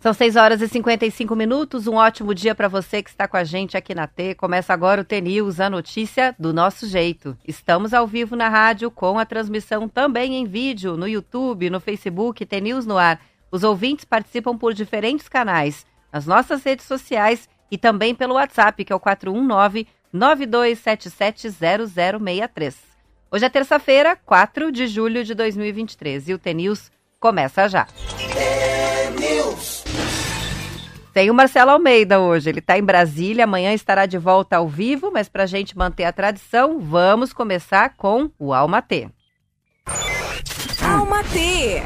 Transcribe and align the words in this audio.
São 0.00 0.14
6 0.14 0.36
horas 0.36 0.62
e 0.62 0.68
55 0.68 1.36
minutos. 1.36 1.86
Um 1.86 1.96
ótimo 1.96 2.34
dia 2.34 2.54
para 2.54 2.66
você 2.66 3.02
que 3.02 3.10
está 3.10 3.28
com 3.28 3.36
a 3.36 3.44
gente 3.44 3.76
aqui 3.76 3.94
na 3.94 4.06
T. 4.06 4.34
Começa 4.34 4.72
agora 4.72 5.02
o 5.02 5.04
T-News, 5.04 5.60
a 5.60 5.68
notícia 5.68 6.34
do 6.38 6.50
nosso 6.50 6.88
jeito. 6.88 7.36
Estamos 7.46 7.92
ao 7.92 8.06
vivo 8.06 8.34
na 8.34 8.48
rádio 8.48 8.90
com 8.90 9.18
a 9.18 9.26
transmissão 9.26 9.86
também 9.86 10.36
em 10.36 10.46
vídeo 10.46 10.96
no 10.96 11.06
YouTube, 11.06 11.68
no 11.68 11.78
Facebook, 11.78 12.46
T-News 12.46 12.86
no 12.86 12.96
ar. 12.96 13.20
Os 13.50 13.62
ouvintes 13.62 14.06
participam 14.06 14.56
por 14.56 14.72
diferentes 14.72 15.28
canais, 15.28 15.84
nas 16.10 16.24
nossas 16.24 16.64
redes 16.64 16.86
sociais 16.86 17.46
e 17.70 17.76
também 17.76 18.14
pelo 18.14 18.36
WhatsApp, 18.36 18.82
que 18.82 18.94
é 18.94 18.96
o 18.96 19.00
419 19.00 19.86
92770063. 20.14 22.87
Hoje 23.30 23.44
é 23.44 23.48
terça-feira, 23.50 24.16
4 24.16 24.72
de 24.72 24.86
julho 24.86 25.22
de 25.22 25.34
2023 25.34 26.30
e 26.30 26.34
o 26.34 26.38
T-News 26.38 26.90
começa 27.20 27.68
já. 27.68 27.86
Tem 31.12 31.30
o 31.30 31.34
Marcelo 31.34 31.72
Almeida 31.72 32.20
hoje, 32.20 32.48
ele 32.48 32.60
está 32.60 32.78
em 32.78 32.82
Brasília, 32.82 33.44
amanhã 33.44 33.74
estará 33.74 34.06
de 34.06 34.16
volta 34.16 34.56
ao 34.56 34.66
vivo, 34.66 35.10
mas 35.12 35.28
para 35.28 35.42
a 35.42 35.46
gente 35.46 35.76
manter 35.76 36.04
a 36.04 36.12
tradição, 36.12 36.80
vamos 36.80 37.34
começar 37.34 37.96
com 37.96 38.30
o 38.38 38.54
Alma 38.54 38.80
T. 38.80 39.10
Alma 40.82 41.22
T. 41.24 41.82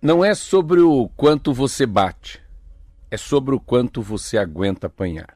Não 0.00 0.24
é 0.24 0.32
sobre 0.32 0.80
o 0.80 1.10
quanto 1.16 1.52
você 1.52 1.84
bate, 1.86 2.40
é 3.10 3.16
sobre 3.16 3.52
o 3.52 3.58
quanto 3.58 4.00
você 4.00 4.38
aguenta 4.38 4.86
apanhar. 4.86 5.35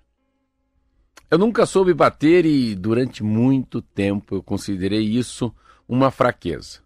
Eu 1.30 1.38
nunca 1.38 1.64
soube 1.64 1.94
bater 1.94 2.44
e 2.44 2.74
durante 2.74 3.22
muito 3.22 3.80
tempo 3.80 4.34
eu 4.34 4.42
considerei 4.42 5.02
isso 5.02 5.54
uma 5.88 6.10
fraqueza. 6.10 6.80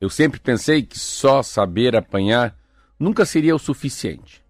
Eu 0.00 0.08
sempre 0.08 0.40
pensei 0.40 0.82
que 0.82 0.98
só 0.98 1.42
saber 1.42 1.94
apanhar 1.94 2.56
nunca 2.98 3.26
seria 3.26 3.54
o 3.54 3.58
suficiente. 3.58 4.42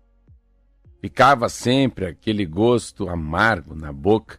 Ficava 1.01 1.49
sempre 1.49 2.07
aquele 2.07 2.47
gosto 2.47 3.09
amargo 3.09 3.75
na 3.75 3.93
boca 3.93 4.39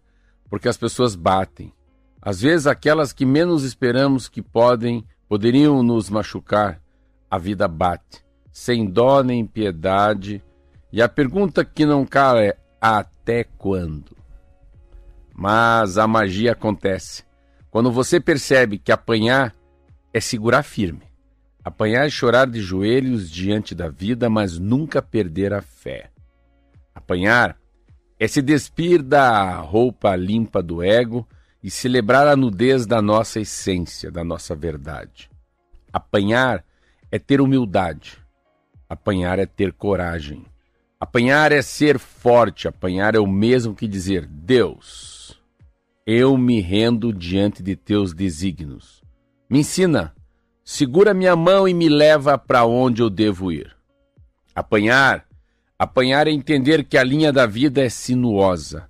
porque 0.49 0.69
as 0.69 0.77
pessoas 0.77 1.16
batem. 1.16 1.73
Às 2.22 2.39
vezes 2.39 2.66
aquelas 2.66 3.11
que 3.11 3.25
menos 3.25 3.66
esperamos 3.66 4.30
que 4.30 4.42
podem, 4.42 5.05
poderiam 5.27 5.83
nos 5.83 6.09
machucar, 6.09 6.81
a 7.30 7.38
vida 7.38 7.67
bate, 7.67 8.23
sem 8.53 8.86
dó 8.86 9.22
nem 9.22 9.45
piedade. 9.45 10.42
E 10.94 11.02
a 11.02 11.09
pergunta 11.09 11.66
que 11.66 11.86
não 11.86 12.05
cala 12.05 12.42
é 12.42 12.58
até 12.80 13.44
quando? 13.44 14.20
Mas 15.34 15.98
a 15.98 16.08
magia 16.08 16.52
acontece. 16.52 17.24
Quando 17.70 17.92
você 17.92 18.20
percebe 18.20 18.78
que 18.78 18.92
apanhar 18.92 19.56
é 20.14 20.20
segurar 20.20 20.64
firme. 20.64 21.04
Apanhar 21.64 22.08
e 22.08 22.12
chorar 22.12 22.48
de 22.48 22.60
joelhos 22.60 23.30
diante 23.30 23.76
da 23.76 23.88
vida, 23.88 24.30
mas 24.30 24.58
nunca 24.58 25.02
perder 25.02 25.54
a 25.54 25.62
fé. 25.62 26.10
Apanhar 26.94 27.58
é 28.20 28.28
se 28.28 28.42
despir 28.42 29.02
da 29.02 29.58
roupa 29.58 30.16
limpa 30.16 30.62
do 30.62 30.84
ego 30.84 31.28
e 31.64 31.70
celebrar 31.70 32.28
a 32.28 32.36
nudez 32.36 32.86
da 32.86 33.02
nossa 33.02 33.40
essência, 33.40 34.12
da 34.12 34.23
nossa 34.23 34.56
verdade. 34.56 35.30
Apanhar 35.94 36.64
é 37.12 37.20
ter 37.20 37.42
humildade. 37.42 38.18
Apanhar 38.90 39.40
é 39.40 39.45
ter 39.45 39.72
coragem. 39.72 40.45
Apanhar 41.00 41.52
é 41.52 41.62
ser 41.62 42.00
forte. 42.00 42.68
Apanhar 42.68 43.16
é 43.16 43.20
o 43.20 43.28
mesmo 43.28 43.76
que 43.76 43.88
dizer: 43.88 44.26
Deus, 44.26 45.20
eu 46.06 46.36
me 46.38 46.60
rendo 46.60 47.14
diante 47.14 47.62
de 47.62 47.76
teus 47.76 48.14
desígnios. 48.14 49.04
Me 49.50 49.60
ensina, 49.60 50.14
segura 50.64 51.14
minha 51.14 51.36
mão 51.36 51.67
e 51.67 51.73
me 51.73 51.89
leva 51.89 52.38
para 52.38 52.66
onde 52.66 53.02
eu 53.02 53.10
devo 53.10 53.52
ir. 53.52 53.76
Apanhar, 54.56 55.28
apanhar 55.78 56.28
é 56.28 56.32
entender 56.32 56.84
que 56.86 56.98
a 56.98 57.04
linha 57.04 57.32
da 57.32 57.45
vida 57.45 57.82
é 57.82 57.90
sinuosa, 57.90 58.90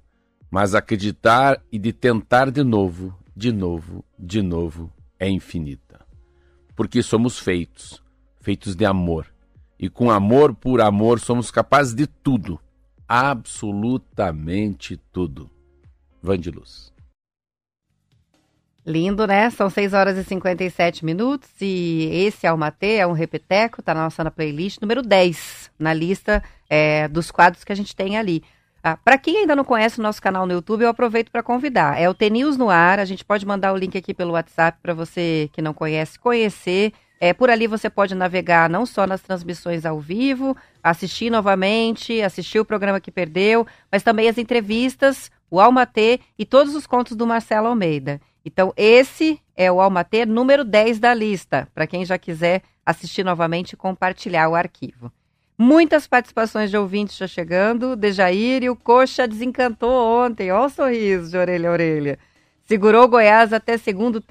mas 0.49 0.73
acreditar 0.73 1.61
e 1.71 1.77
de 1.77 1.91
tentar 1.91 2.49
de 2.49 2.63
novo, 2.63 3.17
de 3.35 3.51
novo, 3.51 4.03
de 4.17 4.41
novo 4.41 4.91
é 5.19 5.29
infinita. 5.29 5.99
Porque 6.75 7.03
somos 7.03 7.37
feitos, 7.37 8.01
feitos 8.39 8.75
de 8.75 8.85
amor. 8.85 9.27
E 9.77 9.89
com 9.89 10.11
amor 10.11 10.53
por 10.53 10.79
amor 10.79 11.19
somos 11.19 11.51
capazes 11.51 11.93
de 11.93 12.07
tudo, 12.07 12.59
absolutamente 13.07 14.95
tudo. 15.11 15.49
Vandiluz. 16.21 16.91
Lindo, 18.85 19.27
né? 19.27 19.49
São 19.51 19.69
6 19.69 19.93
horas 19.93 20.17
e 20.17 20.23
57 20.23 21.05
minutos 21.05 21.49
e 21.61 22.09
esse 22.11 22.47
Almatê 22.47 22.95
é 22.95 23.05
um 23.05 23.11
repeteco, 23.11 23.81
tá 23.81 23.93
na 23.93 24.03
nossa 24.03 24.23
na 24.23 24.31
playlist 24.31 24.81
número 24.81 25.03
10, 25.03 25.71
na 25.77 25.93
lista 25.93 26.43
é, 26.67 27.07
dos 27.07 27.29
quadros 27.29 27.63
que 27.63 27.71
a 27.71 27.75
gente 27.75 27.95
tem 27.95 28.17
ali. 28.17 28.43
Ah, 28.83 28.97
para 28.97 29.19
quem 29.19 29.37
ainda 29.37 29.55
não 29.55 29.63
conhece 29.63 29.99
o 29.99 30.03
nosso 30.03 30.19
canal 30.19 30.47
no 30.47 30.53
YouTube, 30.53 30.81
eu 30.81 30.89
aproveito 30.89 31.29
para 31.29 31.43
convidar. 31.43 32.01
É 32.01 32.09
o 32.09 32.13
TNews 32.15 32.57
no 32.57 32.71
ar, 32.71 32.97
a 32.97 33.05
gente 33.05 33.23
pode 33.23 33.45
mandar 33.45 33.71
o 33.71 33.77
link 33.77 33.95
aqui 33.95 34.11
pelo 34.15 34.31
WhatsApp 34.31 34.79
para 34.81 34.95
você 34.95 35.51
que 35.53 35.61
não 35.61 35.75
conhece 35.75 36.17
conhecer. 36.17 36.91
É, 37.19 37.35
por 37.35 37.51
ali 37.51 37.67
você 37.67 37.87
pode 37.87 38.15
navegar 38.15 38.67
não 38.67 38.83
só 38.83 39.05
nas 39.05 39.21
transmissões 39.21 39.85
ao 39.85 39.99
vivo, 39.99 40.57
assistir 40.81 41.29
novamente, 41.29 42.19
assistir 42.19 42.59
o 42.59 42.65
programa 42.65 42.99
que 42.99 43.11
perdeu, 43.11 43.67
mas 43.91 44.01
também 44.01 44.27
as 44.27 44.39
entrevistas, 44.39 45.29
o 45.51 45.59
Almatê 45.59 46.19
e 46.39 46.43
todos 46.43 46.73
os 46.73 46.87
contos 46.87 47.15
do 47.15 47.27
Marcelo 47.27 47.67
Almeida. 47.67 48.19
Então, 48.45 48.73
esse 48.75 49.39
é 49.55 49.71
o 49.71 49.79
Almater 49.79 50.27
número 50.27 50.63
10 50.63 50.99
da 50.99 51.13
lista, 51.13 51.67
para 51.73 51.85
quem 51.85 52.03
já 52.03 52.17
quiser 52.17 52.63
assistir 52.85 53.23
novamente 53.23 53.73
e 53.73 53.77
compartilhar 53.77 54.49
o 54.49 54.55
arquivo. 54.55 55.11
Muitas 55.57 56.07
participações 56.07 56.71
de 56.71 56.77
ouvintes 56.77 57.15
já 57.15 57.27
chegando. 57.27 57.95
Dejair 57.95 58.63
e 58.63 58.69
o 58.69 58.75
Coxa 58.75 59.27
desencantou 59.27 59.91
ontem. 59.91 60.51
Olha 60.51 60.65
o 60.65 60.69
sorriso 60.69 61.29
de 61.29 61.37
orelha 61.37 61.69
a 61.69 61.73
orelha. 61.73 62.19
Segurou 62.63 63.07
Goiás 63.07 63.53
até 63.53 63.77
segundo 63.77 64.23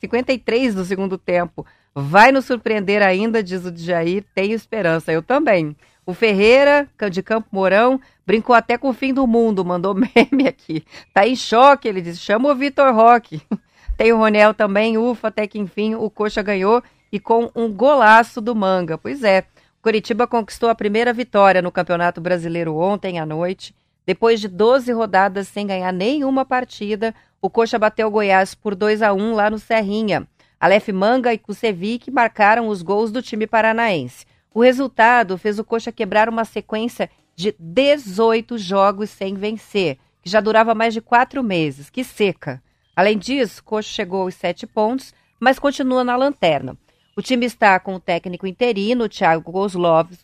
53 0.00 0.74
do 0.76 0.84
segundo 0.84 1.18
tempo. 1.18 1.66
Vai 1.92 2.30
nos 2.30 2.44
surpreender 2.44 3.02
ainda, 3.02 3.42
diz 3.42 3.64
o 3.64 3.70
Dejair. 3.72 4.24
Tenho 4.32 4.54
esperança. 4.54 5.10
Eu 5.10 5.22
também. 5.22 5.74
O 6.06 6.14
Ferreira, 6.14 6.88
de 7.10 7.20
Campo 7.20 7.48
Mourão, 7.50 8.00
brincou 8.24 8.54
até 8.54 8.78
com 8.78 8.90
o 8.90 8.92
fim 8.92 9.12
do 9.12 9.26
mundo, 9.26 9.64
mandou 9.64 9.92
meme 9.98 10.46
aqui. 10.46 10.84
Tá 11.12 11.26
em 11.26 11.34
choque, 11.34 11.88
ele 11.88 12.00
disse. 12.00 12.20
Chama 12.20 12.48
o 12.48 12.54
Vitor 12.54 12.94
Roque. 12.94 13.42
Tem 13.98 14.12
o 14.12 14.18
Ronel 14.18 14.54
também, 14.54 14.96
ufa, 14.96 15.28
até 15.28 15.48
que 15.48 15.58
enfim 15.58 15.96
o 15.96 16.08
Coxa 16.08 16.42
ganhou 16.42 16.80
e 17.10 17.18
com 17.18 17.50
um 17.56 17.72
golaço 17.72 18.40
do 18.40 18.54
Manga. 18.54 18.96
Pois 18.96 19.24
é, 19.24 19.44
Curitiba 19.82 20.26
conquistou 20.26 20.68
a 20.68 20.74
primeira 20.74 21.12
vitória 21.12 21.60
no 21.60 21.72
Campeonato 21.72 22.20
Brasileiro 22.20 22.76
ontem 22.76 23.18
à 23.18 23.26
noite. 23.26 23.74
Depois 24.04 24.38
de 24.40 24.46
12 24.46 24.92
rodadas 24.92 25.48
sem 25.48 25.66
ganhar 25.66 25.92
nenhuma 25.92 26.44
partida, 26.44 27.12
o 27.42 27.50
Coxa 27.50 27.78
bateu 27.78 28.06
o 28.06 28.10
Goiás 28.10 28.54
por 28.54 28.76
2 28.76 29.02
a 29.02 29.12
1 29.12 29.34
lá 29.34 29.50
no 29.50 29.58
Serrinha. 29.58 30.28
Aleph 30.60 30.88
Manga 30.88 31.32
e 31.32 31.38
Kusevic 31.38 32.10
marcaram 32.10 32.68
os 32.68 32.82
gols 32.82 33.10
do 33.10 33.20
time 33.20 33.46
paranaense. 33.46 34.24
O 34.56 34.62
resultado 34.62 35.36
fez 35.36 35.58
o 35.58 35.64
Coxa 35.64 35.92
quebrar 35.92 36.30
uma 36.30 36.46
sequência 36.46 37.10
de 37.34 37.54
18 37.58 38.56
jogos 38.56 39.10
sem 39.10 39.34
vencer, 39.34 39.98
que 40.22 40.30
já 40.30 40.40
durava 40.40 40.74
mais 40.74 40.94
de 40.94 41.02
quatro 41.02 41.42
meses. 41.42 41.90
Que 41.90 42.02
seca! 42.02 42.62
Além 42.96 43.18
disso, 43.18 43.62
Coxa 43.62 43.90
chegou 43.90 44.22
aos 44.22 44.34
sete 44.34 44.66
pontos, 44.66 45.12
mas 45.38 45.58
continua 45.58 46.02
na 46.02 46.16
lanterna. 46.16 46.74
O 47.14 47.20
time 47.20 47.44
está 47.44 47.78
com 47.78 47.96
o 47.96 48.00
técnico 48.00 48.46
interino, 48.46 49.10
Thiago 49.10 49.52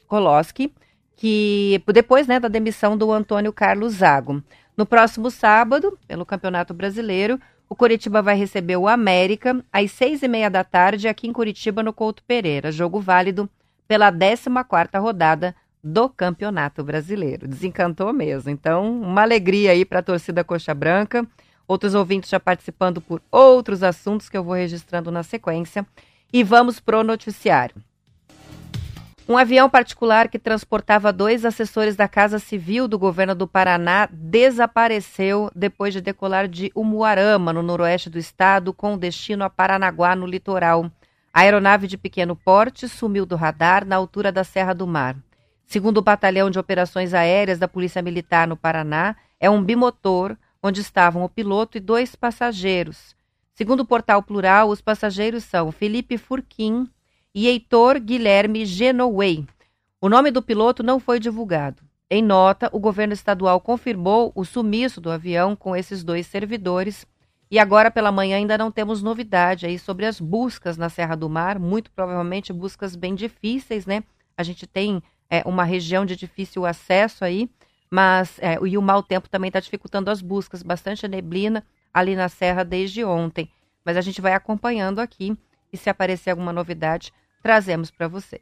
Koloski, 0.09 0.73
que 1.15 1.83
depois 1.93 2.27
né, 2.27 2.41
da 2.41 2.49
demissão 2.49 2.97
do 2.97 3.13
Antônio 3.13 3.53
Carlos 3.53 3.97
Zago. 3.97 4.43
No 4.75 4.87
próximo 4.87 5.31
sábado, 5.31 5.99
pelo 6.09 6.25
Campeonato 6.25 6.73
Brasileiro, 6.73 7.39
o 7.69 7.77
Curitiba 7.77 8.23
vai 8.23 8.35
receber 8.35 8.79
o 8.79 8.89
América 8.89 9.63
às 9.71 9.91
seis 9.93 10.23
e 10.23 10.29
meia 10.29 10.49
da 10.49 10.65
tarde 10.65 11.07
aqui 11.07 11.29
em 11.29 11.35
Curitiba, 11.35 11.83
no 11.83 11.93
Couto 11.93 12.23
Pereira. 12.23 12.73
Jogo 12.73 12.99
válido 12.99 13.47
pela 13.93 14.11
14ª 14.11 14.99
rodada 14.99 15.55
do 15.85 16.09
Campeonato 16.09 16.83
Brasileiro. 16.83 17.47
Desencantou 17.47 18.11
mesmo. 18.11 18.49
Então, 18.49 18.91
uma 19.03 19.21
alegria 19.21 19.73
aí 19.73 19.85
para 19.85 19.99
a 19.99 20.03
torcida 20.03 20.43
Coxa 20.43 20.73
Branca. 20.73 21.27
Outros 21.69 21.95
ouvintes 21.95 22.31
já 22.31 22.41
participando 22.41 23.03
por 23.03 23.21
outros 23.31 23.83
assuntos 23.83 24.31
que 24.31 24.39
eu 24.39 24.43
vou 24.43 24.55
registrando 24.55 25.11
na 25.11 25.23
sequência. 25.23 25.87
E 26.33 26.43
vamos 26.43 26.81
pro 26.81 27.05
noticiário. 27.05 27.75
Um 29.29 29.37
avião 29.37 29.69
particular 29.69 30.29
que 30.29 30.39
transportava 30.39 31.13
dois 31.13 31.45
assessores 31.45 31.95
da 31.95 32.09
Casa 32.09 32.39
Civil 32.39 32.89
do 32.89 32.99
governo 32.99 33.35
do 33.35 33.47
Paraná 33.47 34.09
desapareceu 34.11 35.51
depois 35.55 35.93
de 35.93 36.01
decolar 36.01 36.49
de 36.49 36.73
Umuarama, 36.75 37.53
no 37.53 37.63
noroeste 37.63 38.09
do 38.09 38.19
estado, 38.19 38.73
com 38.73 38.97
destino 38.97 39.45
a 39.45 39.51
Paranaguá, 39.51 40.17
no 40.17 40.27
litoral. 40.27 40.91
A 41.35 41.41
aeronave 41.41 41.87
de 41.87 41.97
pequeno 41.97 42.37
porte 42.37 42.87
sumiu 42.87 43.25
do 43.25 43.37
radar 43.37 43.87
na 43.87 43.97
altura 43.97 44.31
da 44.31 44.45
Serra 44.45 44.75
do 44.75 44.87
Mar. 44.87 45.17
Segundo 45.65 45.97
o 45.97 46.03
Batalhão 46.03 46.51
de 46.51 46.59
Operações 46.59 47.15
Aéreas 47.15 47.59
da 47.59 47.67
Polícia 47.67 48.03
Militar 48.03 48.47
no 48.47 48.55
Paraná, 48.55 49.17
é 49.41 49.49
um 49.49 49.63
bimotor 49.63 50.37
onde 50.63 50.83
estavam 50.83 51.25
o 51.25 51.31
piloto 51.31 51.79
e 51.79 51.81
dois 51.81 52.15
passageiros. 52.15 53.17
Segundo 53.55 53.81
o 53.81 53.87
portal 53.87 54.23
Plural, 54.23 54.69
os 54.69 54.83
passageiros 54.83 55.45
são 55.45 55.73
Felipe 55.73 56.19
Furquim 56.19 56.87
e 57.35 57.49
Heitor 57.49 57.99
Guilherme 57.99 58.67
Genoway. 58.67 59.47
O 60.03 60.11
nome 60.11 60.31
do 60.31 60.43
piloto 60.43 60.83
não 60.83 61.01
foi 61.01 61.19
divulgado. 61.19 61.83
Em 62.11 62.23
nota, 62.23 62.69
o 62.75 62.79
governo 62.79 63.15
estadual 63.15 63.59
confirmou 63.59 64.33
o 64.35 64.45
sumiço 64.45 65.01
do 65.01 65.11
avião 65.11 65.57
com 65.57 65.75
esses 65.75 66.05
dois 66.05 66.27
servidores 66.27 67.07
e 67.53 67.59
agora 67.59 67.91
pela 67.91 68.11
manhã 68.11 68.39
ainda 68.39 68.57
não 68.57 68.73
temos 68.73 69.03
novidade 69.03 69.67
aí 69.67 69.79
sobre 69.79 70.07
as 70.07 70.19
buscas 70.19 70.79
na 70.79 70.89
Serra 70.89 71.15
do 71.15 71.29
Mar, 71.29 71.59
muito 71.59 71.91
provavelmente 71.91 72.51
buscas 72.51 72.97
bem 72.97 73.15
difíceis, 73.15 73.85
né? 73.85 74.03
A 74.35 74.43
gente 74.43 74.67
tem 74.67 75.03
é, 75.29 75.43
uma 75.45 75.63
região 75.63 76.07
de 76.07 76.17
difícil 76.17 76.65
acesso 76.65 77.27
aí, 77.27 77.51
mas 77.91 78.39
é, 78.39 78.55
e 78.67 78.79
o 78.79 78.81
mau 78.81 79.03
tempo 79.03 79.29
também 79.29 79.49
está 79.49 79.61
dificultando 79.61 80.11
as 80.11 80.23
buscas, 80.23 80.63
bastante 80.63 81.07
neblina 81.07 81.63
ali 81.93 82.17
na 82.17 82.31
Serra 82.31 82.65
desde 82.65 83.05
ontem. 83.05 83.51
Mas 83.85 83.99
a 83.99 84.01
gente 84.01 84.23
vai 84.23 84.33
acompanhando 84.33 84.99
aqui 84.99 85.37
e 85.71 85.77
se 85.77 85.91
aparecer 85.91 86.31
alguma 86.31 86.55
novidade, 86.55 87.13
trazemos 87.43 87.91
para 87.91 88.09
você. 88.09 88.41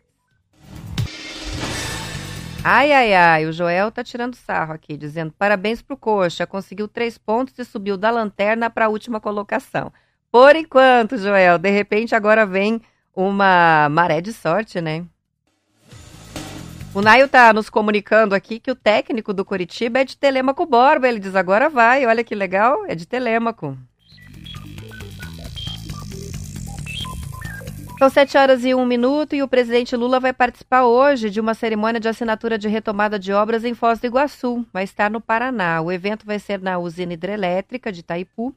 Ai, 2.62 2.92
ai, 2.92 3.14
ai, 3.14 3.46
o 3.46 3.52
Joel 3.52 3.90
tá 3.90 4.04
tirando 4.04 4.34
sarro 4.34 4.74
aqui, 4.74 4.94
dizendo 4.94 5.32
parabéns 5.32 5.80
pro 5.80 5.96
Coxa, 5.96 6.46
conseguiu 6.46 6.86
três 6.86 7.16
pontos 7.16 7.58
e 7.58 7.64
subiu 7.64 7.96
da 7.96 8.10
lanterna 8.10 8.68
para 8.68 8.84
a 8.84 8.88
última 8.90 9.18
colocação. 9.18 9.90
Por 10.30 10.54
enquanto, 10.54 11.16
Joel, 11.16 11.56
de 11.58 11.70
repente 11.70 12.14
agora 12.14 12.44
vem 12.44 12.82
uma 13.16 13.88
maré 13.90 14.20
de 14.20 14.30
sorte, 14.32 14.78
né? 14.78 15.06
O 16.94 17.00
Naio 17.00 17.28
tá 17.28 17.50
nos 17.52 17.70
comunicando 17.70 18.34
aqui 18.34 18.60
que 18.60 18.70
o 18.70 18.74
técnico 18.74 19.32
do 19.32 19.44
Curitiba 19.44 20.00
é 20.00 20.04
de 20.04 20.16
Telêmaco 20.16 20.66
Borba. 20.66 21.08
Ele 21.08 21.18
diz 21.18 21.34
agora 21.34 21.70
vai, 21.70 22.04
olha 22.04 22.22
que 22.22 22.34
legal, 22.34 22.84
é 22.86 22.94
de 22.94 23.06
Telêmaco. 23.06 23.78
São 28.00 28.08
sete 28.08 28.38
horas 28.38 28.64
e 28.64 28.74
um 28.74 28.86
minuto 28.86 29.34
e 29.34 29.42
o 29.42 29.46
presidente 29.46 29.94
Lula 29.94 30.18
vai 30.18 30.32
participar 30.32 30.86
hoje 30.86 31.28
de 31.28 31.38
uma 31.38 31.52
cerimônia 31.52 32.00
de 32.00 32.08
assinatura 32.08 32.56
de 32.56 32.66
retomada 32.66 33.18
de 33.18 33.30
obras 33.30 33.62
em 33.62 33.74
Foz 33.74 34.00
do 34.00 34.06
Iguaçu. 34.06 34.66
Vai 34.72 34.84
estar 34.84 35.10
no 35.10 35.20
Paraná. 35.20 35.82
O 35.82 35.92
evento 35.92 36.24
vai 36.24 36.38
ser 36.38 36.62
na 36.62 36.78
usina 36.78 37.12
hidrelétrica 37.12 37.92
de 37.92 38.00
Itaipu. 38.00 38.56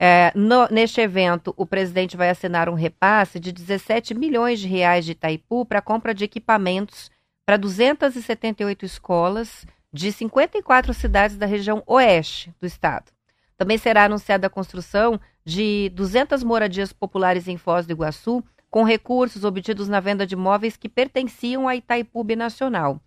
É, 0.00 0.32
no, 0.34 0.66
neste 0.70 1.02
evento, 1.02 1.52
o 1.54 1.66
presidente 1.66 2.16
vai 2.16 2.30
assinar 2.30 2.70
um 2.70 2.74
repasse 2.74 3.38
de 3.38 3.52
17 3.52 4.14
milhões 4.14 4.58
de 4.58 4.66
reais 4.66 5.04
de 5.04 5.12
Itaipu 5.12 5.66
para 5.66 5.82
compra 5.82 6.14
de 6.14 6.24
equipamentos 6.24 7.10
para 7.44 7.58
278 7.58 8.86
escolas 8.86 9.66
de 9.92 10.10
54 10.10 10.94
cidades 10.94 11.36
da 11.36 11.44
região 11.44 11.82
oeste 11.86 12.54
do 12.58 12.66
estado. 12.66 13.12
Também 13.54 13.76
será 13.76 14.04
anunciada 14.04 14.46
a 14.46 14.50
construção 14.50 15.20
de 15.44 15.90
200 15.90 16.42
moradias 16.42 16.90
populares 16.90 17.48
em 17.48 17.58
Foz 17.58 17.84
do 17.84 17.92
Iguaçu 17.92 18.42
com 18.70 18.84
recursos 18.84 19.44
obtidos 19.44 19.88
na 19.88 20.00
venda 20.00 20.26
de 20.26 20.34
imóveis 20.34 20.76
que 20.76 20.88
pertenciam 20.88 21.68
à 21.68 21.76
Itaipu 21.76 22.24
Nacional. 22.36 23.00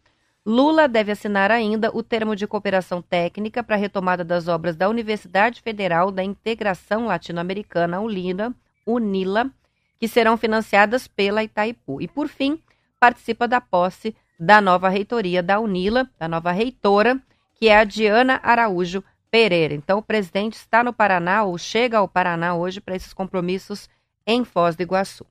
Lula 0.45 0.87
deve 0.87 1.11
assinar 1.11 1.51
ainda 1.51 1.95
o 1.95 2.01
termo 2.01 2.35
de 2.35 2.47
cooperação 2.47 2.99
técnica 2.99 3.63
para 3.63 3.75
a 3.75 3.79
retomada 3.79 4.23
das 4.23 4.47
obras 4.47 4.75
da 4.75 4.89
Universidade 4.89 5.61
Federal 5.61 6.11
da 6.11 6.23
Integração 6.23 7.05
Latino-Americana, 7.05 8.01
ULINA, 8.01 8.51
UNILA, 8.87 9.51
que 9.99 10.07
serão 10.07 10.35
financiadas 10.37 11.07
pela 11.07 11.43
Itaipu. 11.43 12.01
E, 12.01 12.07
por 12.07 12.27
fim, 12.27 12.59
participa 12.99 13.47
da 13.47 13.61
posse 13.61 14.15
da 14.39 14.59
nova 14.59 14.89
reitoria 14.89 15.43
da 15.43 15.59
UNILA, 15.59 16.09
da 16.17 16.27
nova 16.27 16.51
reitora, 16.51 17.21
que 17.53 17.69
é 17.69 17.77
a 17.77 17.83
Diana 17.83 18.39
Araújo 18.41 19.03
Pereira. 19.29 19.75
Então, 19.75 19.99
o 19.99 20.03
presidente 20.03 20.55
está 20.55 20.83
no 20.83 20.91
Paraná, 20.91 21.43
ou 21.43 21.55
chega 21.59 21.99
ao 21.99 22.07
Paraná 22.07 22.55
hoje, 22.55 22.81
para 22.81 22.95
esses 22.95 23.13
compromissos 23.13 23.87
em 24.25 24.43
Foz 24.43 24.75
do 24.75 24.81
Iguaçu. 24.81 25.30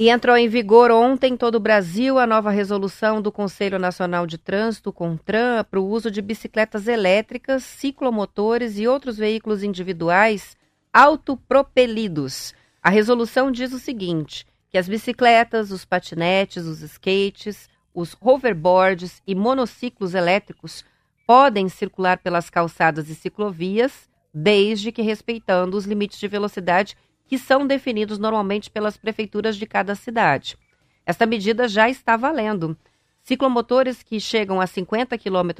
E 0.00 0.10
entrou 0.10 0.36
em 0.36 0.48
vigor 0.48 0.92
ontem 0.92 1.32
em 1.32 1.36
todo 1.36 1.56
o 1.56 1.60
Brasil 1.60 2.20
a 2.20 2.26
nova 2.26 2.52
resolução 2.52 3.20
do 3.20 3.32
Conselho 3.32 3.80
Nacional 3.80 4.28
de 4.28 4.38
Trânsito, 4.38 4.92
CONTRAN, 4.92 5.64
para 5.68 5.80
o 5.80 5.88
uso 5.88 6.08
de 6.08 6.22
bicicletas 6.22 6.86
elétricas, 6.86 7.64
ciclomotores 7.64 8.78
e 8.78 8.86
outros 8.86 9.18
veículos 9.18 9.64
individuais 9.64 10.56
autopropelidos. 10.94 12.54
A 12.80 12.90
resolução 12.90 13.50
diz 13.50 13.72
o 13.72 13.78
seguinte: 13.80 14.46
que 14.70 14.78
as 14.78 14.88
bicicletas, 14.88 15.72
os 15.72 15.84
patinetes, 15.84 16.64
os 16.64 16.80
skates, 16.80 17.68
os 17.92 18.16
hoverboards 18.20 19.20
e 19.26 19.34
monociclos 19.34 20.14
elétricos 20.14 20.84
podem 21.26 21.68
circular 21.68 22.18
pelas 22.18 22.48
calçadas 22.48 23.08
e 23.08 23.16
ciclovias, 23.16 24.08
desde 24.32 24.92
que 24.92 25.02
respeitando 25.02 25.76
os 25.76 25.86
limites 25.86 26.20
de 26.20 26.28
velocidade 26.28 26.96
que 27.28 27.38
são 27.38 27.66
definidos 27.66 28.18
normalmente 28.18 28.70
pelas 28.70 28.96
prefeituras 28.96 29.56
de 29.56 29.66
cada 29.66 29.94
cidade. 29.94 30.56
Esta 31.04 31.26
medida 31.26 31.68
já 31.68 31.88
está 31.88 32.16
valendo. 32.16 32.76
Ciclomotores 33.22 34.02
que 34.02 34.18
chegam 34.18 34.60
a 34.60 34.66
50 34.66 35.16
km 35.18 35.50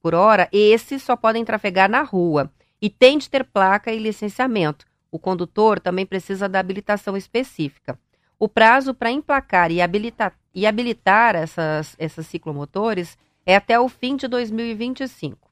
por 0.00 0.14
hora, 0.14 0.48
esses 0.52 1.02
só 1.02 1.16
podem 1.16 1.44
trafegar 1.44 1.90
na 1.90 2.02
rua 2.02 2.50
e 2.80 2.88
tem 2.88 3.18
de 3.18 3.28
ter 3.28 3.44
placa 3.44 3.92
e 3.92 3.98
licenciamento. 3.98 4.86
O 5.10 5.18
condutor 5.18 5.80
também 5.80 6.06
precisa 6.06 6.48
da 6.48 6.60
habilitação 6.60 7.16
específica. 7.16 7.98
O 8.38 8.48
prazo 8.48 8.94
para 8.94 9.10
emplacar 9.10 9.72
e 9.72 9.82
habilitar, 9.82 10.32
e 10.54 10.64
habilitar 10.64 11.34
essas, 11.34 11.96
essas 11.98 12.26
ciclomotores 12.28 13.18
é 13.44 13.56
até 13.56 13.80
o 13.80 13.88
fim 13.88 14.14
de 14.14 14.28
2025. 14.28 15.48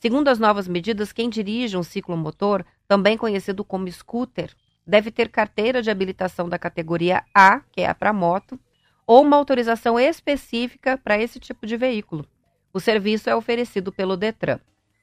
Segundo 0.00 0.28
as 0.28 0.38
novas 0.38 0.66
medidas, 0.66 1.12
quem 1.12 1.28
dirige 1.28 1.76
um 1.76 1.82
ciclomotor, 1.82 2.64
também 2.88 3.16
conhecido 3.18 3.62
como 3.62 3.90
scooter, 3.90 4.50
deve 4.86 5.10
ter 5.10 5.28
carteira 5.28 5.82
de 5.82 5.90
habilitação 5.90 6.48
da 6.48 6.58
categoria 6.58 7.24
A, 7.34 7.60
que 7.72 7.80
é 7.80 7.88
a 7.88 7.94
para 7.94 8.12
moto, 8.12 8.58
ou 9.06 9.22
uma 9.22 9.36
autorização 9.36 9.98
específica 9.98 10.96
para 10.96 11.18
esse 11.20 11.38
tipo 11.38 11.66
de 11.66 11.76
veículo. 11.76 12.26
O 12.72 12.80
serviço 12.80 13.28
é 13.28 13.36
oferecido 13.36 13.92
pelo 13.92 14.16
Detran. 14.16 14.58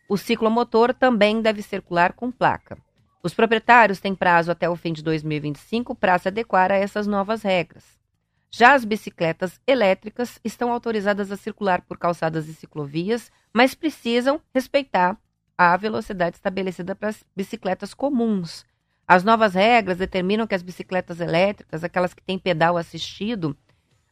O 0.08 0.18
ciclomotor 0.18 0.94
também 0.94 1.42
deve 1.42 1.62
circular 1.62 2.14
com 2.14 2.32
placa. 2.32 2.78
Os 3.22 3.34
proprietários 3.34 4.00
têm 4.00 4.16
prazo 4.16 4.52
até 4.52 4.70
o 4.70 4.76
fim 4.76 4.94
de 4.94 5.04
2025 5.04 5.94
para 5.94 6.18
se 6.18 6.30
adequar 6.30 6.72
a 6.72 6.76
essas 6.76 7.06
novas 7.06 7.44
regras. 7.44 8.00
Já 8.50 8.74
as 8.74 8.84
bicicletas 8.84 9.60
elétricas 9.68 10.40
estão 10.44 10.72
autorizadas 10.72 11.32
a 11.32 11.38
circular 11.38 11.82
por 11.82 11.98
calçadas 11.98 12.48
e 12.48 12.54
ciclovias, 12.54 13.32
mas 13.54 13.76
precisam 13.76 14.42
respeitar 14.54 15.18
a 15.56 15.76
velocidade 15.78 16.38
estabelecida 16.38 16.96
para 16.96 17.10
as 17.10 17.24
bicicletas 17.36 17.94
comuns, 17.94 18.66
as 19.10 19.24
novas 19.24 19.56
regras 19.56 19.98
determinam 19.98 20.46
que 20.46 20.54
as 20.54 20.62
bicicletas 20.62 21.20
elétricas, 21.20 21.84
aquelas 21.84 22.14
que 22.14 22.22
têm 22.22 22.38
pedal 22.38 22.78
assistido, 22.78 23.58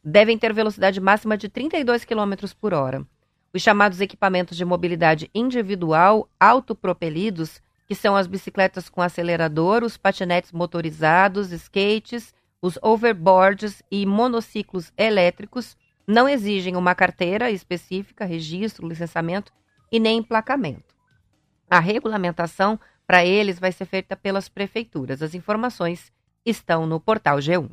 devem 0.02 0.36
ter 0.36 0.52
velocidade 0.52 1.00
máxima 1.00 1.38
de 1.38 1.48
32 1.48 2.04
km 2.04 2.34
por 2.60 2.74
hora. 2.74 3.06
Os 3.54 3.62
chamados 3.62 4.00
equipamentos 4.00 4.56
de 4.56 4.64
mobilidade 4.64 5.30
individual 5.32 6.28
autopropelidos, 6.40 7.62
que 7.86 7.94
são 7.94 8.16
as 8.16 8.26
bicicletas 8.26 8.88
com 8.88 9.00
acelerador, 9.00 9.84
os 9.84 9.96
patinetes 9.96 10.50
motorizados, 10.50 11.52
skates, 11.52 12.34
os 12.60 12.76
overboards 12.82 13.80
e 13.92 14.04
monociclos 14.04 14.92
elétricos, 14.98 15.76
não 16.08 16.28
exigem 16.28 16.74
uma 16.74 16.92
carteira 16.92 17.52
específica, 17.52 18.24
registro, 18.24 18.88
licenciamento 18.88 19.52
e 19.92 20.00
nem 20.00 20.18
emplacamento. 20.18 20.92
A 21.70 21.78
regulamentação 21.78 22.80
para 23.08 23.24
eles, 23.24 23.58
vai 23.58 23.72
ser 23.72 23.86
feita 23.86 24.14
pelas 24.14 24.50
prefeituras. 24.50 25.22
As 25.22 25.34
informações 25.34 26.12
estão 26.44 26.86
no 26.86 27.00
portal 27.00 27.38
G1. 27.38 27.70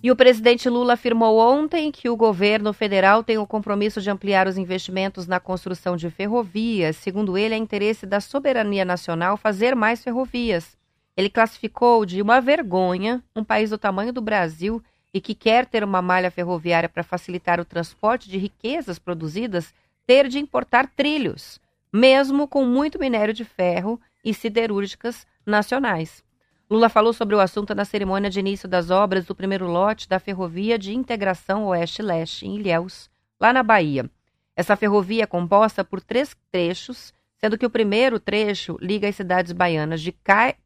E 0.00 0.08
o 0.08 0.14
presidente 0.14 0.68
Lula 0.68 0.92
afirmou 0.92 1.36
ontem 1.40 1.90
que 1.90 2.08
o 2.08 2.16
governo 2.16 2.72
federal 2.72 3.24
tem 3.24 3.38
o 3.38 3.46
compromisso 3.46 4.00
de 4.00 4.08
ampliar 4.08 4.46
os 4.46 4.56
investimentos 4.56 5.26
na 5.26 5.40
construção 5.40 5.96
de 5.96 6.08
ferrovias. 6.10 6.94
Segundo 6.94 7.36
ele, 7.36 7.54
é 7.54 7.58
interesse 7.58 8.06
da 8.06 8.20
soberania 8.20 8.84
nacional 8.84 9.36
fazer 9.36 9.74
mais 9.74 10.04
ferrovias. 10.04 10.76
Ele 11.16 11.28
classificou 11.28 12.06
de 12.06 12.22
uma 12.22 12.40
vergonha 12.40 13.20
um 13.34 13.42
país 13.42 13.70
do 13.70 13.78
tamanho 13.78 14.12
do 14.12 14.20
Brasil 14.20 14.80
e 15.12 15.20
que 15.20 15.34
quer 15.34 15.66
ter 15.66 15.82
uma 15.82 16.00
malha 16.00 16.30
ferroviária 16.30 16.88
para 16.88 17.02
facilitar 17.02 17.58
o 17.58 17.64
transporte 17.64 18.30
de 18.30 18.38
riquezas 18.38 18.96
produzidas 18.96 19.74
ter 20.06 20.28
de 20.28 20.38
importar 20.38 20.86
trilhos, 20.88 21.58
mesmo 21.92 22.46
com 22.46 22.64
muito 22.64 22.98
minério 22.98 23.34
de 23.34 23.44
ferro 23.44 24.00
e 24.24 24.32
siderúrgicas 24.32 25.26
nacionais. 25.44 26.24
Lula 26.68 26.88
falou 26.88 27.12
sobre 27.12 27.34
o 27.34 27.40
assunto 27.40 27.74
na 27.74 27.84
cerimônia 27.84 28.28
de 28.28 28.40
início 28.40 28.68
das 28.68 28.90
obras 28.90 29.24
do 29.24 29.34
primeiro 29.34 29.66
lote 29.66 30.08
da 30.08 30.18
Ferrovia 30.18 30.78
de 30.78 30.94
Integração 30.94 31.64
Oeste-Leste, 31.66 32.46
em 32.46 32.56
Ilhéus, 32.56 33.08
lá 33.40 33.52
na 33.52 33.62
Bahia. 33.62 34.10
Essa 34.56 34.74
ferrovia 34.74 35.24
é 35.24 35.26
composta 35.26 35.84
por 35.84 36.00
três 36.00 36.36
trechos, 36.50 37.14
sendo 37.38 37.56
que 37.56 37.66
o 37.66 37.70
primeiro 37.70 38.18
trecho 38.18 38.76
liga 38.80 39.08
as 39.08 39.14
cidades 39.14 39.52
baianas 39.52 40.00
de 40.00 40.12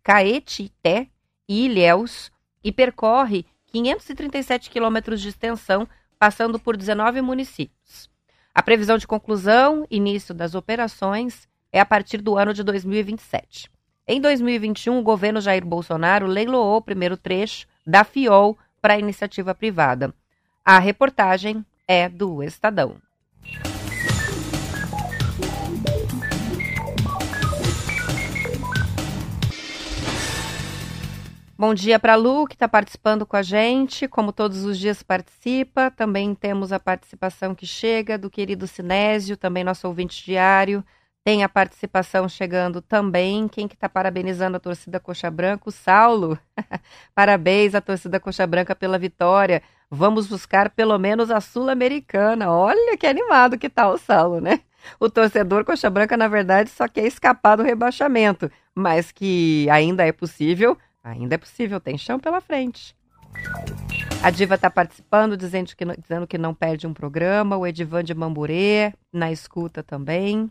Caetité 0.03 1.09
e 1.49 1.67
Ilhéus 1.67 2.31
e 2.65 2.73
percorre 2.73 3.45
537 3.67 4.71
quilômetros 4.71 5.21
de 5.21 5.29
extensão 5.29 5.87
passando 6.19 6.59
por 6.59 6.77
19 6.77 7.21
municípios. 7.23 8.10
A 8.61 8.63
previsão 8.63 8.99
de 8.99 9.07
conclusão, 9.07 9.87
início 9.91 10.35
das 10.35 10.55
operações, 10.55 11.49
é 11.73 11.81
a 11.81 11.87
partir 11.87 12.19
do 12.19 12.37
ano 12.37 12.53
de 12.53 12.63
2027. 12.63 13.71
Em 14.07 14.21
2021, 14.21 14.99
o 14.99 15.03
governo 15.03 15.41
Jair 15.41 15.65
Bolsonaro 15.65 16.27
leiloou 16.27 16.77
o 16.77 16.83
primeiro 16.83 17.17
trecho 17.17 17.67
da 17.87 18.05
FIOL 18.05 18.59
para 18.79 18.93
a 18.93 18.99
iniciativa 18.99 19.55
privada. 19.55 20.13
A 20.63 20.79
reportagem 20.79 21.65
é 21.89 22.07
do 22.07 22.43
Estadão. 22.43 22.97
Bom 31.61 31.75
dia 31.75 31.99
para 32.01 32.15
a 32.15 32.17
Lu, 32.17 32.47
que 32.47 32.55
está 32.55 32.67
participando 32.67 33.27
com 33.27 33.37
a 33.37 33.43
gente, 33.43 34.09
como 34.09 34.33
todos 34.33 34.65
os 34.65 34.79
dias 34.79 35.03
participa. 35.03 35.91
Também 35.91 36.35
temos 36.35 36.73
a 36.73 36.81
participação 36.81 37.55
que 37.55 37.67
chega 37.67 38.17
do 38.17 38.31
querido 38.31 38.67
Sinésio, 38.67 39.37
também 39.37 39.63
nosso 39.63 39.87
ouvinte 39.87 40.25
diário. 40.25 40.83
Tem 41.23 41.45
a 41.45 41.51
participação 41.51 42.27
chegando 42.31 42.81
também. 42.81 43.47
Quem 43.47 43.69
que 43.69 43.75
está 43.75 43.91
parabenizando 43.91 44.57
a 44.57 44.59
torcida 44.59 44.99
Coxa 44.99 45.31
Branca? 45.31 45.69
O 45.69 45.71
Saulo. 45.71 46.39
Parabéns 47.15 47.75
à 47.75 47.83
torcida 47.83 48.19
Coxa 48.19 48.47
Branca 48.47 48.75
pela 48.75 48.99
vitória. 48.99 49.63
Vamos 49.91 50.29
buscar 50.29 50.71
pelo 50.71 50.99
menos 50.99 51.31
a 51.31 51.43
Sul-Americana. 51.43 52.51
Olha 52.51 52.97
que 52.97 53.07
animado 53.07 53.59
que 53.59 53.69
tá 53.69 53.87
o 53.91 53.99
Saulo, 53.99 54.41
né? 54.41 54.61
O 54.99 55.11
torcedor 55.11 55.67
Coxa 55.67 55.91
Branca, 55.91 56.17
na 56.17 56.27
verdade, 56.27 56.71
só 56.71 56.89
quer 56.89 57.05
escapar 57.05 57.57
do 57.57 57.63
rebaixamento, 57.63 58.51
mas 58.75 59.13
que 59.13 59.69
ainda 59.69 60.07
é 60.07 60.13
possível 60.13 60.79
Ainda 61.03 61.35
é 61.35 61.39
possível, 61.39 61.81
tem 61.81 61.97
chão 61.97 62.19
pela 62.19 62.41
frente. 62.41 62.95
A 64.23 64.31
Diva 64.31 64.57
está 64.57 64.71
participando, 64.71 65.37
dizendo 65.37 65.75
que, 65.75 65.85
dizendo 65.99 66.27
que 66.27 66.37
não 66.37 66.55
perde 66.55 66.87
um 66.87 66.93
programa. 66.93 67.57
O 67.57 67.67
Edivan 67.67 68.05
de 68.05 68.15
Mamburê, 68.15 68.93
na 69.13 69.33
escuta 69.33 69.83
também. 69.83 70.51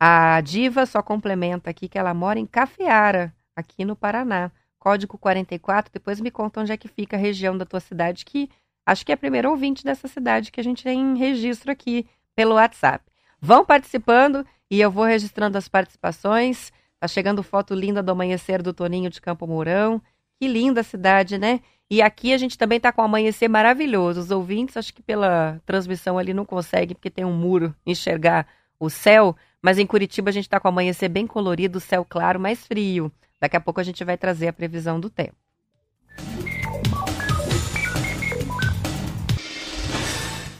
A 0.00 0.40
Diva 0.40 0.84
só 0.84 1.00
complementa 1.02 1.70
aqui 1.70 1.88
que 1.88 1.98
ela 1.98 2.12
mora 2.12 2.38
em 2.38 2.46
Cafeara, 2.46 3.32
aqui 3.54 3.84
no 3.84 3.94
Paraná. 3.94 4.50
Código 4.78 5.16
44, 5.16 5.90
depois 5.92 6.20
me 6.20 6.30
conta 6.30 6.60
onde 6.60 6.72
é 6.72 6.76
que 6.76 6.88
fica 6.88 7.16
a 7.16 7.18
região 7.18 7.56
da 7.56 7.64
tua 7.64 7.80
cidade, 7.80 8.24
que 8.24 8.50
acho 8.84 9.06
que 9.06 9.12
é 9.12 9.14
a 9.14 9.18
primeira 9.18 9.48
ouvinte 9.48 9.82
dessa 9.82 10.06
cidade 10.06 10.52
que 10.52 10.60
a 10.60 10.64
gente 10.64 10.84
tem 10.84 11.16
registro 11.16 11.72
aqui 11.72 12.06
pelo 12.36 12.56
WhatsApp. 12.56 13.02
Vão 13.40 13.64
participando 13.64 14.44
e 14.70 14.80
eu 14.80 14.90
vou 14.90 15.04
registrando 15.04 15.56
as 15.56 15.68
participações. 15.68 16.70
Tá 17.04 17.08
chegando 17.08 17.42
foto 17.42 17.74
linda 17.74 18.02
do 18.02 18.12
amanhecer 18.12 18.62
do 18.62 18.72
Toninho 18.72 19.10
de 19.10 19.20
Campo 19.20 19.46
Mourão. 19.46 20.00
Que 20.40 20.48
linda 20.48 20.82
cidade, 20.82 21.36
né? 21.36 21.60
E 21.90 22.00
aqui 22.00 22.32
a 22.32 22.38
gente 22.38 22.56
também 22.56 22.80
tá 22.80 22.90
com 22.90 23.02
um 23.02 23.04
amanhecer 23.04 23.46
maravilhoso. 23.46 24.20
Os 24.20 24.30
ouvintes, 24.30 24.74
acho 24.78 24.94
que 24.94 25.02
pela 25.02 25.60
transmissão 25.66 26.16
ali 26.16 26.32
não 26.32 26.46
conseguem, 26.46 26.94
porque 26.94 27.10
tem 27.10 27.22
um 27.22 27.34
muro, 27.34 27.76
enxergar 27.84 28.46
o 28.80 28.88
céu. 28.88 29.36
Mas 29.60 29.78
em 29.78 29.84
Curitiba 29.86 30.30
a 30.30 30.32
gente 30.32 30.48
tá 30.48 30.58
com 30.58 30.66
um 30.66 30.70
amanhecer 30.70 31.10
bem 31.10 31.26
colorido, 31.26 31.78
céu 31.78 32.06
claro, 32.08 32.40
mais 32.40 32.66
frio. 32.66 33.12
Daqui 33.38 33.58
a 33.58 33.60
pouco 33.60 33.80
a 33.80 33.84
gente 33.84 34.02
vai 34.02 34.16
trazer 34.16 34.48
a 34.48 34.52
previsão 34.54 34.98
do 34.98 35.10
tempo. 35.10 35.43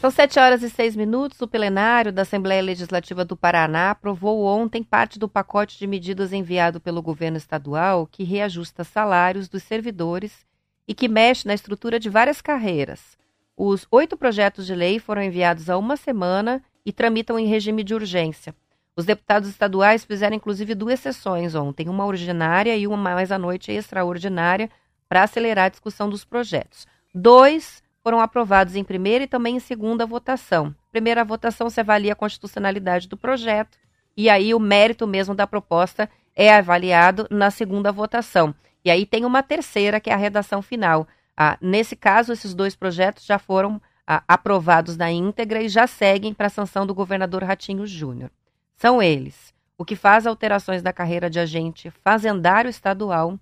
São 0.05 0.11
sete 0.11 0.37
horas 0.37 0.61
e 0.61 0.69
seis 0.69 0.95
minutos. 0.95 1.41
O 1.41 1.47
plenário 1.47 2.13
da 2.13 2.21
Assembleia 2.21 2.61
Legislativa 2.61 3.25
do 3.25 3.35
Paraná 3.35 3.89
aprovou 3.89 4.45
ontem 4.45 4.83
parte 4.83 5.17
do 5.17 5.27
pacote 5.27 5.79
de 5.79 5.87
medidas 5.87 6.31
enviado 6.31 6.79
pelo 6.79 7.01
governo 7.01 7.37
estadual 7.37 8.05
que 8.05 8.23
reajusta 8.23 8.83
salários 8.83 9.49
dos 9.49 9.63
servidores 9.63 10.45
e 10.87 10.93
que 10.93 11.07
mexe 11.07 11.47
na 11.47 11.55
estrutura 11.55 11.99
de 11.99 12.07
várias 12.07 12.39
carreiras. 12.39 13.17
Os 13.57 13.87
oito 13.89 14.15
projetos 14.15 14.67
de 14.67 14.75
lei 14.75 14.99
foram 14.99 15.23
enviados 15.23 15.71
há 15.71 15.75
uma 15.75 15.97
semana 15.97 16.61
e 16.85 16.93
tramitam 16.93 17.39
em 17.39 17.47
regime 17.47 17.83
de 17.83 17.95
urgência. 17.95 18.53
Os 18.95 19.05
deputados 19.05 19.49
estaduais 19.49 20.05
fizeram 20.05 20.35
inclusive 20.35 20.75
duas 20.75 20.99
sessões 20.99 21.55
ontem, 21.55 21.89
uma 21.89 22.05
ordinária 22.05 22.77
e 22.77 22.85
uma 22.85 22.95
mais 22.95 23.31
à 23.31 23.39
noite 23.39 23.71
extraordinária, 23.71 24.69
para 25.09 25.23
acelerar 25.23 25.65
a 25.65 25.69
discussão 25.69 26.07
dos 26.07 26.23
projetos. 26.23 26.85
Dois 27.11 27.83
foram 28.05 28.21
aprovados 28.21 28.75
em 28.75 28.83
primeira 28.83 29.23
e 29.23 29.27
também 29.27 29.55
em 29.55 29.59
segunda 29.59 30.05
votação. 30.05 30.75
Primeira 30.91 31.25
votação 31.25 31.71
se 31.71 31.79
avalia 31.79 32.13
a 32.13 32.15
constitucionalidade 32.15 33.07
do 33.07 33.17
projeto 33.17 33.79
e 34.15 34.29
aí 34.29 34.53
o 34.53 34.59
mérito 34.59 35.07
mesmo 35.07 35.33
da 35.33 35.47
proposta 35.47 36.07
é 36.35 36.53
avaliado 36.53 37.25
na 37.31 37.49
segunda 37.49 37.91
votação. 37.91 38.53
E 38.83 38.91
aí 38.91 39.07
tem 39.07 39.25
uma 39.25 39.41
terceira, 39.41 39.99
que 39.99 40.11
é 40.11 40.13
a 40.13 40.17
redação 40.17 40.61
final. 40.61 41.07
Ah, 41.35 41.57
nesse 41.59 41.95
caso, 41.95 42.31
esses 42.31 42.53
dois 42.53 42.75
projetos 42.75 43.25
já 43.25 43.39
foram 43.39 43.81
ah, 44.05 44.21
aprovados 44.27 44.95
na 44.95 45.11
íntegra 45.11 45.63
e 45.63 45.67
já 45.67 45.87
seguem 45.87 46.31
para 46.31 46.45
a 46.45 46.51
sanção 46.51 46.85
do 46.85 46.93
governador 46.93 47.43
Ratinho 47.43 47.87
Júnior. 47.87 48.29
São 48.77 49.01
eles: 49.01 49.51
o 49.79 49.83
que 49.83 49.95
faz 49.95 50.27
alterações 50.27 50.83
na 50.83 50.93
carreira 50.93 51.27
de 51.27 51.39
agente 51.39 51.89
fazendário 52.03 52.69
estadual 52.69 53.39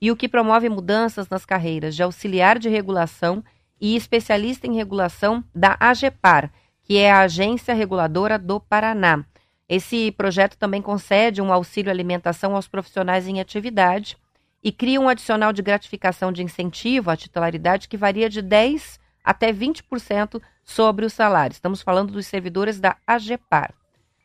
e 0.00 0.10
o 0.10 0.16
que 0.16 0.26
promove 0.26 0.70
mudanças 0.70 1.28
nas 1.28 1.44
carreiras 1.44 1.94
de 1.94 2.02
auxiliar 2.02 2.58
de 2.58 2.70
regulação 2.70 3.44
e 3.80 3.96
especialista 3.96 4.66
em 4.66 4.74
regulação 4.74 5.44
da 5.54 5.76
AGEPAR, 5.78 6.50
que 6.82 6.98
é 6.98 7.10
a 7.10 7.20
Agência 7.20 7.74
Reguladora 7.74 8.38
do 8.38 8.60
Paraná. 8.60 9.24
Esse 9.68 10.12
projeto 10.12 10.56
também 10.56 10.80
concede 10.80 11.42
um 11.42 11.52
auxílio 11.52 11.90
alimentação 11.90 12.54
aos 12.54 12.68
profissionais 12.68 13.26
em 13.26 13.40
atividade 13.40 14.16
e 14.62 14.70
cria 14.70 15.00
um 15.00 15.08
adicional 15.08 15.52
de 15.52 15.62
gratificação 15.62 16.30
de 16.30 16.42
incentivo 16.42 17.10
à 17.10 17.16
titularidade 17.16 17.88
que 17.88 17.96
varia 17.96 18.28
de 18.28 18.42
10% 18.42 18.98
até 19.24 19.52
20% 19.52 20.40
sobre 20.64 21.04
o 21.04 21.10
salário. 21.10 21.52
Estamos 21.52 21.82
falando 21.82 22.12
dos 22.12 22.26
servidores 22.26 22.78
da 22.78 22.96
AGEPAR. 23.04 23.74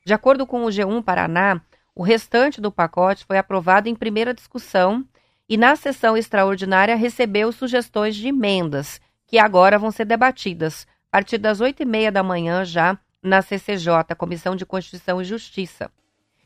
De 0.06 0.14
acordo 0.14 0.46
com 0.46 0.64
o 0.64 0.68
G1 0.68 1.04
Paraná, 1.04 1.60
o 1.96 2.04
restante 2.04 2.62
do 2.62 2.72
pacote 2.72 3.26
foi 3.26 3.40
aprovado 3.40 3.90
em 3.90 3.96
primeira 3.96 4.34
discussão 4.34 5.04
e 5.50 5.58
na 5.58 5.76
sessão 5.76 6.16
extraordinária 6.16 6.96
recebeu 6.96 7.52
sugestões 7.52 8.16
de 8.16 8.28
emendas 8.28 9.02
que 9.32 9.40
agora 9.40 9.80
vão 9.80 9.90
ser 9.92 10.04
debatidas 10.04 10.86
a 11.10 11.16
partir 11.18 11.38
das 11.38 11.62
oito 11.62 11.82
e 11.82 11.86
meia 11.86 12.12
da 12.12 12.22
manhã 12.22 12.66
já 12.66 13.00
na 13.24 13.42
CCJ, 13.42 14.14
Comissão 14.18 14.58
de 14.58 14.66
Constituição 14.66 15.22
e 15.22 15.26
Justiça. 15.26 15.90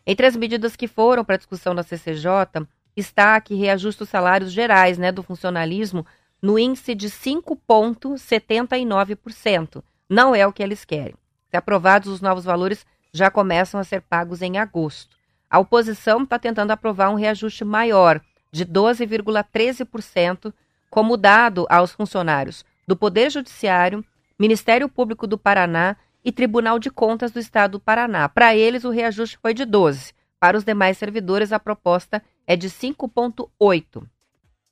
Entre 0.05 0.27
as 0.27 0.35
medidas 0.35 0.75
que 0.75 0.87
foram 0.87 1.25
para 1.25 1.37
discussão 1.37 1.73
na 1.73 1.81
CCJ 1.81 2.67
está 2.95 3.41
que 3.41 3.55
reajusta 3.55 4.03
os 4.03 4.09
salários 4.09 4.51
gerais 4.51 4.99
né, 4.99 5.11
do 5.11 5.23
funcionalismo 5.23 6.05
no 6.39 6.59
índice 6.59 6.93
de 6.93 7.09
5,79%. 7.09 9.83
Não 10.07 10.35
é 10.35 10.45
o 10.45 10.53
que 10.53 10.61
eles 10.61 10.85
querem. 10.85 11.15
Se 11.49 11.57
aprovados, 11.57 12.07
os 12.07 12.21
novos 12.21 12.45
valores 12.45 12.85
já 13.11 13.31
começam 13.31 13.79
a 13.79 13.83
ser 13.83 14.01
pagos 14.01 14.43
em 14.43 14.59
agosto. 14.59 15.17
A 15.49 15.57
oposição 15.57 16.21
está 16.21 16.37
tentando 16.37 16.69
aprovar 16.69 17.09
um 17.09 17.15
reajuste 17.15 17.65
maior, 17.65 18.21
de 18.51 18.63
12,13%, 18.63 20.53
como 20.87 21.17
dado 21.17 21.65
aos 21.67 21.91
funcionários 21.91 22.63
do 22.87 22.95
Poder 22.95 23.29
Judiciário, 23.29 24.03
Ministério 24.37 24.89
Público 24.89 25.25
do 25.25 25.37
Paraná 25.37 25.95
e 26.23 26.31
Tribunal 26.31 26.79
de 26.79 26.89
Contas 26.89 27.31
do 27.31 27.39
Estado 27.39 27.73
do 27.73 27.79
Paraná. 27.79 28.27
Para 28.27 28.55
eles, 28.55 28.83
o 28.83 28.89
reajuste 28.89 29.37
foi 29.37 29.53
de 29.53 29.65
12. 29.65 30.13
Para 30.39 30.57
os 30.57 30.63
demais 30.63 30.97
servidores, 30.97 31.51
a 31.51 31.59
proposta 31.59 32.21
é 32.45 32.55
de 32.55 32.69
5,8. 32.69 34.05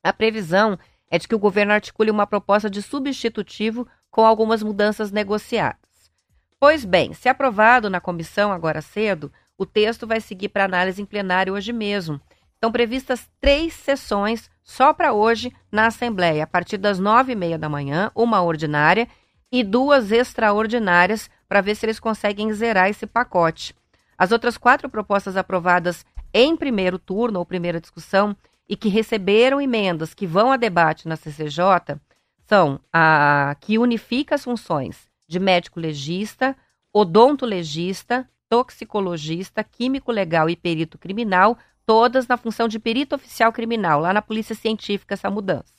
A 0.03 0.13
previsão 0.13 0.77
é 1.09 1.17
de 1.17 1.27
que 1.27 1.35
o 1.35 1.39
governo 1.39 1.73
articule 1.73 2.11
uma 2.11 2.27
proposta 2.27 2.69
de 2.69 2.81
substitutivo 2.81 3.87
com 4.09 4.25
algumas 4.25 4.61
mudanças 4.61 5.11
negociadas. 5.11 5.77
Pois 6.59 6.85
bem, 6.85 7.13
se 7.13 7.29
aprovado 7.29 7.89
na 7.89 7.99
comissão 7.99 8.51
agora 8.51 8.81
cedo, 8.81 9.31
o 9.57 9.65
texto 9.65 10.07
vai 10.07 10.19
seguir 10.19 10.49
para 10.49 10.65
análise 10.65 11.01
em 11.01 11.05
plenário 11.05 11.53
hoje 11.53 11.71
mesmo. 11.71 12.19
Estão 12.53 12.71
previstas 12.71 13.29
três 13.39 13.73
sessões 13.73 14.49
só 14.63 14.93
para 14.93 15.13
hoje 15.13 15.53
na 15.71 15.87
Assembleia, 15.87 16.43
a 16.45 16.47
partir 16.47 16.77
das 16.77 16.99
nove 16.99 17.33
e 17.33 17.35
meia 17.35 17.57
da 17.57 17.67
manhã, 17.67 18.11
uma 18.15 18.41
ordinária 18.41 19.07
e 19.51 19.63
duas 19.63 20.11
extraordinárias, 20.11 21.29
para 21.47 21.61
ver 21.61 21.75
se 21.75 21.85
eles 21.85 21.99
conseguem 21.99 22.51
zerar 22.53 22.89
esse 22.89 23.05
pacote. 23.05 23.75
As 24.17 24.31
outras 24.31 24.57
quatro 24.57 24.89
propostas 24.89 25.37
aprovadas 25.37 26.05
em 26.33 26.55
primeiro 26.57 26.97
turno 26.97 27.39
ou 27.39 27.45
primeira 27.45 27.79
discussão 27.79 28.35
e 28.67 28.75
que 28.75 28.89
receberam 28.89 29.61
emendas 29.61 30.13
que 30.13 30.25
vão 30.25 30.51
a 30.51 30.57
debate 30.57 31.07
na 31.07 31.15
CCJ 31.15 31.99
são 32.47 32.79
a 32.91 33.55
que 33.59 33.77
unifica 33.77 34.35
as 34.35 34.43
funções 34.43 35.11
de 35.27 35.39
médico 35.39 35.79
legista, 35.79 36.55
odonto 36.91 37.45
legista, 37.45 38.27
toxicologista, 38.49 39.63
químico 39.63 40.11
legal 40.11 40.49
e 40.49 40.55
perito 40.55 40.97
criminal 40.97 41.57
todas 41.85 42.27
na 42.27 42.37
função 42.37 42.67
de 42.67 42.79
perito 42.79 43.15
oficial 43.15 43.51
criminal, 43.51 43.99
lá 43.99 44.13
na 44.13 44.21
Polícia 44.21 44.55
Científica, 44.55 45.13
essa 45.13 45.29
mudança. 45.29 45.73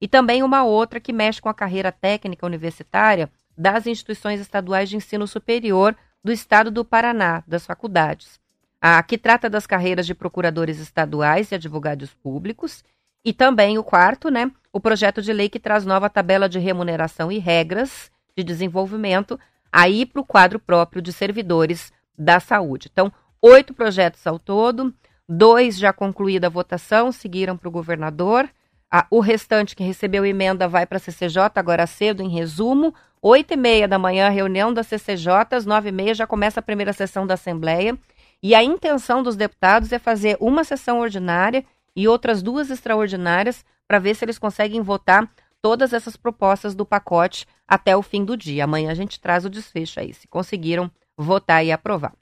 E 0.00 0.06
também 0.06 0.42
uma 0.42 0.64
outra 0.64 1.00
que 1.00 1.12
mexe 1.12 1.40
com 1.40 1.48
a 1.48 1.54
carreira 1.54 1.90
técnica 1.90 2.46
universitária 2.46 3.30
das 3.56 3.86
instituições 3.86 4.40
estaduais 4.40 4.88
de 4.88 4.96
ensino 4.96 5.26
superior 5.26 5.96
do 6.22 6.30
estado 6.30 6.70
do 6.70 6.84
Paraná, 6.84 7.42
das 7.46 7.66
faculdades. 7.66 8.38
A 8.80 9.02
que 9.02 9.18
trata 9.18 9.50
das 9.50 9.66
carreiras 9.66 10.06
de 10.06 10.14
procuradores 10.14 10.78
estaduais 10.78 11.50
e 11.50 11.56
advogados 11.56 12.14
públicos. 12.14 12.84
E 13.24 13.32
também 13.32 13.76
o 13.76 13.82
quarto, 13.82 14.30
né, 14.30 14.50
o 14.72 14.78
projeto 14.78 15.20
de 15.20 15.32
lei 15.32 15.48
que 15.48 15.58
traz 15.58 15.84
nova 15.84 16.08
tabela 16.08 16.48
de 16.48 16.60
remuneração 16.60 17.32
e 17.32 17.38
regras 17.38 18.10
de 18.36 18.44
desenvolvimento, 18.44 19.38
aí 19.72 20.06
para 20.06 20.20
o 20.20 20.24
quadro 20.24 20.60
próprio 20.60 21.02
de 21.02 21.12
servidores 21.12 21.92
da 22.16 22.38
saúde. 22.38 22.88
Então, 22.90 23.12
oito 23.42 23.74
projetos 23.74 24.24
ao 24.26 24.38
todo, 24.38 24.94
dois 25.28 25.76
já 25.76 25.92
concluída 25.92 26.46
a 26.46 26.50
votação, 26.50 27.12
seguiram 27.12 27.56
para 27.56 27.68
o 27.68 27.72
governador. 27.72 28.48
Ah, 28.90 29.06
o 29.10 29.20
restante 29.20 29.76
que 29.76 29.84
recebeu 29.84 30.24
emenda 30.24 30.66
vai 30.66 30.86
para 30.86 30.96
a 30.96 31.00
CCJ 31.00 31.50
agora 31.56 31.86
cedo, 31.86 32.22
em 32.22 32.28
resumo. 32.28 32.94
Oito 33.20 33.52
e 33.52 33.56
meia 33.56 33.86
da 33.86 33.98
manhã, 33.98 34.28
reunião 34.30 34.72
da 34.72 34.82
CCJ, 34.82 35.48
às 35.50 35.66
nove 35.66 35.90
e 35.90 35.92
meia 35.92 36.14
já 36.14 36.26
começa 36.26 36.60
a 36.60 36.62
primeira 36.62 36.92
sessão 36.92 37.26
da 37.26 37.34
Assembleia. 37.34 37.98
E 38.42 38.54
a 38.54 38.62
intenção 38.62 39.22
dos 39.22 39.36
deputados 39.36 39.92
é 39.92 39.98
fazer 39.98 40.36
uma 40.40 40.64
sessão 40.64 41.00
ordinária 41.00 41.64
e 41.94 42.08
outras 42.08 42.42
duas 42.42 42.70
extraordinárias 42.70 43.64
para 43.86 43.98
ver 43.98 44.14
se 44.14 44.24
eles 44.24 44.38
conseguem 44.38 44.80
votar 44.80 45.28
todas 45.60 45.92
essas 45.92 46.16
propostas 46.16 46.74
do 46.74 46.86
pacote 46.86 47.46
até 47.66 47.96
o 47.96 48.02
fim 48.02 48.24
do 48.24 48.36
dia. 48.36 48.64
Amanhã 48.64 48.90
a 48.90 48.94
gente 48.94 49.20
traz 49.20 49.44
o 49.44 49.50
desfecho 49.50 49.98
aí, 50.00 50.14
se 50.14 50.28
conseguiram 50.28 50.90
votar 51.16 51.64
e 51.64 51.72
aprovar. 51.72 52.14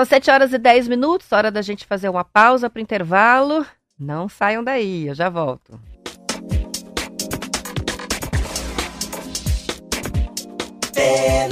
São 0.00 0.04
7 0.06 0.30
horas 0.30 0.52
e 0.54 0.56
10 0.56 0.88
minutos, 0.88 1.30
hora 1.30 1.50
da 1.50 1.60
gente 1.60 1.84
fazer 1.84 2.08
uma 2.08 2.24
pausa 2.24 2.70
para 2.70 2.80
intervalo. 2.80 3.66
Não 3.98 4.30
saiam 4.30 4.64
daí, 4.64 5.08
eu 5.08 5.14
já 5.14 5.28
volto. 5.28 5.78
É 10.96 11.48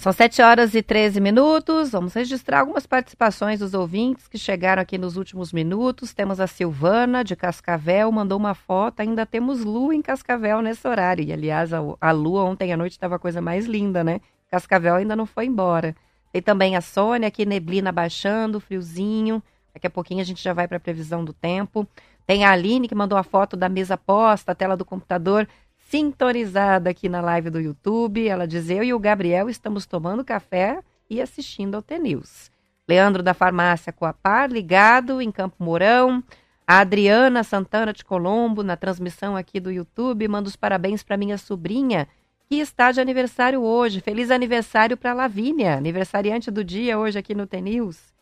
São 0.00 0.14
7 0.14 0.40
horas 0.40 0.74
e 0.74 0.82
13 0.82 1.20
minutos. 1.20 1.90
Vamos 1.90 2.14
registrar 2.14 2.60
algumas 2.60 2.86
participações 2.86 3.60
dos 3.60 3.74
ouvintes 3.74 4.26
que 4.26 4.38
chegaram 4.38 4.80
aqui 4.80 4.96
nos 4.96 5.18
últimos 5.18 5.52
minutos. 5.52 6.14
Temos 6.14 6.40
a 6.40 6.46
Silvana, 6.46 7.22
de 7.22 7.36
Cascavel, 7.36 8.10
mandou 8.10 8.38
uma 8.38 8.54
foto. 8.54 9.00
Ainda 9.00 9.26
temos 9.26 9.62
lua 9.62 9.94
em 9.94 10.00
Cascavel 10.00 10.62
nesse 10.62 10.88
horário. 10.88 11.22
E, 11.22 11.30
aliás, 11.30 11.74
a, 11.74 11.80
a 12.00 12.12
lua 12.12 12.44
ontem 12.44 12.72
à 12.72 12.78
noite 12.78 12.92
estava 12.92 13.16
a 13.16 13.18
coisa 13.18 13.42
mais 13.42 13.66
linda, 13.66 14.02
né? 14.02 14.22
Cascavel 14.50 14.94
ainda 14.94 15.14
não 15.14 15.26
foi 15.26 15.44
embora. 15.44 15.94
Tem 16.32 16.40
também 16.40 16.76
a 16.76 16.80
Sônia, 16.80 17.28
aqui 17.28 17.44
neblina 17.44 17.92
baixando, 17.92 18.58
friozinho. 18.58 19.42
Daqui 19.74 19.86
a 19.86 19.90
pouquinho 19.90 20.22
a 20.22 20.24
gente 20.24 20.42
já 20.42 20.54
vai 20.54 20.66
para 20.66 20.78
a 20.78 20.80
previsão 20.80 21.22
do 21.22 21.34
tempo. 21.34 21.86
Tem 22.26 22.42
a 22.46 22.52
Aline, 22.52 22.88
que 22.88 22.94
mandou 22.94 23.18
a 23.18 23.22
foto 23.22 23.54
da 23.54 23.68
mesa 23.68 23.98
posta, 23.98 24.52
a 24.52 24.54
tela 24.54 24.78
do 24.78 24.84
computador 24.84 25.46
sintonizada 25.90 26.90
aqui 26.90 27.08
na 27.08 27.20
live 27.20 27.50
do 27.50 27.60
YouTube. 27.60 28.26
Ela 28.26 28.46
diz: 28.46 28.70
Eu 28.70 28.84
e 28.84 28.94
o 28.94 28.98
Gabriel 28.98 29.50
estamos 29.50 29.86
tomando 29.86 30.24
café 30.24 30.80
e 31.08 31.20
assistindo 31.20 31.74
ao 31.74 31.82
TNews. 31.82 32.48
Leandro 32.88 33.22
da 33.22 33.34
Farmácia 33.34 33.92
Coapar, 33.92 34.50
ligado 34.50 35.20
em 35.20 35.32
Campo 35.32 35.56
Mourão. 35.58 36.22
A 36.64 36.78
Adriana 36.78 37.42
Santana 37.42 37.92
de 37.92 38.04
Colombo, 38.04 38.62
na 38.62 38.76
transmissão 38.76 39.36
aqui 39.36 39.58
do 39.58 39.72
YouTube, 39.72 40.28
manda 40.28 40.48
os 40.48 40.54
parabéns 40.54 41.02
para 41.02 41.16
minha 41.16 41.36
sobrinha, 41.36 42.06
que 42.48 42.56
está 42.60 42.92
de 42.92 43.00
aniversário 43.00 43.60
hoje. 43.60 44.00
Feliz 44.00 44.30
aniversário 44.30 44.96
para 44.96 45.12
Lavínia, 45.12 45.76
aniversariante 45.76 46.52
do 46.52 46.62
dia 46.62 46.96
hoje 46.96 47.18
aqui 47.18 47.34
no 47.34 47.48
TNews. 47.48 48.14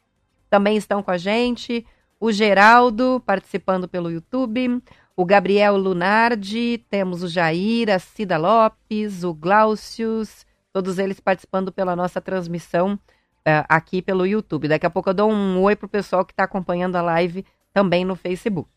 Também 0.49 0.79
estão 0.79 1.03
com 1.03 1.11
a 1.11 1.19
gente 1.19 1.85
o 2.21 2.33
Geraldo, 2.33 3.23
participando 3.25 3.87
pelo 3.87 4.11
YouTube, 4.11 4.83
o 5.19 5.25
Gabriel 5.25 5.77
Lunardi, 5.77 6.79
temos 6.89 7.25
o 7.25 7.29
Jair, 7.29 7.91
a 7.93 7.99
Cida 7.99 8.37
Lopes, 8.37 9.25
o 9.25 9.35
Glaucius, 9.35 10.47
todos 10.73 10.97
eles 10.97 11.19
participando 11.19 11.73
pela 11.73 11.97
nossa 11.97 12.21
transmissão 12.21 12.95
uh, 12.95 13.67
aqui 13.69 14.01
pelo 14.01 14.25
YouTube. 14.25 14.69
Daqui 14.69 14.87
a 14.87 14.91
pouco 14.91 15.11
eu 15.11 15.15
dou 15.15 15.29
um 15.29 15.61
oi 15.61 15.75
pro 15.75 15.89
pessoal 15.89 16.25
que 16.25 16.33
está 16.33 16.45
acompanhando 16.45 16.95
a 16.95 17.03
live 17.03 17.45
também 17.73 18.05
no 18.05 18.15
Facebook. 18.15 18.71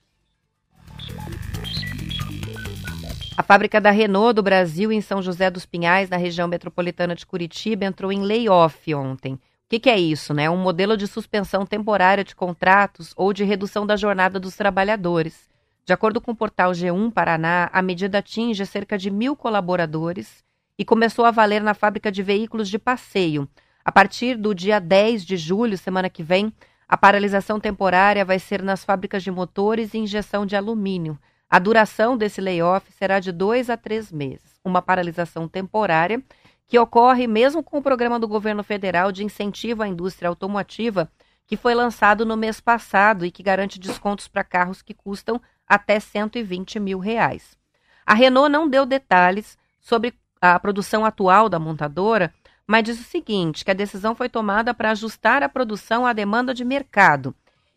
A 3.38 3.44
fábrica 3.44 3.80
da 3.80 3.92
Renault 3.92 4.34
do 4.34 4.42
Brasil, 4.42 4.92
em 4.92 5.00
São 5.00 5.22
José 5.22 5.52
dos 5.52 5.68
Pinhais, 5.68 6.10
na 6.10 6.18
região 6.18 6.48
metropolitana 6.48 7.14
de 7.14 7.24
Curitiba, 7.24 7.86
entrou 7.86 8.12
em 8.12 8.24
layoff 8.24 8.92
ontem. 8.96 9.36
O 9.36 9.40
que, 9.70 9.80
que 9.80 9.92
é 9.92 10.00
isso? 10.00 10.34
Né? 10.34 10.50
Um 10.50 10.58
modelo 10.58 10.98
de 10.98 11.06
suspensão 11.06 11.68
temporária 11.68 12.24
de 12.24 12.36
contratos 12.36 13.14
ou 13.16 13.32
de 13.32 13.44
redução 13.44 13.86
da 13.86 13.96
jornada 13.96 14.40
dos 14.40 14.56
trabalhadores. 14.56 15.51
De 15.84 15.94
acordo 15.94 16.22
com 16.22 16.32
o 16.32 16.36
portal 16.36 16.72
G1 16.72 17.12
Paraná, 17.12 17.70
a 17.74 17.82
medida 17.82 18.20
atinge 18.20 18.66
cerca 18.66 18.98
de 18.98 19.10
mil 19.10 19.36
colaboradores 19.36 20.44
e 20.78 20.86
começou 20.86 21.26
a 21.26 21.32
valer 21.32 21.62
na 21.62 21.74
fábrica 21.74 22.12
de 22.12 22.22
veículos 22.22 22.70
de 22.70 22.78
passeio. 22.78 23.50
A 23.84 23.92
partir 23.92 24.38
do 24.38 24.54
dia 24.54 24.80
10 24.80 25.26
de 25.26 25.38
julho, 25.38 25.78
semana 25.78 26.10
que 26.10 26.22
vem, 26.22 26.54
a 26.88 26.96
paralisação 26.96 27.60
temporária 27.60 28.24
vai 28.24 28.38
ser 28.38 28.62
nas 28.62 28.84
fábricas 28.84 29.24
de 29.24 29.32
motores 29.32 29.94
e 29.94 29.98
injeção 29.98 30.46
de 30.46 30.56
alumínio. 30.56 31.18
A 31.50 31.58
duração 31.58 32.16
desse 32.16 32.40
layoff 32.40 32.92
será 32.92 33.20
de 33.20 33.32
dois 33.32 33.70
a 33.70 33.76
três 33.76 34.12
meses. 34.12 34.60
Uma 34.64 34.82
paralisação 34.82 35.48
temporária 35.48 36.24
que 36.68 36.80
ocorre 36.80 37.28
mesmo 37.28 37.62
com 37.62 37.80
o 37.80 37.82
programa 37.82 38.20
do 38.20 38.28
governo 38.28 38.64
federal 38.64 39.12
de 39.12 39.24
incentivo 39.24 39.84
à 39.84 39.88
indústria 39.88 40.30
automotiva, 40.30 41.12
que 41.48 41.58
foi 41.58 41.74
lançado 41.74 42.26
no 42.26 42.38
mês 42.38 42.60
passado 42.60 43.26
e 43.26 43.32
que 43.32 43.44
garante 43.44 43.80
descontos 43.80 44.28
para 44.28 44.44
carros 44.44 44.82
que 44.82 44.94
custam 44.94 45.42
até 45.68 46.00
120 46.00 46.80
mil 46.80 47.00
reais. 47.00 47.58
A 48.06 48.14
Renault 48.14 48.52
não 48.52 48.70
deu 48.70 48.86
detalhes 48.86 49.58
sobre 49.80 50.14
a 50.42 50.60
produção 50.60 51.06
atual 51.06 51.48
da 51.48 51.60
montadora, 51.60 52.34
mas 52.66 52.84
diz 52.84 53.00
o 53.00 53.04
seguinte: 53.04 53.64
que 53.64 53.72
a 53.72 53.76
decisão 53.76 54.16
foi 54.16 54.30
tomada 54.30 54.74
para 54.74 54.92
ajustar 54.92 55.44
a 55.44 55.50
produção 55.50 56.06
à 56.06 56.14
demanda 56.14 56.54
de 56.54 56.64
mercado 56.64 57.36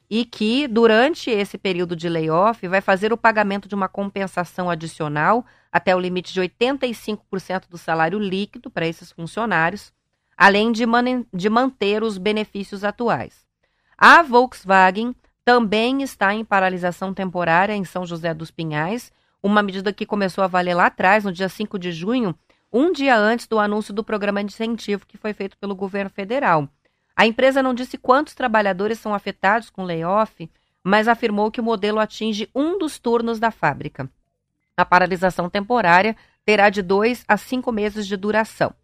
e 0.08 0.24
que, 0.24 0.68
durante 0.68 1.30
esse 1.30 1.58
período 1.58 1.96
de 1.96 2.08
layoff, 2.08 2.66
vai 2.68 2.80
fazer 2.80 3.12
o 3.12 3.16
pagamento 3.16 3.68
de 3.68 3.74
uma 3.74 3.88
compensação 3.88 4.70
adicional 4.70 5.44
até 5.72 5.94
o 5.96 5.98
limite 5.98 6.32
de 6.32 6.40
85% 6.40 7.68
do 7.68 7.76
salário 7.76 8.18
líquido 8.18 8.70
para 8.70 8.86
esses 8.86 9.10
funcionários, 9.10 9.92
além 10.36 10.70
de, 10.70 10.86
man 10.86 11.24
de 11.32 11.48
manter 11.48 12.02
os 12.02 12.18
benefícios 12.18 12.84
atuais. 12.84 13.43
A 13.96 14.22
Volkswagen 14.22 15.14
também 15.44 16.02
está 16.02 16.34
em 16.34 16.44
paralisação 16.44 17.12
temporária 17.12 17.74
em 17.74 17.84
São 17.84 18.04
José 18.06 18.32
dos 18.34 18.50
Pinhais, 18.50 19.12
uma 19.42 19.62
medida 19.62 19.92
que 19.92 20.06
começou 20.06 20.42
a 20.42 20.48
valer 20.48 20.74
lá 20.74 20.86
atrás, 20.86 21.24
no 21.24 21.32
dia 21.32 21.48
5 21.48 21.78
de 21.78 21.92
junho, 21.92 22.34
um 22.72 22.90
dia 22.90 23.16
antes 23.16 23.46
do 23.46 23.58
anúncio 23.58 23.92
do 23.94 24.02
programa 24.02 24.42
de 24.42 24.52
incentivo 24.52 25.06
que 25.06 25.18
foi 25.18 25.32
feito 25.32 25.56
pelo 25.58 25.74
governo 25.74 26.10
federal. 26.10 26.68
A 27.14 27.26
empresa 27.26 27.62
não 27.62 27.74
disse 27.74 27.96
quantos 27.96 28.34
trabalhadores 28.34 28.98
são 28.98 29.14
afetados 29.14 29.70
com 29.70 29.84
layoff, 29.84 30.50
mas 30.82 31.06
afirmou 31.06 31.50
que 31.50 31.60
o 31.60 31.64
modelo 31.64 32.00
atinge 32.00 32.48
um 32.54 32.76
dos 32.76 32.98
turnos 32.98 33.38
da 33.38 33.50
fábrica. 33.50 34.10
A 34.76 34.84
paralisação 34.84 35.48
temporária 35.48 36.16
terá 36.44 36.68
de 36.68 36.82
dois 36.82 37.24
a 37.28 37.36
cinco 37.36 37.70
meses 37.70 38.06
de 38.06 38.16
duração. 38.16 38.74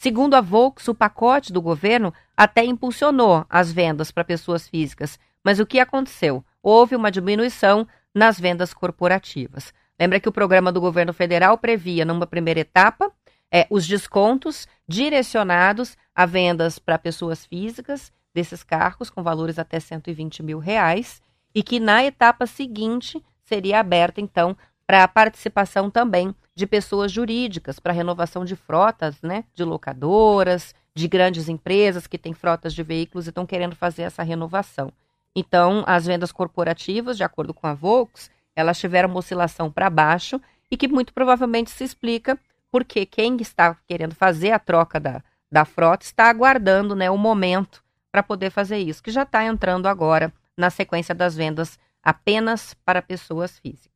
Segundo 0.00 0.32
a 0.32 0.40
Volks, 0.40 0.88
o 0.88 0.94
pacote 0.94 1.52
do 1.52 1.60
governo 1.60 2.10
até 2.34 2.64
impulsionou 2.64 3.44
as 3.50 3.70
vendas 3.70 4.10
para 4.10 4.24
pessoas 4.24 4.66
físicas, 4.66 5.18
mas 5.44 5.60
o 5.60 5.66
que 5.66 5.78
aconteceu? 5.78 6.42
Houve 6.62 6.96
uma 6.96 7.10
diminuição 7.10 7.86
nas 8.14 8.40
vendas 8.40 8.72
corporativas. 8.72 9.74
Lembra 10.00 10.18
que 10.18 10.26
o 10.26 10.32
programa 10.32 10.72
do 10.72 10.80
governo 10.80 11.12
federal 11.12 11.58
previa, 11.58 12.06
numa 12.06 12.26
primeira 12.26 12.60
etapa, 12.60 13.12
é, 13.52 13.66
os 13.68 13.86
descontos 13.86 14.66
direcionados 14.88 15.98
a 16.14 16.24
vendas 16.24 16.78
para 16.78 16.98
pessoas 16.98 17.44
físicas 17.44 18.10
desses 18.32 18.62
carros 18.62 19.10
com 19.10 19.22
valores 19.22 19.58
até 19.58 19.78
120 19.78 20.42
mil 20.42 20.58
reais 20.58 21.20
e 21.54 21.62
que 21.62 21.78
na 21.78 22.02
etapa 22.02 22.46
seguinte 22.46 23.22
seria 23.42 23.80
aberta, 23.80 24.18
então, 24.18 24.56
para 24.86 25.04
a 25.04 25.08
participação 25.08 25.90
também 25.90 26.34
de 26.60 26.66
pessoas 26.66 27.10
jurídicas, 27.10 27.80
para 27.80 27.90
renovação 27.90 28.44
de 28.44 28.54
frotas, 28.54 29.16
né, 29.22 29.44
de 29.54 29.64
locadoras, 29.64 30.74
de 30.94 31.08
grandes 31.08 31.48
empresas 31.48 32.06
que 32.06 32.18
têm 32.18 32.34
frotas 32.34 32.74
de 32.74 32.82
veículos 32.82 33.24
e 33.24 33.30
estão 33.30 33.46
querendo 33.46 33.74
fazer 33.74 34.02
essa 34.02 34.22
renovação. 34.22 34.92
Então, 35.34 35.82
as 35.86 36.04
vendas 36.04 36.30
corporativas, 36.30 37.16
de 37.16 37.24
acordo 37.24 37.54
com 37.54 37.66
a 37.66 37.72
Volks, 37.72 38.30
elas 38.54 38.78
tiveram 38.78 39.08
uma 39.08 39.20
oscilação 39.20 39.72
para 39.72 39.88
baixo 39.88 40.38
e 40.70 40.76
que 40.76 40.86
muito 40.86 41.14
provavelmente 41.14 41.70
se 41.70 41.82
explica 41.82 42.38
porque 42.70 43.06
quem 43.06 43.38
está 43.40 43.74
querendo 43.86 44.14
fazer 44.14 44.50
a 44.50 44.58
troca 44.58 45.00
da, 45.00 45.22
da 45.50 45.64
frota 45.64 46.04
está 46.04 46.28
aguardando 46.28 46.94
né, 46.94 47.10
o 47.10 47.16
momento 47.16 47.82
para 48.12 48.22
poder 48.22 48.50
fazer 48.50 48.76
isso, 48.76 49.02
que 49.02 49.10
já 49.10 49.22
está 49.22 49.46
entrando 49.46 49.86
agora 49.86 50.30
na 50.54 50.68
sequência 50.68 51.14
das 51.14 51.34
vendas 51.34 51.78
apenas 52.02 52.74
para 52.84 53.00
pessoas 53.00 53.58
físicas. 53.58 53.89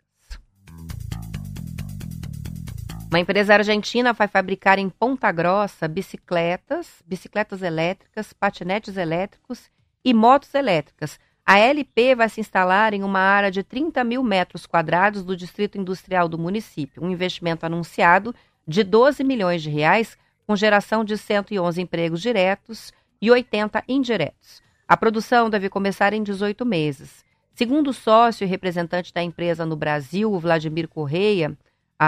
Uma 3.14 3.20
empresa 3.20 3.54
argentina 3.54 4.12
vai 4.12 4.26
fabricar 4.26 4.76
em 4.76 4.88
Ponta 4.88 5.30
Grossa 5.30 5.86
bicicletas, 5.86 7.00
bicicletas 7.06 7.62
elétricas, 7.62 8.32
patinetes 8.32 8.96
elétricos 8.96 9.70
e 10.04 10.12
motos 10.12 10.52
elétricas. 10.52 11.20
A 11.46 11.56
LP 11.56 12.16
vai 12.16 12.28
se 12.28 12.40
instalar 12.40 12.92
em 12.92 13.04
uma 13.04 13.20
área 13.20 13.52
de 13.52 13.62
30 13.62 14.02
mil 14.02 14.20
metros 14.24 14.66
quadrados 14.66 15.22
do 15.22 15.36
distrito 15.36 15.78
industrial 15.78 16.28
do 16.28 16.36
município, 16.36 17.04
um 17.04 17.08
investimento 17.08 17.64
anunciado 17.64 18.34
de 18.66 18.82
12 18.82 19.22
milhões 19.22 19.62
de 19.62 19.70
reais 19.70 20.18
com 20.44 20.56
geração 20.56 21.04
de 21.04 21.16
111 21.16 21.80
empregos 21.80 22.20
diretos 22.20 22.92
e 23.22 23.30
80 23.30 23.84
indiretos. 23.86 24.60
A 24.88 24.96
produção 24.96 25.48
deve 25.48 25.68
começar 25.68 26.12
em 26.12 26.22
18 26.24 26.66
meses. 26.66 27.24
Segundo 27.54 27.90
o 27.90 27.94
sócio 27.94 28.44
e 28.44 28.48
representante 28.48 29.14
da 29.14 29.22
empresa 29.22 29.64
no 29.64 29.76
Brasil, 29.76 30.36
Vladimir 30.40 30.88
Correia, 30.88 31.56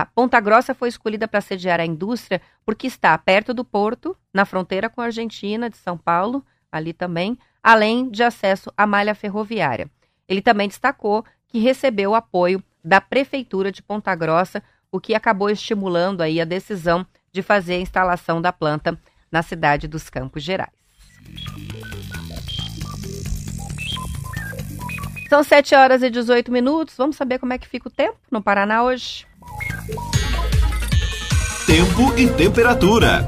a 0.01 0.05
Ponta 0.05 0.39
Grossa 0.41 0.75
foi 0.75 0.91
escolhida 0.91 1.27
para 1.27 1.41
sediar 1.41 1.81
a 1.81 1.87
indústria 1.87 2.43
porque 2.67 2.87
está 2.87 3.17
perto 3.17 3.55
do 3.55 3.65
porto, 3.65 4.15
na 4.33 4.45
fronteira 4.45 4.91
com 4.91 5.01
a 5.01 5.07
Argentina, 5.07 5.71
de 5.71 5.79
São 5.79 5.97
Paulo, 5.97 6.45
ali 6.71 6.93
também, 6.93 7.39
além 7.63 8.11
de 8.11 8.23
acesso 8.23 8.71
à 8.77 8.87
malha 8.87 9.15
ferroviária. 9.15 9.91
Ele 10.29 10.43
também 10.43 10.69
destacou 10.69 11.25
que 11.49 11.59
recebeu 11.59 12.15
apoio 12.15 12.63
da 12.85 13.01
Prefeitura 13.01 13.73
de 13.73 13.83
Ponta 13.83 14.15
Grossa, 14.15 14.63
o 14.93 15.01
que 15.01 15.15
acabou 15.15 15.49
estimulando 15.49 16.21
aí 16.21 16.43
a 16.43 16.45
decisão 16.45 17.07
de 17.33 17.41
fazer 17.41 17.77
a 17.77 17.81
instalação 17.81 18.43
da 18.43 18.53
planta 18.53 18.99
na 19.33 19.43
cidade 19.43 19.89
dos 19.89 20.11
Campos 20.11 20.43
Gerais. 20.43 20.77
São 25.31 25.43
7 25.43 25.75
horas 25.75 26.03
e 26.03 26.11
18 26.11 26.53
minutos. 26.53 26.95
Vamos 26.97 27.17
saber 27.17 27.39
como 27.39 27.55
é 27.55 27.59
que 27.59 27.67
fica 27.67 27.89
o 27.89 27.91
tempo 27.91 28.19
no 28.31 28.43
Paraná 28.43 28.85
hoje? 28.85 29.27
Tempo 31.65 32.19
e 32.19 32.29
temperatura. 32.29 33.21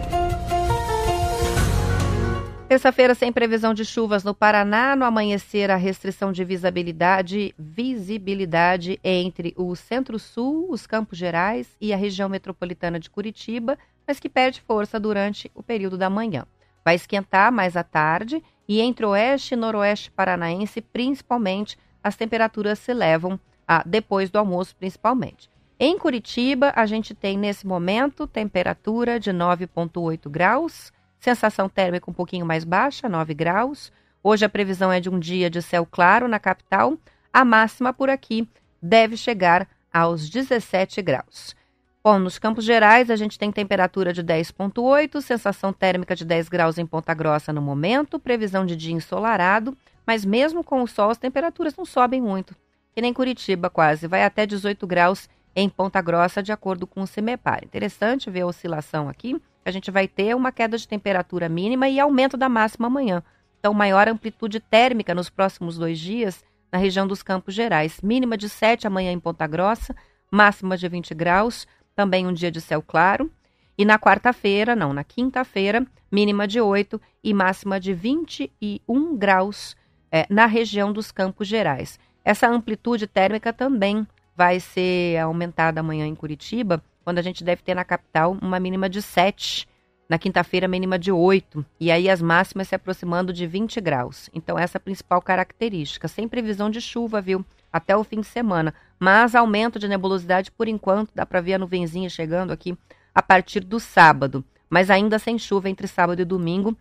Terça-feira 2.68 3.14
sem 3.14 3.32
previsão 3.32 3.72
de 3.72 3.84
chuvas 3.84 4.24
no 4.24 4.34
Paraná. 4.34 4.96
No 4.96 5.04
amanhecer, 5.04 5.70
a 5.70 5.76
restrição 5.76 6.32
de 6.32 6.44
visibilidade, 6.44 7.54
visibilidade 7.56 8.98
entre 9.04 9.54
o 9.56 9.76
Centro-Sul, 9.76 10.66
os 10.68 10.84
Campos 10.84 11.16
Gerais 11.16 11.68
e 11.80 11.92
a 11.92 11.96
região 11.96 12.28
metropolitana 12.28 12.98
de 12.98 13.08
Curitiba, 13.08 13.78
mas 14.06 14.18
que 14.18 14.28
perde 14.28 14.60
força 14.60 14.98
durante 14.98 15.48
o 15.54 15.62
período 15.62 15.96
da 15.96 16.10
manhã. 16.10 16.44
Vai 16.84 16.96
esquentar 16.96 17.52
mais 17.52 17.76
à 17.76 17.84
tarde 17.84 18.42
e 18.66 18.80
entre 18.80 19.06
oeste 19.06 19.54
e 19.54 19.56
noroeste 19.56 20.10
paranaense, 20.10 20.80
principalmente, 20.80 21.78
as 22.02 22.16
temperaturas 22.16 22.80
se 22.80 22.90
elevam 22.90 23.38
a, 23.66 23.82
depois 23.86 24.28
do 24.28 24.38
almoço, 24.38 24.74
principalmente. 24.74 25.48
Em 25.80 25.96
Curitiba, 25.96 26.72
a 26.74 26.86
gente 26.86 27.14
tem 27.14 27.38
nesse 27.38 27.64
momento 27.64 28.26
temperatura 28.26 29.20
de 29.20 29.30
9,8 29.30 30.28
graus, 30.28 30.92
sensação 31.20 31.68
térmica 31.68 32.10
um 32.10 32.12
pouquinho 32.12 32.44
mais 32.44 32.64
baixa, 32.64 33.08
9 33.08 33.32
graus. 33.32 33.92
Hoje 34.20 34.44
a 34.44 34.48
previsão 34.48 34.90
é 34.90 34.98
de 34.98 35.08
um 35.08 35.20
dia 35.20 35.48
de 35.48 35.62
céu 35.62 35.86
claro 35.88 36.26
na 36.26 36.40
capital. 36.40 36.98
A 37.32 37.44
máxima 37.44 37.92
por 37.92 38.10
aqui 38.10 38.48
deve 38.82 39.16
chegar 39.16 39.68
aos 39.92 40.28
17 40.28 41.00
graus. 41.00 41.54
Bom, 42.02 42.18
nos 42.18 42.40
Campos 42.40 42.64
Gerais 42.64 43.08
a 43.08 43.14
gente 43.14 43.38
tem 43.38 43.52
temperatura 43.52 44.12
de 44.12 44.24
10,8, 44.24 45.20
sensação 45.20 45.72
térmica 45.72 46.16
de 46.16 46.24
10 46.24 46.48
graus 46.48 46.76
em 46.78 46.86
Ponta 46.86 47.14
Grossa 47.14 47.52
no 47.52 47.62
momento, 47.62 48.18
previsão 48.18 48.66
de 48.66 48.74
dia 48.74 48.94
ensolarado, 48.94 49.78
mas 50.04 50.24
mesmo 50.24 50.64
com 50.64 50.82
o 50.82 50.88
sol 50.88 51.10
as 51.10 51.18
temperaturas 51.18 51.76
não 51.76 51.84
sobem 51.84 52.20
muito, 52.20 52.56
que 52.92 53.00
nem 53.00 53.14
Curitiba 53.14 53.70
quase, 53.70 54.08
vai 54.08 54.24
até 54.24 54.44
18 54.44 54.84
graus 54.84 55.28
em 55.54 55.68
Ponta 55.68 56.00
Grossa, 56.00 56.42
de 56.42 56.52
acordo 56.52 56.86
com 56.86 57.02
o 57.02 57.06
CIMEPAR. 57.06 57.64
Interessante 57.64 58.30
ver 58.30 58.42
a 58.42 58.46
oscilação 58.46 59.08
aqui. 59.08 59.40
A 59.64 59.70
gente 59.70 59.90
vai 59.90 60.08
ter 60.08 60.34
uma 60.34 60.52
queda 60.52 60.78
de 60.78 60.86
temperatura 60.86 61.48
mínima 61.48 61.88
e 61.88 62.00
aumento 62.00 62.36
da 62.36 62.48
máxima 62.48 62.86
amanhã. 62.86 63.22
Então, 63.58 63.74
maior 63.74 64.08
amplitude 64.08 64.60
térmica 64.60 65.14
nos 65.14 65.28
próximos 65.28 65.76
dois 65.76 65.98
dias 65.98 66.44
na 66.70 66.78
região 66.78 67.06
dos 67.06 67.22
Campos 67.22 67.54
Gerais. 67.54 68.00
Mínima 68.02 68.36
de 68.36 68.48
7 68.48 68.86
amanhã 68.86 69.10
em 69.10 69.18
Ponta 69.18 69.46
Grossa, 69.46 69.94
máxima 70.30 70.76
de 70.76 70.88
20 70.88 71.14
graus, 71.14 71.66
também 71.94 72.26
um 72.26 72.32
dia 72.32 72.50
de 72.50 72.60
céu 72.60 72.82
claro. 72.82 73.30
E 73.76 73.84
na 73.84 73.98
quarta-feira, 73.98 74.74
não, 74.74 74.92
na 74.92 75.04
quinta-feira, 75.04 75.86
mínima 76.10 76.46
de 76.46 76.60
8 76.60 77.00
e 77.22 77.32
máxima 77.32 77.78
de 77.78 77.92
21 77.92 79.16
graus 79.16 79.76
é, 80.10 80.26
na 80.28 80.46
região 80.46 80.92
dos 80.92 81.12
Campos 81.12 81.46
Gerais. 81.46 81.98
Essa 82.24 82.48
amplitude 82.48 83.06
térmica 83.06 83.52
também 83.52 84.06
vai 84.38 84.60
ser 84.60 85.18
aumentada 85.18 85.80
amanhã 85.80 86.06
em 86.06 86.14
Curitiba, 86.14 86.80
quando 87.02 87.18
a 87.18 87.22
gente 87.22 87.42
deve 87.42 87.60
ter 87.60 87.74
na 87.74 87.84
capital 87.84 88.38
uma 88.40 88.60
mínima 88.60 88.88
de 88.88 89.02
7, 89.02 89.66
na 90.08 90.16
quinta-feira 90.16 90.68
mínima 90.68 90.96
de 90.96 91.10
8, 91.10 91.66
e 91.80 91.90
aí 91.90 92.08
as 92.08 92.22
máximas 92.22 92.68
se 92.68 92.74
aproximando 92.76 93.32
de 93.32 93.48
20 93.48 93.80
graus. 93.80 94.30
Então 94.32 94.56
essa 94.56 94.76
é 94.76 94.78
a 94.78 94.80
principal 94.80 95.20
característica, 95.20 96.06
sem 96.06 96.28
previsão 96.28 96.70
de 96.70 96.80
chuva, 96.80 97.20
viu? 97.20 97.44
Até 97.72 97.96
o 97.96 98.04
fim 98.04 98.20
de 98.20 98.28
semana, 98.28 98.72
mas 98.96 99.34
aumento 99.34 99.76
de 99.76 99.88
nebulosidade 99.88 100.52
por 100.52 100.68
enquanto, 100.68 101.10
dá 101.12 101.26
para 101.26 101.40
ver 101.40 101.54
a 101.54 101.58
nuvenzinha 101.58 102.08
chegando 102.08 102.52
aqui 102.52 102.78
a 103.12 103.20
partir 103.20 103.64
do 103.64 103.80
sábado, 103.80 104.44
mas 104.70 104.88
ainda 104.88 105.18
sem 105.18 105.36
chuva 105.36 105.68
entre 105.68 105.88
sábado 105.88 106.22
e 106.22 106.24
domingo 106.24 106.78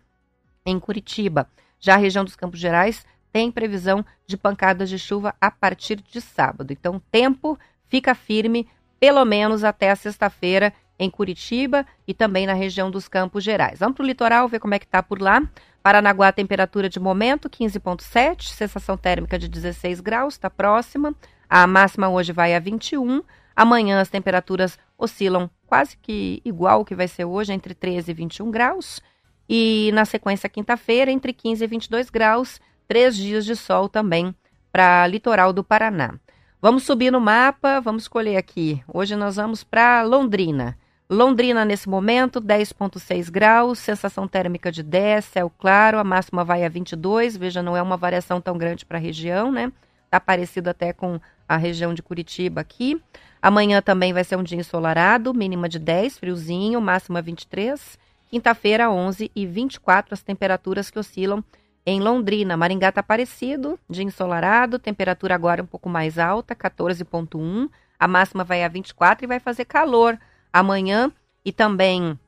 em 0.64 0.78
Curitiba. 0.78 1.50
Já 1.80 1.94
a 1.94 1.98
região 1.98 2.24
dos 2.24 2.36
Campos 2.36 2.60
Gerais 2.60 3.04
tem 3.32 3.50
previsão 3.50 4.04
de 4.26 4.36
pancadas 4.36 4.88
de 4.88 4.98
chuva 4.98 5.34
a 5.40 5.50
partir 5.50 5.96
de 5.96 6.20
sábado. 6.20 6.72
Então, 6.72 6.96
o 6.96 7.00
tempo 7.00 7.58
fica 7.88 8.14
firme, 8.14 8.68
pelo 8.98 9.24
menos 9.24 9.64
até 9.64 9.90
a 9.90 9.96
sexta-feira, 9.96 10.72
em 10.98 11.08
Curitiba 11.08 11.86
e 12.06 12.12
também 12.12 12.46
na 12.46 12.54
região 12.54 12.90
dos 12.90 13.06
Campos 13.06 13.44
Gerais. 13.44 13.78
Vamos 13.78 13.96
para 13.96 14.02
o 14.02 14.06
litoral 14.06 14.48
ver 14.48 14.58
como 14.58 14.74
é 14.74 14.78
que 14.78 14.84
está 14.84 15.02
por 15.02 15.20
lá. 15.20 15.42
Paranaguá, 15.82 16.32
temperatura 16.32 16.88
de 16.88 16.98
momento 16.98 17.48
15,7, 17.48 18.48
sensação 18.48 18.96
térmica 18.96 19.38
de 19.38 19.48
16 19.48 20.00
graus, 20.00 20.34
está 20.34 20.50
próxima. 20.50 21.14
A 21.48 21.66
máxima 21.66 22.08
hoje 22.08 22.32
vai 22.32 22.54
a 22.54 22.58
21. 22.58 23.22
Amanhã 23.54 24.00
as 24.00 24.08
temperaturas 24.08 24.78
oscilam 24.98 25.48
quase 25.66 25.96
que 25.96 26.42
igual 26.44 26.80
o 26.80 26.84
que 26.84 26.94
vai 26.94 27.08
ser 27.08 27.24
hoje, 27.24 27.52
entre 27.52 27.74
13 27.74 28.10
e 28.10 28.14
21 28.14 28.50
graus. 28.50 29.00
E 29.48 29.90
na 29.94 30.04
sequência, 30.04 30.48
quinta-feira, 30.48 31.10
entre 31.10 31.32
15 31.32 31.64
e 31.64 31.66
22 31.66 32.10
graus 32.10 32.60
três 32.88 33.14
dias 33.14 33.44
de 33.44 33.54
sol 33.54 33.88
também 33.88 34.34
para 34.72 35.06
litoral 35.06 35.52
do 35.52 35.62
Paraná. 35.62 36.14
Vamos 36.60 36.84
subir 36.84 37.12
no 37.12 37.20
mapa, 37.20 37.80
vamos 37.80 38.04
escolher 38.04 38.36
aqui. 38.36 38.82
Hoje 38.88 39.14
nós 39.14 39.36
vamos 39.36 39.62
para 39.62 40.02
Londrina. 40.02 40.76
Londrina, 41.08 41.64
nesse 41.64 41.88
momento, 41.88 42.40
10,6 42.40 43.30
graus, 43.30 43.78
sensação 43.78 44.26
térmica 44.26 44.72
de 44.72 44.82
10, 44.82 45.24
céu 45.24 45.52
claro, 45.58 45.98
a 45.98 46.04
máxima 46.04 46.44
vai 46.44 46.64
a 46.64 46.68
22. 46.68 47.36
Veja, 47.36 47.62
não 47.62 47.76
é 47.76 47.82
uma 47.82 47.96
variação 47.96 48.40
tão 48.40 48.58
grande 48.58 48.84
para 48.84 48.98
a 48.98 49.00
região, 49.00 49.52
né? 49.52 49.70
Está 50.04 50.18
parecido 50.18 50.68
até 50.68 50.92
com 50.92 51.20
a 51.48 51.56
região 51.56 51.94
de 51.94 52.02
Curitiba 52.02 52.60
aqui. 52.62 53.00
Amanhã 53.40 53.80
também 53.80 54.12
vai 54.12 54.24
ser 54.24 54.36
um 54.36 54.42
dia 54.42 54.58
ensolarado, 54.58 55.32
mínima 55.32 55.68
de 55.68 55.78
10, 55.78 56.18
friozinho, 56.18 56.80
máxima 56.80 57.22
23. 57.22 57.98
Quinta-feira, 58.30 58.90
11 58.90 59.30
e 59.34 59.46
24, 59.46 60.12
as 60.12 60.22
temperaturas 60.22 60.90
que 60.90 60.98
oscilam 60.98 61.42
em 61.88 62.00
Londrina, 62.00 62.54
Maringá 62.54 62.90
está 62.90 63.02
parecido, 63.02 63.78
dia 63.88 64.04
ensolarado, 64.04 64.78
temperatura 64.78 65.34
agora 65.34 65.62
um 65.62 65.66
pouco 65.66 65.88
mais 65.88 66.18
alta, 66.18 66.54
14,1. 66.54 67.70
A 67.98 68.06
máxima 68.06 68.44
vai 68.44 68.62
a 68.62 68.68
24 68.68 69.24
e 69.24 69.26
vai 69.26 69.40
fazer 69.40 69.64
calor 69.64 70.18
amanhã 70.52 71.10
e 71.42 71.50
também 71.50 72.18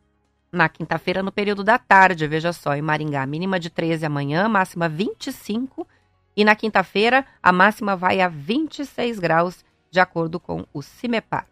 na 0.51 0.67
quinta-feira 0.67 1.23
no 1.23 1.31
período 1.31 1.63
da 1.63 1.79
tarde, 1.79 2.27
veja 2.27 2.55
só, 2.55 2.75
em 2.75 2.81
Maringá, 2.81 3.27
mínima 3.27 3.61
de 3.61 3.69
13 3.69 4.07
amanhã, 4.07 4.49
máxima 4.49 4.89
25 4.89 5.87
e 6.35 6.43
na 6.43 6.57
quinta-feira 6.57 7.27
a 7.43 7.53
máxima 7.53 7.95
vai 7.95 8.23
a 8.23 8.29
26 8.29 9.19
graus, 9.19 9.63
de 9.91 10.01
acordo 10.01 10.41
com 10.41 10.65
o 10.73 10.81
CIMEPAR. 10.81 11.47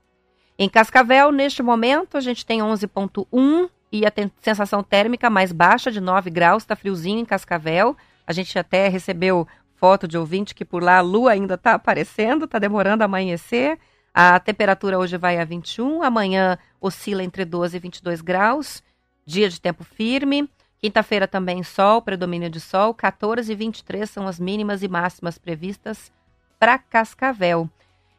Em 0.59 0.68
Cascavel, 0.68 1.31
neste 1.31 1.62
momento, 1.62 2.16
a 2.16 2.21
gente 2.21 2.47
tem 2.47 2.61
11,1 2.61 3.68
e 3.90 4.05
a 4.07 4.12
sensação 4.40 4.83
térmica 4.83 5.31
mais 5.31 5.53
baixa, 5.53 5.90
de 5.90 6.01
9 6.01 6.31
graus, 6.31 6.62
está 6.62 6.77
friozinho 6.77 7.20
em 7.20 7.24
Cascavel. 7.24 7.96
A 8.27 8.33
gente 8.33 8.59
até 8.59 8.88
recebeu 8.88 9.46
foto 9.74 10.07
de 10.07 10.18
ouvinte 10.18 10.55
que 10.55 10.64
por 10.64 10.83
lá 10.83 10.98
a 10.98 11.01
lua 11.01 11.33
ainda 11.33 11.55
está 11.55 11.74
aparecendo, 11.74 12.44
está 12.44 12.59
demorando 12.59 13.03
a 13.03 13.07
amanhecer. 13.07 13.79
A 14.12 14.38
temperatura 14.40 14.98
hoje 14.98 15.16
vai 15.16 15.38
a 15.38 15.44
21, 15.44 16.03
amanhã 16.03 16.59
oscila 16.81 17.22
entre 17.22 17.44
12 17.44 17.77
e 17.77 17.81
22 17.81 18.20
graus, 18.20 18.83
dia 19.24 19.48
de 19.48 19.61
tempo 19.61 19.85
firme. 19.85 20.51
Quinta-feira 20.81 21.27
também 21.27 21.62
sol, 21.62 22.03
predomínio 22.03 22.51
de 22.51 22.61
sol, 22.61 22.94
14 22.94 23.51
e 23.51 23.55
23 23.55 24.09
são 24.09 24.27
as 24.27 24.38
mínimas 24.38 24.83
e 24.83 24.88
máximas 24.88 25.38
previstas 25.38 26.12
para 26.59 26.79
Cascavel. 26.79 27.68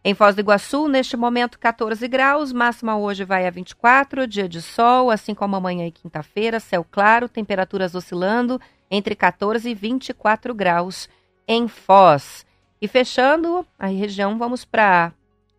Em 0.02 0.14
Foz 0.14 0.34
do 0.34 0.40
Iguaçu, 0.40 0.88
neste 0.88 1.18
momento, 1.18 1.60
14 1.60 2.08
graus, 2.08 2.54
máxima 2.54 2.98
hoje 2.98 3.26
vai 3.26 3.46
a 3.46 3.50
24, 3.50 4.26
dia 4.26 4.48
de 4.48 4.62
sol, 4.62 5.12
assim 5.12 5.36
como 5.36 5.58
amanhã 5.58 5.86
e 5.86 5.92
quinta-feira, 5.92 6.58
céu 6.62 6.86
claro, 6.90 7.28
temperaturas 7.28 7.94
oscilando 7.94 8.62
entre 8.90 9.14
14 9.14 9.70
e 9.70 9.76
24 9.76 10.56
graus 10.56 11.10
em 11.46 11.68
Foz. 11.68 12.46
E 12.82 12.88
fechando 12.88 13.68
a 13.78 13.88
região, 13.88 14.38
vamos 14.38 14.64
para 14.64 15.12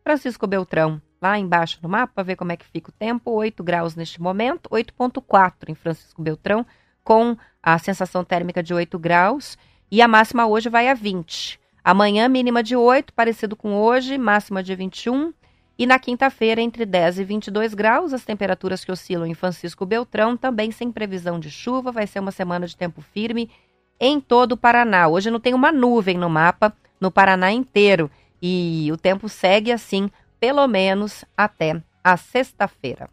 Francisco 0.03 0.47
Beltrão, 0.47 1.03
lá 1.21 1.39
embaixo 1.39 1.79
no 1.83 1.89
mapa, 1.91 2.23
ver 2.23 2.37
como 2.37 2.51
é 2.51 2.57
que 2.57 2.65
fica 2.65 2.89
o 2.89 2.95
tempo, 2.95 3.31
8 3.31 3.63
graus 3.63 3.95
neste 3.95 4.23
momento, 4.23 4.71
8.4 4.71 5.69
em 5.69 5.75
Francisco 5.75 6.23
Beltrão, 6.23 6.65
com 7.05 7.37
a 7.63 7.79
sensação 7.79 8.25
térmica 8.25 8.63
de 8.63 8.73
8 8.73 8.99
graus, 8.99 9.59
e 9.91 10.01
a 10.01 10.09
máxima 10.09 10.47
hoje 10.47 10.71
vai 10.71 10.89
a 10.89 10.95
20. 10.95 11.60
Amanhã, 11.85 12.29
mínima 12.29 12.63
de 12.63 12.77
8, 12.77 13.13
parecido 13.13 13.57
com 13.57 13.75
hoje, 13.75 14.19
máxima 14.19 14.63
de 14.63 14.75
21. 14.75 15.33
E 15.79 15.87
na 15.87 15.99
quinta-feira, 15.99 16.61
entre 16.61 16.85
10 16.85 17.21
e 17.21 17.25
22 17.25 17.73
graus, 17.73 18.13
as 18.13 18.25
temperaturas 18.25 18.85
que 18.85 18.93
oscilam 18.93 19.27
em 19.27 19.33
Francisco 19.33 19.87
Beltrão, 19.87 20.37
também 20.37 20.71
sem 20.71 20.93
previsão 20.93 21.41
de 21.41 21.51
chuva. 21.51 21.91
Vai 21.91 22.07
ser 22.07 22.21
uma 22.21 22.31
semana 22.31 22.67
de 22.67 22.77
tempo 22.77 23.01
firme 23.01 23.51
em 23.99 24.21
todo 24.21 24.53
o 24.53 24.57
Paraná. 24.57 25.09
Hoje 25.09 25.31
não 25.31 25.41
tem 25.41 25.55
uma 25.55 25.73
nuvem 25.73 26.19
no 26.19 26.29
mapa 26.29 26.75
no 27.01 27.11
Paraná 27.11 27.51
inteiro. 27.51 28.11
E 28.43 28.91
o 28.93 28.97
tempo 28.97 29.29
segue 29.29 29.73
assim, 29.73 30.11
pelo 30.39 30.67
menos 30.67 31.25
até 31.37 31.83
a 32.05 32.17
sexta-feira. 32.17 33.09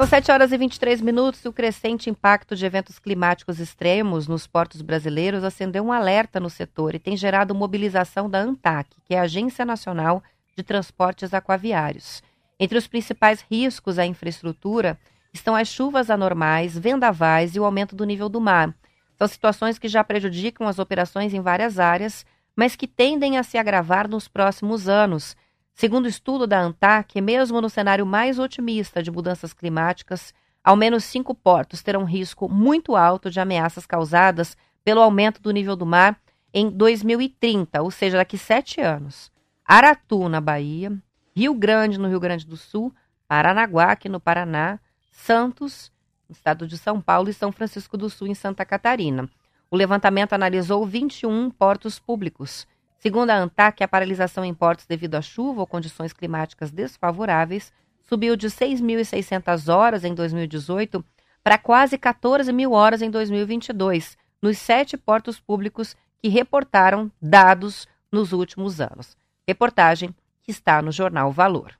São 0.00 0.06
7 0.06 0.30
horas 0.30 0.52
e 0.52 0.56
23 0.56 1.00
minutos 1.00 1.44
e 1.44 1.48
o 1.48 1.52
crescente 1.52 2.08
impacto 2.08 2.54
de 2.54 2.64
eventos 2.64 3.00
climáticos 3.00 3.58
extremos 3.58 4.28
nos 4.28 4.46
portos 4.46 4.80
brasileiros 4.80 5.42
acendeu 5.42 5.82
um 5.82 5.90
alerta 5.90 6.38
no 6.38 6.48
setor 6.48 6.94
e 6.94 7.00
tem 7.00 7.16
gerado 7.16 7.52
mobilização 7.52 8.30
da 8.30 8.38
ANTAC, 8.38 8.94
que 9.04 9.12
é 9.12 9.18
a 9.18 9.22
Agência 9.22 9.64
Nacional 9.64 10.22
de 10.56 10.62
Transportes 10.62 11.34
Aquaviários. 11.34 12.22
Entre 12.60 12.78
os 12.78 12.86
principais 12.86 13.44
riscos 13.50 13.98
à 13.98 14.06
infraestrutura 14.06 14.96
estão 15.32 15.56
as 15.56 15.66
chuvas 15.66 16.10
anormais, 16.10 16.78
vendavais 16.78 17.56
e 17.56 17.58
o 17.58 17.64
aumento 17.64 17.96
do 17.96 18.04
nível 18.04 18.28
do 18.28 18.40
mar. 18.40 18.72
São 19.16 19.26
situações 19.26 19.80
que 19.80 19.88
já 19.88 20.04
prejudicam 20.04 20.68
as 20.68 20.78
operações 20.78 21.34
em 21.34 21.40
várias 21.40 21.76
áreas, 21.76 22.24
mas 22.54 22.76
que 22.76 22.86
tendem 22.86 23.36
a 23.36 23.42
se 23.42 23.58
agravar 23.58 24.06
nos 24.06 24.28
próximos 24.28 24.88
anos 24.88 25.36
Segundo 25.78 26.06
o 26.06 26.08
estudo 26.08 26.44
da 26.44 26.58
ANTAC, 26.58 27.20
mesmo 27.20 27.60
no 27.60 27.70
cenário 27.70 28.04
mais 28.04 28.40
otimista 28.40 29.00
de 29.00 29.12
mudanças 29.12 29.52
climáticas, 29.52 30.34
ao 30.64 30.74
menos 30.74 31.04
cinco 31.04 31.36
portos 31.36 31.84
terão 31.84 32.02
risco 32.02 32.48
muito 32.48 32.96
alto 32.96 33.30
de 33.30 33.38
ameaças 33.38 33.86
causadas 33.86 34.56
pelo 34.84 35.00
aumento 35.00 35.40
do 35.40 35.52
nível 35.52 35.76
do 35.76 35.86
mar 35.86 36.20
em 36.52 36.68
2030, 36.68 37.80
ou 37.80 37.92
seja, 37.92 38.16
daqui 38.16 38.36
sete 38.36 38.80
anos. 38.80 39.30
Aratu, 39.64 40.28
na 40.28 40.40
Bahia, 40.40 40.92
Rio 41.32 41.54
Grande, 41.54 41.96
no 41.96 42.08
Rio 42.08 42.18
Grande 42.18 42.44
do 42.44 42.56
Sul, 42.56 42.92
Paranaguá, 43.28 43.92
aqui 43.92 44.08
no 44.08 44.18
Paraná, 44.18 44.80
Santos, 45.12 45.92
no 46.28 46.32
estado 46.32 46.66
de 46.66 46.76
São 46.76 47.00
Paulo, 47.00 47.30
e 47.30 47.32
São 47.32 47.52
Francisco 47.52 47.96
do 47.96 48.10
Sul, 48.10 48.26
em 48.26 48.34
Santa 48.34 48.64
Catarina. 48.64 49.30
O 49.70 49.76
levantamento 49.76 50.32
analisou 50.32 50.84
21 50.84 51.52
portos 51.52 52.00
públicos 52.00 52.66
Segundo 52.98 53.30
a 53.30 53.36
ANTAC, 53.36 53.82
a 53.82 53.88
paralisação 53.88 54.44
em 54.44 54.52
portos 54.52 54.84
devido 54.86 55.14
à 55.14 55.22
chuva 55.22 55.60
ou 55.60 55.66
condições 55.66 56.12
climáticas 56.12 56.72
desfavoráveis 56.72 57.72
subiu 58.02 58.36
de 58.36 58.48
6.600 58.48 59.72
horas 59.72 60.04
em 60.04 60.14
2018 60.14 61.04
para 61.42 61.58
quase 61.58 61.96
14 61.96 62.52
mil 62.52 62.72
horas 62.72 63.00
em 63.00 63.10
2022, 63.10 64.18
nos 64.42 64.58
sete 64.58 64.96
portos 64.96 65.38
públicos 65.38 65.96
que 66.20 66.28
reportaram 66.28 67.10
dados 67.22 67.86
nos 68.10 68.32
últimos 68.32 68.80
anos. 68.80 69.16
Reportagem 69.46 70.14
que 70.42 70.50
está 70.50 70.82
no 70.82 70.90
jornal 70.90 71.30
Valor. 71.30 71.78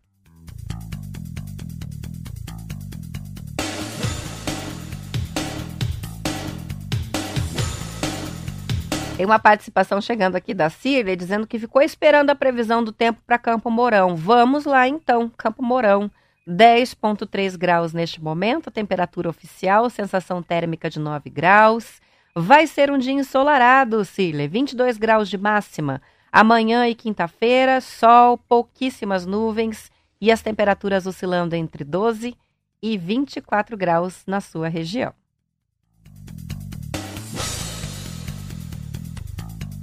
Tem 9.19 9.27
uma 9.27 9.41
participação 9.41 10.01
chegando 10.01 10.37
aqui 10.37 10.55
da 10.55 10.71
Cília 10.71 11.17
dizendo 11.17 11.45
que 11.45 11.59
ficou 11.59 11.83
esperando 11.83 12.31
a 12.31 12.37
previsão 12.37 12.85
do 12.85 12.93
tempo 12.93 13.21
para 13.27 13.37
Campo 13.37 13.69
Mourão. 13.69 14.15
Vamos 14.15 14.65
lá 14.65 14.87
então, 14.87 15.29
Campo 15.37 15.61
Mourão. 15.61 16.09
10,3 16.49 17.57
graus 17.57 17.93
neste 17.93 18.23
momento, 18.23 18.71
temperatura 18.71 19.29
oficial, 19.29 19.91
sensação 19.91 20.41
térmica 20.41 20.89
de 20.89 21.01
9 21.01 21.29
graus. 21.31 22.01
Vai 22.33 22.69
ser 22.69 22.93
um 22.93 22.97
dia 22.97 23.13
ensolarado, 23.13 24.05
Cília, 24.05 24.49
22 24.49 24.97
graus 24.97 25.29
de 25.29 25.37
máxima. 25.37 26.01
Amanhã 26.31 26.87
e 26.87 26.95
quinta-feira, 26.95 27.81
sol, 27.81 28.39
pouquíssimas 28.39 29.27
nuvens 29.27 29.91
e 30.21 30.31
as 30.31 30.43
temperaturas 30.43 31.09
oscilando 31.09 31.57
entre 31.57 31.83
12 31.83 32.37
e 32.81 32.97
24 32.97 33.77
graus 33.77 34.23
na 34.29 34.41
sua 34.41 34.69
região. 34.69 35.13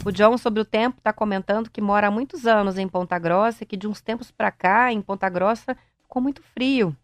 O 0.06 0.12
John, 0.12 0.38
sobre 0.38 0.62
o 0.62 0.66
tempo, 0.66 1.00
está 1.00 1.12
comentando 1.12 1.68
que 1.68 1.82
mora 1.82 2.08
há 2.08 2.12
muitos 2.12 2.46
anos 2.46 2.78
em 2.78 2.88
Ponta 2.88 3.18
Grossa 3.18 3.64
e 3.64 3.66
que 3.66 3.76
de 3.76 3.88
uns 3.88 4.02
tempos 4.02 4.30
para 4.30 4.52
cá, 4.52 4.94
em 4.94 5.02
Ponta 5.02 5.28
Grossa, 5.28 5.76
ficou 6.04 6.22
muito 6.22 6.44
frio. 6.54 6.96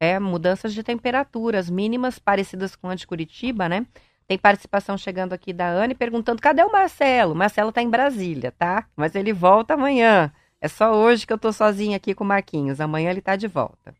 É, 0.00 0.18
mudanças 0.18 0.72
de 0.72 0.82
temperaturas 0.82 1.68
mínimas 1.68 2.18
parecidas 2.18 2.74
com 2.74 2.88
a 2.88 2.94
de 2.94 3.06
Curitiba, 3.06 3.68
né? 3.68 3.84
Tem 4.26 4.38
participação 4.38 4.96
chegando 4.96 5.34
aqui 5.34 5.52
da 5.52 5.68
Anne 5.68 5.94
perguntando: 5.94 6.40
cadê 6.40 6.62
o 6.62 6.72
Marcelo? 6.72 7.34
O 7.34 7.36
Marcelo 7.36 7.68
está 7.68 7.82
em 7.82 7.90
Brasília, 7.90 8.50
tá? 8.50 8.86
Mas 8.96 9.14
ele 9.14 9.34
volta 9.34 9.74
amanhã. 9.74 10.32
É 10.58 10.66
só 10.66 10.94
hoje 10.94 11.26
que 11.26 11.32
eu 11.34 11.36
estou 11.36 11.52
sozinha 11.52 11.98
aqui 11.98 12.14
com 12.14 12.24
o 12.24 12.26
Marquinhos. 12.26 12.80
Amanhã 12.80 13.10
ele 13.10 13.18
está 13.18 13.36
de 13.36 13.46
volta. 13.46 13.94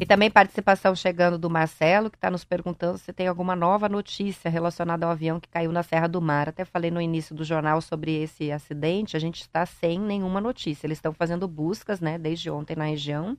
E 0.00 0.04
também 0.04 0.28
participação 0.28 0.94
chegando 0.94 1.38
do 1.38 1.48
Marcelo, 1.48 2.10
que 2.10 2.16
está 2.16 2.28
nos 2.28 2.44
perguntando 2.44 2.98
se 2.98 3.12
tem 3.12 3.28
alguma 3.28 3.54
nova 3.54 3.88
notícia 3.88 4.50
relacionada 4.50 5.06
ao 5.06 5.12
avião 5.12 5.38
que 5.38 5.48
caiu 5.48 5.70
na 5.70 5.84
Serra 5.84 6.08
do 6.08 6.20
Mar. 6.20 6.48
Até 6.48 6.64
falei 6.64 6.90
no 6.90 7.00
início 7.00 7.34
do 7.34 7.44
jornal 7.44 7.80
sobre 7.80 8.12
esse 8.22 8.50
acidente. 8.50 9.16
A 9.16 9.20
gente 9.20 9.42
está 9.42 9.64
sem 9.64 9.98
nenhuma 10.00 10.40
notícia. 10.40 10.86
Eles 10.86 10.98
estão 10.98 11.12
fazendo 11.12 11.46
buscas, 11.46 12.00
né, 12.00 12.18
desde 12.18 12.50
ontem 12.50 12.74
na 12.74 12.86
região, 12.86 13.38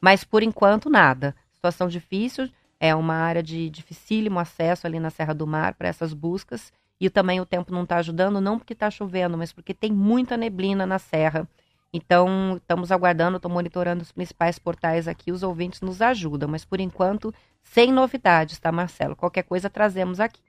mas 0.00 0.22
por 0.22 0.42
enquanto 0.42 0.88
nada. 0.88 1.34
Situação 1.52 1.88
difícil. 1.88 2.48
É 2.80 2.94
uma 2.94 3.14
área 3.14 3.42
de 3.42 3.68
dificílimo 3.68 4.38
acesso 4.38 4.86
ali 4.86 5.00
na 5.00 5.10
Serra 5.10 5.34
do 5.34 5.48
Mar 5.48 5.74
para 5.74 5.88
essas 5.88 6.12
buscas. 6.12 6.72
E 7.00 7.10
também 7.10 7.40
o 7.40 7.46
tempo 7.46 7.72
não 7.72 7.82
está 7.82 7.96
ajudando, 7.96 8.40
não 8.40 8.56
porque 8.56 8.72
está 8.72 8.88
chovendo, 8.88 9.36
mas 9.36 9.52
porque 9.52 9.74
tem 9.74 9.92
muita 9.92 10.36
neblina 10.36 10.86
na 10.86 10.98
serra. 10.98 11.48
Então, 11.92 12.56
estamos 12.56 12.92
aguardando, 12.92 13.36
estou 13.36 13.50
monitorando 13.50 14.02
os 14.02 14.12
principais 14.12 14.58
portais 14.58 15.08
aqui, 15.08 15.32
os 15.32 15.42
ouvintes 15.42 15.80
nos 15.80 16.02
ajudam, 16.02 16.48
mas 16.48 16.64
por 16.64 16.80
enquanto, 16.80 17.32
sem 17.62 17.90
novidades, 17.90 18.58
tá, 18.58 18.70
Marcelo? 18.70 19.16
Qualquer 19.16 19.44
coisa 19.44 19.70
trazemos 19.70 20.20
aqui. 20.20 20.40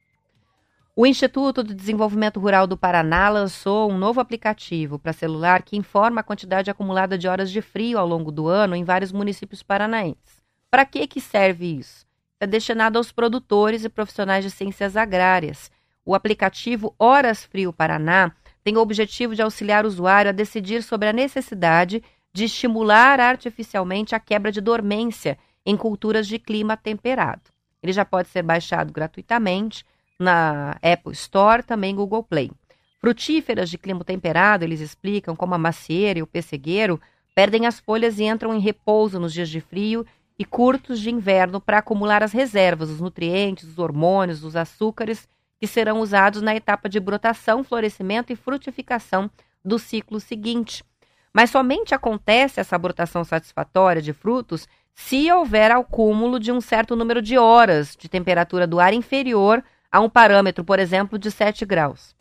O 0.95 1.05
Instituto 1.05 1.63
de 1.63 1.73
Desenvolvimento 1.73 2.41
Rural 2.41 2.67
do 2.67 2.75
Paraná 2.75 3.29
lançou 3.29 3.89
um 3.89 3.97
novo 3.97 4.19
aplicativo 4.19 4.99
para 4.99 5.13
celular 5.13 5.61
que 5.63 5.77
informa 5.77 6.19
a 6.19 6.23
quantidade 6.23 6.69
acumulada 6.69 7.17
de 7.17 7.25
horas 7.25 7.49
de 7.49 7.61
frio 7.61 7.97
ao 7.97 8.05
longo 8.05 8.33
do 8.33 8.49
ano 8.49 8.75
em 8.75 8.83
vários 8.83 9.13
municípios 9.13 9.63
paranaenses. 9.63 10.43
Para 10.69 10.85
que, 10.85 11.07
que 11.07 11.21
serve 11.21 11.77
isso? 11.77 12.05
É 12.37 12.45
destinado 12.45 12.97
aos 12.97 13.13
produtores 13.13 13.85
e 13.85 13.89
profissionais 13.89 14.43
de 14.43 14.51
ciências 14.51 14.97
agrárias. 14.97 15.71
O 16.05 16.13
aplicativo 16.13 16.93
Horas 16.99 17.45
Frio 17.45 17.71
Paraná 17.71 18.33
tem 18.63 18.77
o 18.77 18.81
objetivo 18.81 19.35
de 19.35 19.41
auxiliar 19.41 19.85
o 19.85 19.87
usuário 19.87 20.29
a 20.29 20.33
decidir 20.33 20.83
sobre 20.83 21.07
a 21.07 21.13
necessidade 21.13 22.03
de 22.33 22.45
estimular 22.45 23.19
artificialmente 23.19 24.15
a 24.15 24.19
quebra 24.19 24.51
de 24.51 24.61
dormência 24.61 25.37
em 25.65 25.75
culturas 25.75 26.27
de 26.27 26.37
clima 26.37 26.77
temperado. 26.77 27.41
Ele 27.81 27.93
já 27.93 28.05
pode 28.05 28.29
ser 28.29 28.43
baixado 28.43 28.91
gratuitamente 28.91 29.85
na 30.19 30.71
Apple 30.81 31.13
Store, 31.13 31.63
também 31.63 31.95
Google 31.95 32.23
Play. 32.23 32.51
Frutíferas 32.99 33.69
de 33.69 33.77
clima 33.77 34.03
temperado, 34.03 34.65
eles 34.65 34.81
explicam 34.81 35.35
como 35.35 35.55
a 35.55 35.57
macieira 35.57 36.19
e 36.19 36.21
o 36.21 36.27
pessegueiro 36.27 36.99
perdem 37.33 37.65
as 37.65 37.79
folhas 37.79 38.19
e 38.19 38.25
entram 38.25 38.53
em 38.53 38.59
repouso 38.59 39.19
nos 39.19 39.31
dias 39.31 39.49
de 39.49 39.61
frio 39.61 40.05
e 40.37 40.43
curtos 40.43 40.99
de 40.99 41.09
inverno 41.09 41.61
para 41.61 41.77
acumular 41.77 42.21
as 42.21 42.33
reservas, 42.33 42.89
os 42.89 42.99
nutrientes, 42.99 43.69
os 43.69 43.79
hormônios, 43.79 44.43
os 44.43 44.55
açúcares 44.55 45.27
que 45.59 45.67
serão 45.67 45.99
usados 45.99 46.41
na 46.41 46.55
etapa 46.55 46.87
de 46.87 46.99
brotação, 46.99 47.63
florescimento 47.63 48.31
e 48.31 48.35
frutificação 48.35 49.29
do 49.63 49.77
ciclo 49.77 50.19
seguinte. 50.19 50.83
Mas 51.33 51.49
somente 51.49 51.93
acontece 51.93 52.59
essa 52.59 52.77
brotação 52.77 53.23
satisfatória 53.23 54.01
de 54.01 54.13
frutos 54.13 54.67
se 54.95 55.31
houver 55.31 55.71
acúmulo 55.71 56.39
de 56.39 56.51
um 56.51 56.59
certo 56.59 56.95
número 56.95 57.21
de 57.21 57.37
horas 57.37 57.95
de 57.97 58.09
temperatura 58.09 58.65
do 58.65 58.79
ar 58.79 58.93
inferior 58.93 59.63
a 59.91 59.99
um 59.99 60.09
parâmetro, 60.09 60.63
por 60.63 60.79
exemplo, 60.79 61.17
de 61.17 61.31
7 61.31 61.65
graus. 61.65 62.15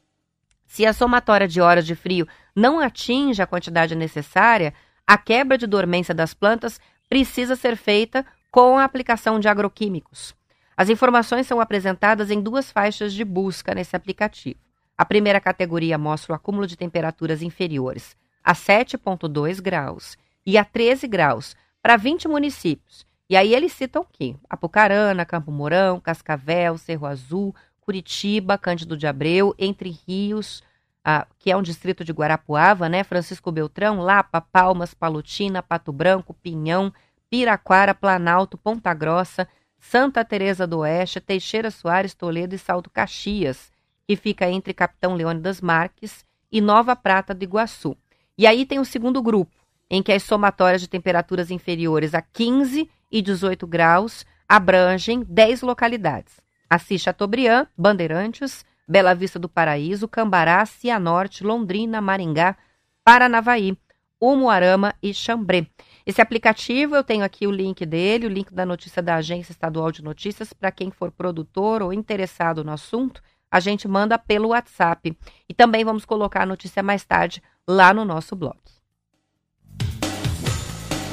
Se 0.66 0.85
a 0.85 0.92
somatória 0.92 1.48
de 1.48 1.61
horas 1.61 1.87
de 1.87 1.94
frio 1.94 2.29
não 2.55 2.79
atinge 2.79 3.42
a 3.42 3.46
quantidade 3.46 3.94
necessária, 3.94 4.74
a 5.07 5.16
quebra 5.16 5.57
de 5.57 5.66
dormência 5.66 6.14
das 6.14 6.35
plantas 6.35 6.81
precisa 7.09 7.57
ser 7.57 7.77
feita 7.77 8.24
com 8.51 8.79
a 8.79 8.85
aplicação 8.85 9.40
de 9.40 9.48
agroquímicos. 9.48 10.38
As 10.79 10.88
informações 10.88 11.45
são 11.45 11.61
apresentadas 11.61 12.31
em 12.31 12.41
duas 12.41 12.71
faixas 12.71 13.12
de 13.12 13.25
busca 13.25 13.75
nesse 13.75 13.97
aplicativo. 13.97 14.61
A 14.97 15.05
primeira 15.05 15.41
categoria 15.41 15.99
mostra 15.99 16.33
o 16.33 16.37
acúmulo 16.37 16.69
de 16.69 16.77
temperaturas 16.77 17.43
inferiores 17.43 18.17
a 18.45 18.55
7,2 18.55 19.61
graus 19.61 20.17
e 20.47 20.57
a 20.57 20.64
13 20.64 21.09
graus 21.09 21.57
para 21.83 21.97
20 21.97 22.29
municípios. 22.29 23.05
E 23.29 23.37
aí 23.37 23.57
eles 23.57 23.73
citam 23.73 24.03
aqui: 24.03 24.37
Apucarana, 24.49 25.27
Campo 25.27 25.51
Mourão, 25.51 25.99
Cascavel, 25.99 26.79
Cerro 26.79 27.07
Azul, 27.07 27.53
Curitiba, 27.81 28.57
Cândido 28.57 28.97
de 28.97 29.09
Abreu, 29.09 29.57
Entre 29.59 29.91
Rios, 30.07 30.62
ah, 31.05 31.27
que 31.41 31.51
é 31.51 31.57
um 31.57 31.62
distrito 31.62 32.05
de 32.05 32.12
Guarapuava, 32.12 32.88
né? 32.88 33.03
Francisco 33.03 33.51
Beltrão, 33.51 33.99
Lapa, 33.99 34.41
Palmas, 34.41 34.95
Palutina, 34.95 35.61
Pato 35.61 35.91
Branco, 35.91 36.33
Pinhão, 36.35 36.93
Piraquara, 37.29 37.97
Planalto, 37.97 38.57
Ponta 38.57 38.95
Grossa, 38.95 39.49
Santa 39.79 40.25
Teresa 40.25 40.67
do 40.67 40.79
Oeste, 40.79 41.21
Teixeira 41.21 41.71
Soares, 41.71 42.14
Toledo 42.14 42.55
e 42.55 42.59
Salto 42.59 42.91
Caxias, 42.91 43.71
que 44.07 44.17
fica 44.17 44.49
entre 44.51 44.75
Capitão 44.75 45.14
Leônidas 45.14 45.61
Marques 45.61 46.25
e 46.51 46.61
Nova 46.61 46.97
Prata 46.97 47.35
do 47.35 47.43
Iguaçu. 47.43 47.97
E 48.37 48.47
aí 48.47 48.64
tem 48.64 48.79
o 48.79 48.85
segundo 48.85 49.23
grupo, 49.23 49.55
em 49.91 50.03
que 50.03 50.12
as 50.12 50.23
somatórias 50.23 50.81
de 50.81 50.88
temperaturas 50.88 51.51
inferiores 51.51 52.14
a 52.14 52.23
15 52.23 52.88
e 53.11 53.23
18 53.23 53.67
graus 53.67 54.25
abrangem 54.49 55.25
10 55.29 55.62
localidades. 55.62 56.41
Assis 56.69 57.01
Chateaubriand, 57.01 57.67
Bandeirantes, 57.77 58.64
Bela 58.87 59.14
Vista 59.14 59.38
do 59.38 59.49
Paraíso, 59.49 60.09
Cambará, 60.09 60.64
Cianorte, 60.64 61.45
Londrina, 61.45 62.01
Maringá, 62.01 62.57
Paranavaí, 63.05 63.77
Umuarama 64.21 64.95
e 65.03 65.12
Xambrê. 65.14 65.67
Esse 66.09 66.23
aplicativo, 66.23 66.97
eu 66.97 67.05
tenho 67.05 67.23
aqui 67.23 67.47
o 67.47 67.51
link 67.51 67.85
dele, 67.85 68.25
o 68.25 68.31
link 68.31 68.51
da 68.51 68.64
notícia 68.64 69.03
da 69.03 69.16
Agência 69.16 69.53
Estadual 69.53 69.92
de 69.92 70.03
Notícias, 70.03 70.55
para 70.55 70.73
quem 70.73 70.90
for 70.90 71.11
produtor 71.12 71.83
ou 71.83 71.92
interessado 71.92 72.64
no 72.64 72.73
assunto, 72.73 73.23
a 73.51 73.61
gente 73.61 73.87
manda 73.87 74.18
pelo 74.18 74.49
WhatsApp. 74.49 75.14
E 75.47 75.53
também 75.53 75.85
vamos 75.85 76.07
colocar 76.07 76.44
a 76.44 76.47
notícia 76.47 76.83
mais 76.83 77.05
tarde 77.05 77.42
lá 77.68 77.92
no 77.92 78.07
nosso 78.07 78.35
blog. 78.35 78.57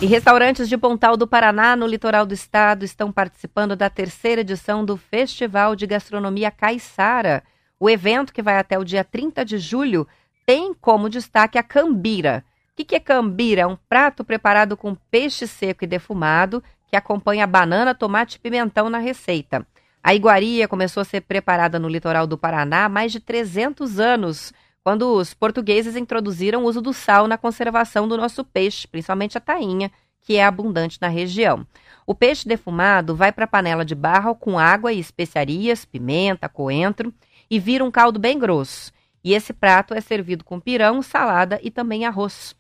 E 0.02 0.06
restaurantes 0.06 0.70
de 0.70 0.78
Pontal 0.78 1.18
do 1.18 1.28
Paraná, 1.28 1.76
no 1.76 1.88
litoral 1.88 2.26
do 2.26 2.34
estado, 2.34 2.86
estão 2.86 3.12
participando 3.12 3.76
da 3.76 3.90
terceira 3.90 4.40
edição 4.40 4.86
do 4.86 4.96
Festival 4.96 5.76
de 5.76 5.86
Gastronomia 5.86 6.50
Caiçara. 6.50 7.44
O 7.78 7.90
evento, 7.90 8.32
que 8.32 8.42
vai 8.42 8.58
até 8.58 8.80
o 8.80 8.86
dia 8.86 9.04
30 9.04 9.44
de 9.44 9.58
julho, 9.58 10.08
tem 10.46 10.74
como 10.74 11.10
destaque 11.10 11.58
a 11.58 11.64
cambira 11.64 12.46
o 12.76 12.78
que, 12.78 12.84
que 12.84 12.96
é 12.96 13.00
cambira? 13.00 13.62
É 13.62 13.66
um 13.66 13.78
prato 13.88 14.22
preparado 14.22 14.76
com 14.76 14.96
peixe 15.10 15.48
seco 15.48 15.86
e 15.86 15.88
defumado 15.88 16.62
que 16.90 16.98
acompanha 16.98 17.48
banana, 17.48 17.96
tomate 17.96 18.36
e 18.36 18.40
pimentão 18.40 18.90
na 18.90 18.98
receita. 18.98 19.66
A 20.04 20.14
iguaria 20.14 20.68
começou 20.68 21.00
a 21.00 21.06
ser 21.06 21.22
preparada 21.22 21.80
no 21.80 21.88
litoral 21.88 22.28
do 22.28 22.38
Paraná 22.38 22.84
há 22.84 22.90
mais 22.90 23.14
de 23.14 23.22
300 23.22 23.98
anos, 23.98 24.54
quando 24.84 25.14
os 25.14 25.34
portugueses 25.34 25.96
introduziram 25.96 26.66
o 26.66 26.68
uso 26.68 26.82
do 26.82 26.92
sal 26.92 27.30
na 27.30 27.38
conservação 27.38 28.10
do 28.10 28.18
nosso 28.18 28.44
peixe, 28.44 28.86
principalmente 28.90 29.38
a 29.38 29.42
tainha, 29.42 29.90
que 30.20 30.36
é 30.36 30.44
abundante 30.44 30.98
na 31.00 31.08
região. 31.08 31.66
O 32.06 32.14
peixe 32.14 32.46
defumado 32.46 33.16
vai 33.16 33.32
para 33.32 33.46
a 33.46 33.48
panela 33.48 33.86
de 33.86 33.96
barro 33.96 34.36
com 34.36 34.60
água 34.60 34.92
e 34.92 35.00
especiarias, 35.00 35.86
pimenta, 35.86 36.50
coentro, 36.50 37.14
e 37.50 37.58
vira 37.58 37.86
um 37.86 37.90
caldo 37.90 38.20
bem 38.20 38.38
grosso. 38.38 38.92
E 39.24 39.34
esse 39.34 39.54
prato 39.54 39.94
é 39.94 40.02
servido 40.02 40.44
com 40.44 40.60
pirão, 40.60 41.02
salada 41.02 41.58
e 41.64 41.72
também 41.72 42.06
arroz. 42.06 42.54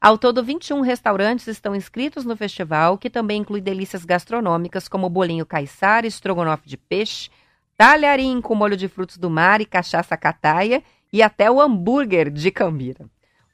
Ao 0.00 0.16
todo, 0.16 0.42
21 0.42 0.80
restaurantes 0.80 1.46
estão 1.46 1.76
inscritos 1.76 2.24
no 2.24 2.34
festival, 2.34 2.96
que 2.96 3.10
também 3.10 3.42
inclui 3.42 3.60
delícias 3.60 4.02
gastronômicas 4.02 4.88
como 4.88 5.10
bolinho 5.10 5.44
caiçara, 5.44 6.06
estrogonofe 6.06 6.66
de 6.66 6.78
peixe, 6.78 7.28
talharim 7.76 8.40
com 8.40 8.54
molho 8.54 8.78
de 8.78 8.88
frutos 8.88 9.18
do 9.18 9.28
mar 9.28 9.60
e 9.60 9.66
cachaça 9.66 10.16
cataia 10.16 10.82
e 11.12 11.22
até 11.22 11.50
o 11.50 11.60
hambúrguer 11.60 12.30
de 12.30 12.50
Cambira. 12.50 13.04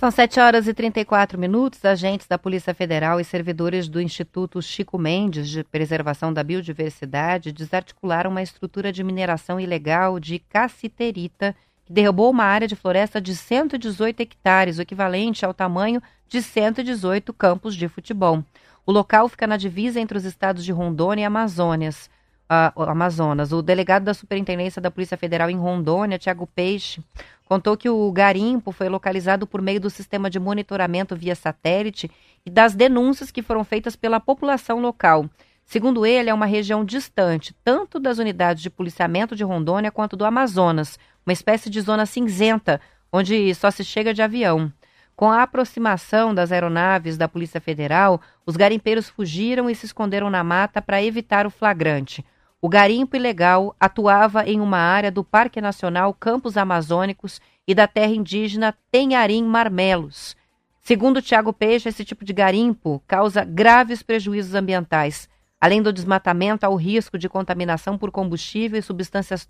São 0.05 0.11
7 0.11 0.39
horas 0.39 0.69
e 0.69 0.75
34 0.75 1.39
minutos. 1.39 1.83
Agentes 1.83 2.27
da 2.27 2.37
Polícia 2.37 2.75
Federal 2.75 3.19
e 3.19 3.25
servidores 3.25 3.89
do 3.89 4.03
Instituto 4.03 4.61
Chico 4.61 4.99
Mendes 4.99 5.49
de 5.49 5.65
Preservação 5.65 6.31
da 6.31 6.45
Biodiversidade 6.45 7.51
desarticularam 7.51 8.31
uma 8.31 8.43
estrutura 8.43 8.93
de 8.93 9.03
mineração 9.03 9.59
ilegal 9.59 10.21
de 10.21 10.41
cassiterita 10.41 11.57
que 11.87 11.93
derrubou 11.95 12.31
uma 12.31 12.45
área 12.45 12.69
de 12.69 12.77
floresta 12.77 13.19
de 13.19 13.35
118 13.35 14.21
hectares, 14.21 14.77
o 14.77 14.83
equivalente 14.83 15.43
ao 15.43 15.55
tamanho 15.55 16.03
de 16.29 16.43
118 16.43 17.33
campos 17.33 17.75
de 17.75 17.89
futebol. 17.89 18.45
O 18.85 18.93
local 18.93 19.27
fica 19.31 19.47
na 19.47 19.57
divisa 19.57 19.99
entre 19.99 20.19
os 20.19 20.27
estados 20.27 20.67
de 20.67 20.71
Rondônia 20.71 21.23
e 21.23 21.25
Amazônias. 21.25 22.11
Uh, 22.45 22.83
Amazonas. 22.83 23.53
O 23.53 23.63
delegado 23.63 24.05
da 24.05 24.13
Superintendência 24.13 24.81
da 24.81 24.91
Polícia 24.91 25.17
Federal 25.17 25.49
em 25.49 25.57
Rondônia, 25.57 26.19
Tiago 26.19 26.47
Peixe, 26.47 27.03
contou 27.45 27.77
que 27.77 27.89
o 27.89 28.11
garimpo 28.11 28.73
foi 28.73 28.89
localizado 28.89 29.47
por 29.47 29.61
meio 29.61 29.81
do 29.81 29.91
sistema 29.91 30.31
de 30.31 30.41
monitoramento 30.41 31.15
via 31.15 31.35
satélite 31.35 32.11
e 32.45 32.51
das 32.51 32.75
denúncias 32.75 33.31
que 33.31 33.43
foram 33.43 33.65
feitas 33.65 33.95
pela 33.95 34.19
população 34.19 34.81
local. 34.81 35.29
Segundo 35.65 36.05
ele, 36.05 36.29
é 36.29 36.35
uma 36.35 36.47
região 36.47 36.85
distante 36.85 37.55
tanto 37.65 37.99
das 37.99 38.19
unidades 38.19 38.63
de 38.63 38.71
policiamento 38.71 39.35
de 39.35 39.45
Rondônia 39.45 39.91
quanto 39.91 40.17
do 40.17 40.25
Amazonas, 40.25 40.99
uma 41.25 41.33
espécie 41.33 41.71
de 41.71 41.81
zona 41.81 42.05
cinzenta, 42.05 42.81
onde 43.13 43.55
só 43.55 43.71
se 43.71 43.85
chega 43.85 44.13
de 44.13 44.23
avião. 44.23 44.73
Com 45.17 45.31
a 45.31 45.43
aproximação 45.43 46.35
das 46.35 46.51
aeronaves 46.51 47.17
da 47.17 47.29
Polícia 47.29 47.61
Federal, 47.61 48.21
os 48.45 48.57
garimpeiros 48.57 49.09
fugiram 49.09 49.71
e 49.71 49.75
se 49.75 49.87
esconderam 49.87 50.29
na 50.29 50.43
mata 50.43 50.83
para 50.83 51.03
evitar 51.03 51.47
o 51.47 51.51
flagrante. 51.51 52.25
O 52.65 52.69
garimpo 52.71 53.15
ilegal 53.15 53.77
atuava 53.79 54.49
em 54.49 54.59
uma 54.59 54.79
área 54.79 55.11
do 55.11 55.23
Parque 55.23 55.61
Nacional 55.61 56.15
Campos 56.15 56.57
Amazônicos 56.57 57.39
e 57.69 57.75
da 57.75 57.87
terra 57.87 58.15
indígena 58.15 58.75
Tenharim 58.91 59.45
Marmelos. 59.45 60.35
Segundo 60.81 61.21
Tiago 61.21 61.53
Peixe, 61.53 61.91
esse 61.91 62.07
tipo 62.07 62.25
de 62.25 62.33
garimpo 62.33 63.03
causa 63.07 63.45
graves 63.45 64.03
prejuízos 64.03 64.55
ambientais. 64.55 65.29
Além 65.61 65.83
do 65.83 65.93
desmatamento, 65.93 66.65
há 66.65 66.71
o 66.71 66.77
risco 66.77 67.19
de 67.19 67.29
contaminação 67.29 67.99
por 67.99 68.11
combustível 68.11 68.79
e 68.79 68.83
substâncias 68.83 69.47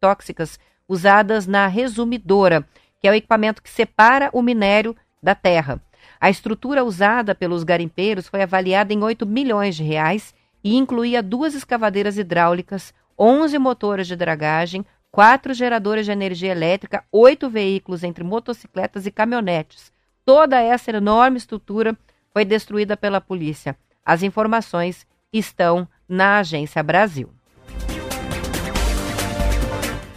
tóxicas 0.00 0.56
usadas 0.88 1.48
na 1.48 1.66
resumidora, 1.66 2.64
que 3.00 3.08
é 3.08 3.10
o 3.10 3.14
equipamento 3.14 3.60
que 3.60 3.68
separa 3.68 4.30
o 4.32 4.40
minério 4.40 4.94
da 5.20 5.34
terra. 5.34 5.82
A 6.20 6.30
estrutura 6.30 6.84
usada 6.84 7.34
pelos 7.34 7.64
garimpeiros 7.64 8.28
foi 8.28 8.42
avaliada 8.42 8.92
em 8.92 9.02
8 9.02 9.26
milhões 9.26 9.74
de 9.74 9.82
reais 9.82 10.32
e 10.64 10.74
incluía 10.74 11.22
duas 11.22 11.54
escavadeiras 11.54 12.16
hidráulicas, 12.16 12.94
11 13.18 13.58
motores 13.58 14.06
de 14.06 14.16
dragagem, 14.16 14.84
quatro 15.10 15.52
geradores 15.52 16.06
de 16.06 16.12
energia 16.12 16.50
elétrica, 16.50 17.04
oito 17.12 17.48
veículos 17.50 18.02
entre 18.02 18.24
motocicletas 18.24 19.06
e 19.06 19.10
caminhonetes. 19.10 19.92
Toda 20.24 20.60
essa 20.60 20.90
enorme 20.90 21.36
estrutura 21.36 21.96
foi 22.32 22.44
destruída 22.44 22.96
pela 22.96 23.20
polícia. 23.20 23.76
As 24.04 24.22
informações 24.22 25.06
estão 25.32 25.86
na 26.08 26.38
Agência 26.38 26.82
Brasil. 26.82 27.30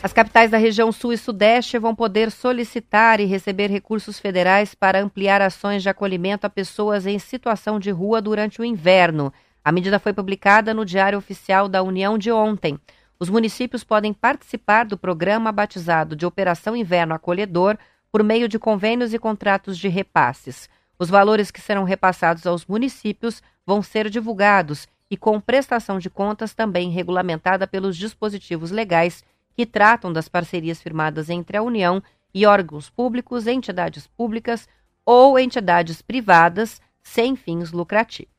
As 0.01 0.13
capitais 0.13 0.49
da 0.49 0.57
região 0.57 0.91
Sul 0.91 1.11
e 1.11 1.17
Sudeste 1.17 1.77
vão 1.77 1.93
poder 1.93 2.31
solicitar 2.31 3.19
e 3.19 3.25
receber 3.25 3.69
recursos 3.69 4.19
federais 4.19 4.73
para 4.73 5.01
ampliar 5.01 5.41
ações 5.41 5.83
de 5.83 5.89
acolhimento 5.89 6.47
a 6.47 6.49
pessoas 6.49 7.05
em 7.05 7.19
situação 7.19 7.79
de 7.79 7.91
rua 7.91 8.21
durante 8.21 8.61
o 8.61 8.65
inverno. 8.65 9.33
A 9.67 9.71
medida 9.73 9.99
foi 9.99 10.13
publicada 10.13 10.73
no 10.73 10.85
Diário 10.85 11.19
Oficial 11.19 11.67
da 11.67 11.83
União 11.83 12.17
de 12.17 12.31
ontem. 12.31 12.79
Os 13.19 13.29
municípios 13.29 13.83
podem 13.83 14.13
participar 14.13 14.85
do 14.85 14.97
programa 14.97 15.51
batizado 15.51 16.15
de 16.15 16.25
Operação 16.25 16.73
Inverno 16.73 17.13
Acolhedor 17.13 17.77
por 18.09 18.23
meio 18.23 18.47
de 18.47 18.57
convênios 18.57 19.13
e 19.13 19.19
contratos 19.19 19.77
de 19.77 19.89
repasses. 19.89 20.69
Os 20.97 21.09
valores 21.09 21.51
que 21.51 21.59
serão 21.59 21.83
repassados 21.83 22.47
aos 22.47 22.65
municípios 22.65 23.43
vão 23.65 23.81
ser 23.81 24.09
divulgados 24.09 24.87
e 25.11 25.17
com 25.17 25.37
prestação 25.37 25.99
de 25.99 26.09
contas 26.09 26.53
também 26.53 26.89
regulamentada 26.89 27.67
pelos 27.67 27.97
dispositivos 27.97 28.71
legais 28.71 29.21
que 29.53 29.65
tratam 29.65 30.13
das 30.13 30.29
parcerias 30.29 30.81
firmadas 30.81 31.29
entre 31.29 31.57
a 31.57 31.61
União 31.61 32.01
e 32.33 32.45
órgãos 32.45 32.89
públicos, 32.89 33.45
entidades 33.47 34.07
públicas 34.07 34.65
ou 35.05 35.37
entidades 35.37 36.01
privadas 36.01 36.79
sem 37.03 37.35
fins 37.35 37.73
lucrativos. 37.73 38.36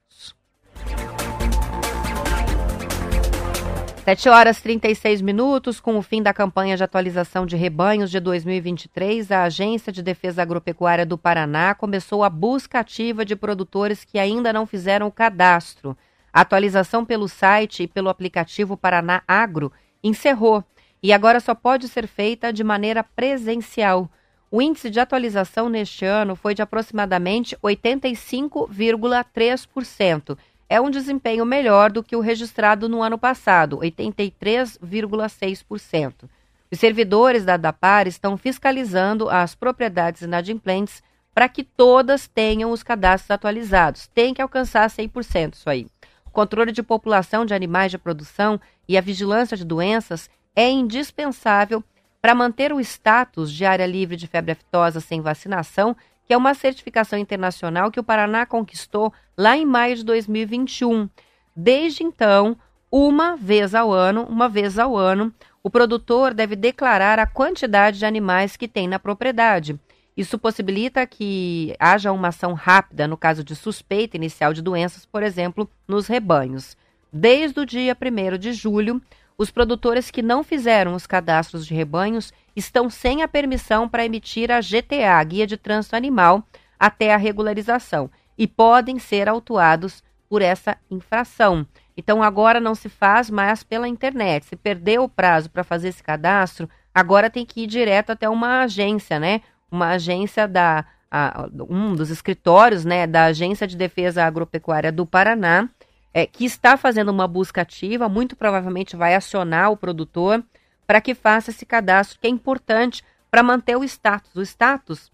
7 4.09 4.31
horas 4.31 4.63
36 4.63 5.21
minutos, 5.21 5.81
com 5.81 5.99
o 5.99 6.03
fim 6.03 6.23
da 6.23 6.33
campanha 6.33 6.79
de 6.79 6.83
atualização 6.83 7.45
de 7.45 7.57
rebanhos 7.57 8.11
de 8.11 8.19
2023, 8.19 9.31
a 9.31 9.43
Agência 9.43 9.93
de 9.93 10.03
Defesa 10.03 10.41
Agropecuária 10.41 11.05
do 11.05 11.19
Paraná 11.19 11.75
começou 11.75 12.25
a 12.25 12.31
busca 12.31 12.81
ativa 12.81 13.23
de 13.23 13.37
produtores 13.37 14.07
que 14.07 14.19
ainda 14.19 14.51
não 14.51 14.65
fizeram 14.65 15.09
o 15.09 15.13
cadastro. 15.13 15.95
A 16.33 16.41
atualização 16.41 17.05
pelo 17.05 17.29
site 17.29 17.83
e 17.83 17.87
pelo 17.87 18.09
aplicativo 18.09 18.79
Paraná 18.79 19.23
Agro 19.29 19.71
encerrou 20.03 20.65
e 21.03 21.13
agora 21.13 21.39
só 21.39 21.55
pode 21.55 21.87
ser 21.87 22.07
feita 22.07 22.51
de 22.51 22.65
maneira 22.65 23.05
presencial. 23.05 24.09
O 24.51 24.63
índice 24.63 24.89
de 24.89 25.01
atualização 25.01 25.69
neste 25.69 26.07
ano 26.07 26.35
foi 26.35 26.55
de 26.55 26.63
aproximadamente 26.63 27.55
85,3%. 27.63 30.39
É 30.69 30.81
um 30.81 30.91
desempenho 30.91 31.47
melhor 31.47 31.91
do 31.91 32.03
que 32.03 32.15
o 32.15 32.21
registrado 32.21 32.87
no 32.89 33.03
ano 33.03 33.17
passado, 33.17 33.79
83,6%. 33.79 36.29
Os 36.71 36.79
servidores 36.79 37.43
da 37.45 37.57
DAPAR 37.57 38.07
estão 38.07 38.37
fiscalizando 38.37 39.31
as 39.31 39.55
propriedades 39.55 40.21
inadimplentes 40.23 41.03
para 41.35 41.49
que 41.49 41.65
todas 41.65 42.29
tenham 42.29 42.71
os 42.71 42.83
cadastros 42.83 43.31
atualizados. 43.31 44.07
Tem 44.09 44.35
que 44.35 44.43
alcançar 44.43 44.91
100% 44.91 45.55
isso 45.55 45.71
aí. 45.71 45.87
O 46.27 46.31
controle 46.31 46.73
de 46.73 46.83
população 46.83 47.47
de 47.47 47.55
animais 47.55 47.91
de 47.91 47.97
produção 47.97 48.61
e 48.87 48.99
a 48.99 49.01
vigilância 49.01 49.57
de 49.57 49.65
doenças 49.65 50.29
é 50.55 50.69
indispensável 50.69 51.83
para 52.21 52.35
manter 52.35 52.71
o 52.73 52.81
status 52.81 53.53
de 53.53 53.65
área 53.65 53.87
livre 53.87 54.17
de 54.17 54.27
febre 54.27 54.53
aftosa 54.53 55.01
sem 55.01 55.23
vacinação, 55.23 55.97
que 56.29 56.35
é 56.35 56.37
uma 56.37 56.53
certificação 56.53 57.19
internacional 57.19 57.91
que 57.91 57.99
o 57.99 58.05
Paraná 58.05 58.45
conquistou 58.45 59.11
lá 59.35 59.57
em 59.57 59.65
maio 59.65 59.97
de 59.97 60.05
2021. 60.05 61.09
Desde 61.57 62.05
então, 62.05 62.55
uma 62.93 63.35
vez 63.35 63.75
ao 63.75 63.91
ano, 63.91 64.25
uma 64.25 64.47
vez 64.47 64.79
ao 64.79 64.95
ano, 64.95 65.33
o 65.63 65.71
produtor 65.71 66.35
deve 66.35 66.55
declarar 66.55 67.19
a 67.19 67.27
quantidade 67.27 67.99
de 67.99 68.05
animais 68.05 68.59
que 68.59 68.69
tem 68.69 68.87
na 68.87 68.99
propriedade. 68.99 69.81
Isso 70.15 70.39
possibilita 70.39 71.07
que 71.07 71.75
haja 71.79 72.13
uma 72.13 72.29
ação 72.29 72.53
rápida 72.53 73.09
no 73.09 73.17
caso 73.17 73.43
de 73.43 73.57
suspeita 73.57 74.19
inicial 74.19 74.53
de 74.53 74.61
doenças, 74.61 75.07
por 75.07 75.23
exemplo, 75.23 75.67
nos 75.87 76.07
rebanhos. 76.07 76.77
Desde 77.11 77.59
o 77.59 77.65
dia 77.65 77.97
1 77.97 78.37
de 78.37 78.53
julho, 78.53 79.01
os 79.39 79.53
produtores 79.53 80.11
que 80.11 80.21
não 80.21 80.43
fizeram 80.43 80.95
os 80.95 81.07
cadastros 81.07 81.65
de 81.65 81.73
rebanhos 81.73 82.33
estão 82.57 82.91
sem 82.91 83.23
a 83.23 83.29
permissão 83.29 83.89
para 83.89 84.05
emitir 84.05 84.51
a 84.51 84.61
GTA, 84.61 85.23
Guia 85.25 85.47
de 85.47 85.57
Trânsito 85.57 85.95
Animal, 85.95 86.43
até 86.79 87.15
a 87.15 87.17
regularização 87.17 88.11
e 88.37 88.49
podem 88.49 88.99
ser 88.99 89.29
autuados 89.29 90.03
por 90.29 90.43
essa 90.43 90.77
infração. 90.91 91.65
Então 91.97 92.23
agora 92.23 92.61
não 92.61 92.75
se 92.75 92.89
faz 92.89 93.31
mais 93.31 93.63
pela 93.63 93.89
internet. 93.89 94.47
Se 94.47 94.57
perdeu 94.57 95.05
o 95.05 95.09
prazo 95.09 95.51
para 95.51 95.65
fazer 95.65 95.89
esse 95.89 96.03
cadastro, 96.03 96.69
agora 96.93 97.31
tem 97.31 97.47
que 97.47 97.63
ir 97.63 97.67
direto 97.67 98.11
até 98.11 98.29
uma 98.29 98.63
agência, 98.63 99.19
né? 99.19 99.41
Uma 99.71 99.91
agência 99.91 100.47
da 100.47 100.85
a, 101.11 101.49
um 101.69 101.95
dos 101.95 102.11
escritórios, 102.11 102.85
né, 102.85 103.07
da 103.07 103.25
Agência 103.25 103.67
de 103.67 103.77
Defesa 103.77 104.25
Agropecuária 104.25 104.93
do 104.93 105.07
Paraná 105.07 105.69
é, 106.13 106.27
que 106.27 106.45
está 106.45 106.77
fazendo 106.77 107.11
uma 107.11 107.29
busca 107.29 107.63
ativa, 107.63 108.09
muito 108.09 108.37
provavelmente 108.37 108.97
vai 108.97 109.15
acionar 109.15 109.71
o 109.71 109.77
produtor 109.77 110.43
para 110.87 111.01
que 111.01 111.15
faça 111.15 111.51
esse 111.51 111.67
cadastro, 111.67 112.19
que 112.19 112.27
é 112.27 112.31
importante 112.31 113.05
para 113.31 113.43
manter 113.43 113.77
o 113.77 113.85
status. 113.85 114.35
O 114.35 114.43
status 114.43 115.13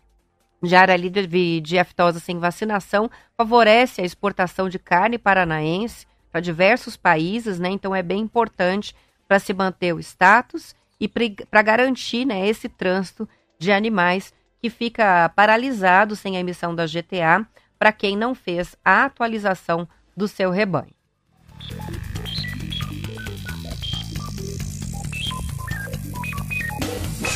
de 0.62 0.74
área 0.74 0.96
livre 0.96 1.26
de, 1.26 1.60
de 1.60 1.78
aftosa 1.78 2.18
sem 2.20 2.38
vacinação 2.38 3.10
favorece 3.36 4.00
a 4.00 4.04
exportação 4.04 4.68
de 4.68 4.78
carne 4.78 5.18
paranaense 5.18 6.06
para 6.30 6.40
diversos 6.40 6.96
países, 6.96 7.58
né? 7.58 7.70
Então 7.70 7.94
é 7.94 8.02
bem 8.02 8.20
importante 8.20 8.94
para 9.28 9.38
se 9.38 9.52
manter 9.52 9.92
o 9.92 10.00
status 10.00 10.74
e 10.98 11.08
para 11.08 11.62
garantir 11.62 12.24
né, 12.24 12.46
esse 12.46 12.68
trânsito 12.68 13.28
de 13.58 13.72
animais 13.72 14.32
que 14.60 14.70
fica 14.70 15.28
paralisado 15.30 16.16
sem 16.16 16.36
a 16.36 16.40
emissão 16.40 16.74
da 16.74 16.86
GTA 16.86 17.46
para 17.78 17.92
quem 17.92 18.16
não 18.16 18.34
fez 18.34 18.76
a 18.84 19.04
atualização 19.04 19.86
do 20.16 20.28
seu 20.28 20.50
rebanho. 20.50 20.94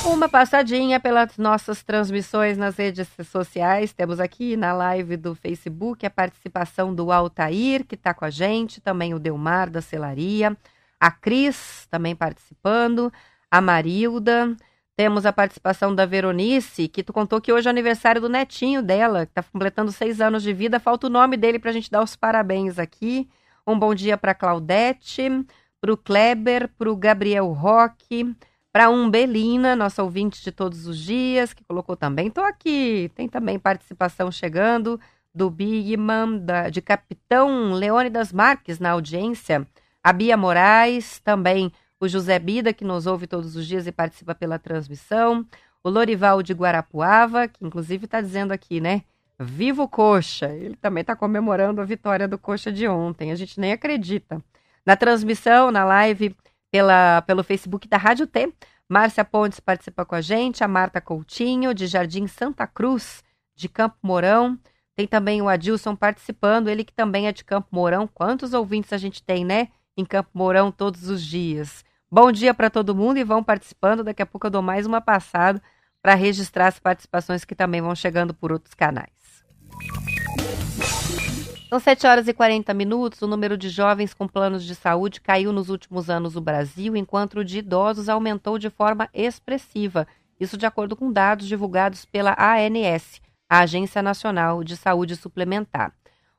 Uma 0.05 0.29
passadinha 0.29 0.99
pelas 0.99 1.37
nossas 1.37 1.83
transmissões 1.83 2.57
nas 2.57 2.77
redes 2.77 3.07
sociais. 3.31 3.93
Temos 3.93 4.19
aqui 4.19 4.57
na 4.57 4.73
live 4.73 5.17
do 5.17 5.35
Facebook 5.35 6.07
a 6.07 6.11
participação 6.11 6.95
do 6.95 7.13
Altair, 7.13 7.85
que 7.85 7.95
está 7.95 8.15
com 8.15 8.25
a 8.25 8.31
gente, 8.31 8.81
também 8.81 9.13
o 9.13 9.19
Delmar 9.19 9.69
da 9.69 9.83
Celaria, 9.83 10.57
a 10.99 11.11
Cris 11.11 11.87
também 11.91 12.17
participando, 12.17 13.13
a 13.51 13.61
Marilda. 13.61 14.57
Temos 14.99 15.25
a 15.25 15.33
participação 15.33 15.95
da 15.95 16.05
Veronice, 16.05 16.89
que 16.89 17.05
tu 17.05 17.13
contou 17.13 17.41
que 17.41 17.53
hoje 17.53 17.69
é 17.69 17.71
aniversário 17.71 18.21
do 18.21 18.29
netinho 18.29 18.83
dela, 18.83 19.27
que 19.27 19.31
está 19.31 19.45
completando 19.45 19.93
seis 19.93 20.21
anos 20.21 20.43
de 20.43 20.53
vida. 20.53 20.81
Falta 20.81 21.07
o 21.07 21.11
nome 21.11 21.37
dele 21.37 21.61
para 21.61 21.71
a 21.71 21.73
gente 21.73 21.89
dar 21.89 22.03
os 22.03 22.17
parabéns 22.17 22.81
aqui. 22.81 23.29
Um 23.65 23.79
bom 23.79 23.95
dia 23.95 24.19
para 24.19 24.35
Claudete, 24.35 25.31
para 25.81 25.93
o 25.93 25.97
Kleber, 25.97 26.69
para 26.77 26.91
o 26.91 26.97
Gabriel 26.97 27.47
Roque, 27.53 28.35
para 28.73 28.91
Umbelina, 28.91 29.77
nossa 29.77 30.03
ouvinte 30.03 30.43
de 30.43 30.51
todos 30.51 30.89
os 30.89 30.99
dias, 30.99 31.55
que 31.55 31.63
colocou 31.63 31.97
também. 31.97 32.27
Estou 32.27 32.43
aqui. 32.43 33.09
Tem 33.15 33.29
também 33.29 33.57
participação 33.57 34.33
chegando 34.33 34.99
do 35.33 35.49
Bigman, 35.49 36.41
da, 36.41 36.71
de 36.71 36.83
Capitão 36.83 37.73
Leônidas 37.73 38.33
Marques 38.33 38.81
na 38.81 38.91
audiência. 38.91 39.65
A 40.03 40.13
Bia 40.13 40.37
Moraes, 40.37 41.21
também 41.21 41.71
o 42.01 42.09
José 42.09 42.39
Bida, 42.39 42.73
que 42.73 42.85
nos 42.85 43.07
ouve 43.07 43.27
todos 43.27 43.57
os 43.57 43.67
dias 43.67 43.87
e 43.87 43.93
participa 43.93 44.35
pela 44.35 44.59
transmissão. 44.59 45.47
O 45.83 45.91
Lorival 45.91 46.43
de 46.43 46.53
Guarapuava, 46.53 47.49
que 47.49 47.65
inclusive 47.65 48.05
está 48.05 48.21
dizendo 48.21 48.53
aqui, 48.53 48.81
né? 48.81 49.03
Viva 49.39 49.83
o 49.83 49.89
Coxa! 49.89 50.49
Ele 50.49 50.77
também 50.77 51.03
está 51.03 51.15
comemorando 51.15 51.81
a 51.81 51.85
vitória 51.85 52.27
do 52.27 52.37
Coxa 52.39 52.73
de 52.73 52.89
ontem. 52.89 53.31
A 53.31 53.37
gente 53.37 53.61
nem 53.61 53.73
acredita. 53.73 54.43
Na 54.85 54.97
transmissão, 54.97 55.71
na 55.71 55.85
live 55.85 56.35
pela, 56.71 57.23
pelo 57.23 57.45
Facebook 57.45 57.87
da 57.87 57.97
Rádio 57.97 58.27
T, 58.27 58.53
Márcia 58.89 59.25
Pontes 59.25 59.61
participa 59.61 60.05
com 60.05 60.15
a 60.15 60.21
gente, 60.21 60.65
a 60.65 60.69
Marta 60.69 61.01
Coutinho, 61.01 61.75
de 61.75 61.87
Jardim 61.87 62.27
Santa 62.27 62.67
Cruz, 62.67 63.23
de 63.55 63.69
Campo 63.69 63.97
Mourão. 64.03 64.59
Tem 64.97 65.07
também 65.07 65.41
o 65.41 65.49
Adilson 65.49 65.95
participando, 65.95 66.69
ele 66.69 66.83
que 66.83 66.93
também 66.93 67.29
é 67.29 67.33
de 67.33 67.45
Campo 67.45 67.69
Mourão. 67.71 68.09
Quantos 68.09 68.53
ouvintes 68.55 68.93
a 68.93 68.99
gente 68.99 69.23
tem, 69.23 69.45
né? 69.45 69.69
Em 69.97 70.05
Campo 70.05 70.31
Mourão 70.35 70.73
todos 70.73 71.09
os 71.09 71.25
dias. 71.25 71.85
Bom 72.11 72.33
dia 72.33 72.55
para 72.55 72.71
todo 72.71 72.95
mundo 72.95 73.19
e 73.19 73.25
vão 73.25 73.45
participando. 73.45 74.03
Daqui 74.03 74.23
a 74.23 74.27
pouco 74.27 74.47
eu 74.47 74.51
dou 74.51 74.63
mais 74.63 74.87
uma 74.87 74.99
passada 74.99 75.61
para 76.01 76.15
registrar 76.15 76.69
as 76.69 76.79
participações 76.79 77.45
que 77.45 77.55
também 77.55 77.83
vão 77.83 77.95
chegando 77.95 78.33
por 78.33 78.51
outros 78.51 78.73
canais. 78.73 79.45
São 81.69 81.79
7 81.79 82.07
horas 82.07 82.27
e 82.27 82.33
40 82.33 82.73
minutos. 82.73 83.21
O 83.21 83.27
número 83.27 83.59
de 83.59 83.69
jovens 83.69 84.15
com 84.15 84.27
planos 84.27 84.65
de 84.65 84.75
saúde 84.75 85.21
caiu 85.21 85.53
nos 85.53 85.69
últimos 85.69 86.09
anos 86.09 86.35
no 86.35 86.41
Brasil, 86.41 86.97
enquanto 86.97 87.41
o 87.41 87.45
de 87.45 87.59
idosos 87.59 88.09
aumentou 88.09 88.59
de 88.59 88.71
forma 88.71 89.07
expressiva. 89.13 90.09
Isso 90.41 90.57
de 90.57 90.65
acordo 90.65 90.97
com 90.97 91.13
dados 91.13 91.47
divulgados 91.47 92.07
pela 92.07 92.35
ANS, 92.39 93.21
a 93.51 93.59
Agência 93.59 94.01
Nacional 94.01 94.65
de 94.65 94.79
Saúde 94.79 95.15
Suplementar. 95.15 95.93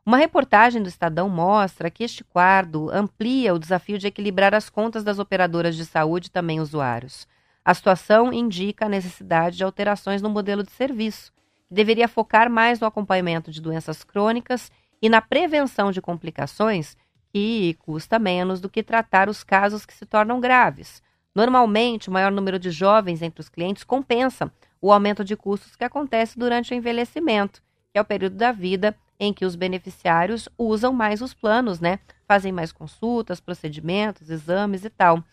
Uma 0.09 0.17
reportagem 0.17 0.81
do 0.81 0.89
Estadão 0.89 1.29
mostra 1.29 1.91
que 1.91 2.03
este 2.03 2.23
quadro 2.23 2.89
amplia 2.89 3.53
o 3.53 3.59
desafio 3.59 3.99
de 3.99 4.07
equilibrar 4.07 4.55
as 4.55 4.67
contas 4.67 5.03
das 5.03 5.19
operadoras 5.19 5.75
de 5.75 5.85
saúde 5.85 6.29
e 6.29 6.31
também 6.31 6.59
usuários. 6.59 7.27
A 7.63 7.75
situação 7.75 8.33
indica 8.33 8.87
a 8.87 8.89
necessidade 8.89 9.57
de 9.57 9.63
alterações 9.63 10.19
no 10.19 10.27
modelo 10.27 10.63
de 10.63 10.71
serviço 10.71 11.31
deveria 11.69 12.07
focar 12.07 12.49
mais 12.49 12.79
no 12.79 12.87
acompanhamento 12.87 13.51
de 13.51 13.61
doenças 13.61 14.03
crônicas 14.03 14.71
e 14.99 15.07
na 15.09 15.21
prevenção 15.21 15.91
de 15.91 16.01
complicações, 16.01 16.97
que 17.31 17.75
custa 17.75 18.17
menos 18.17 18.59
do 18.59 18.67
que 18.67 18.81
tratar 18.81 19.29
os 19.29 19.43
casos 19.43 19.85
que 19.85 19.93
se 19.93 20.07
tornam 20.07 20.39
graves. 20.39 21.03
Normalmente, 21.35 22.09
o 22.09 22.11
maior 22.11 22.31
número 22.31 22.57
de 22.57 22.71
jovens 22.71 23.21
entre 23.21 23.41
os 23.41 23.47
clientes 23.47 23.83
compensa 23.83 24.51
o 24.81 24.91
aumento 24.91 25.23
de 25.23 25.35
custos 25.35 25.75
que 25.75 25.83
acontece 25.83 26.39
durante 26.39 26.73
o 26.73 26.75
envelhecimento, 26.75 27.61
é 27.99 28.01
o 28.01 28.05
período 28.05 28.35
da 28.35 28.51
vida 28.51 28.95
em 29.19 29.33
que 29.33 29.45
os 29.45 29.55
beneficiários 29.55 30.47
usam 30.57 30.93
mais 30.93 31.21
os 31.21 31.33
planos, 31.33 31.79
né? 31.79 31.99
Fazem 32.27 32.51
mais 32.51 32.71
consultas, 32.71 33.39
procedimentos, 33.39 34.29
exames 34.29 34.85
e 34.85 34.89
tal. 34.89 35.23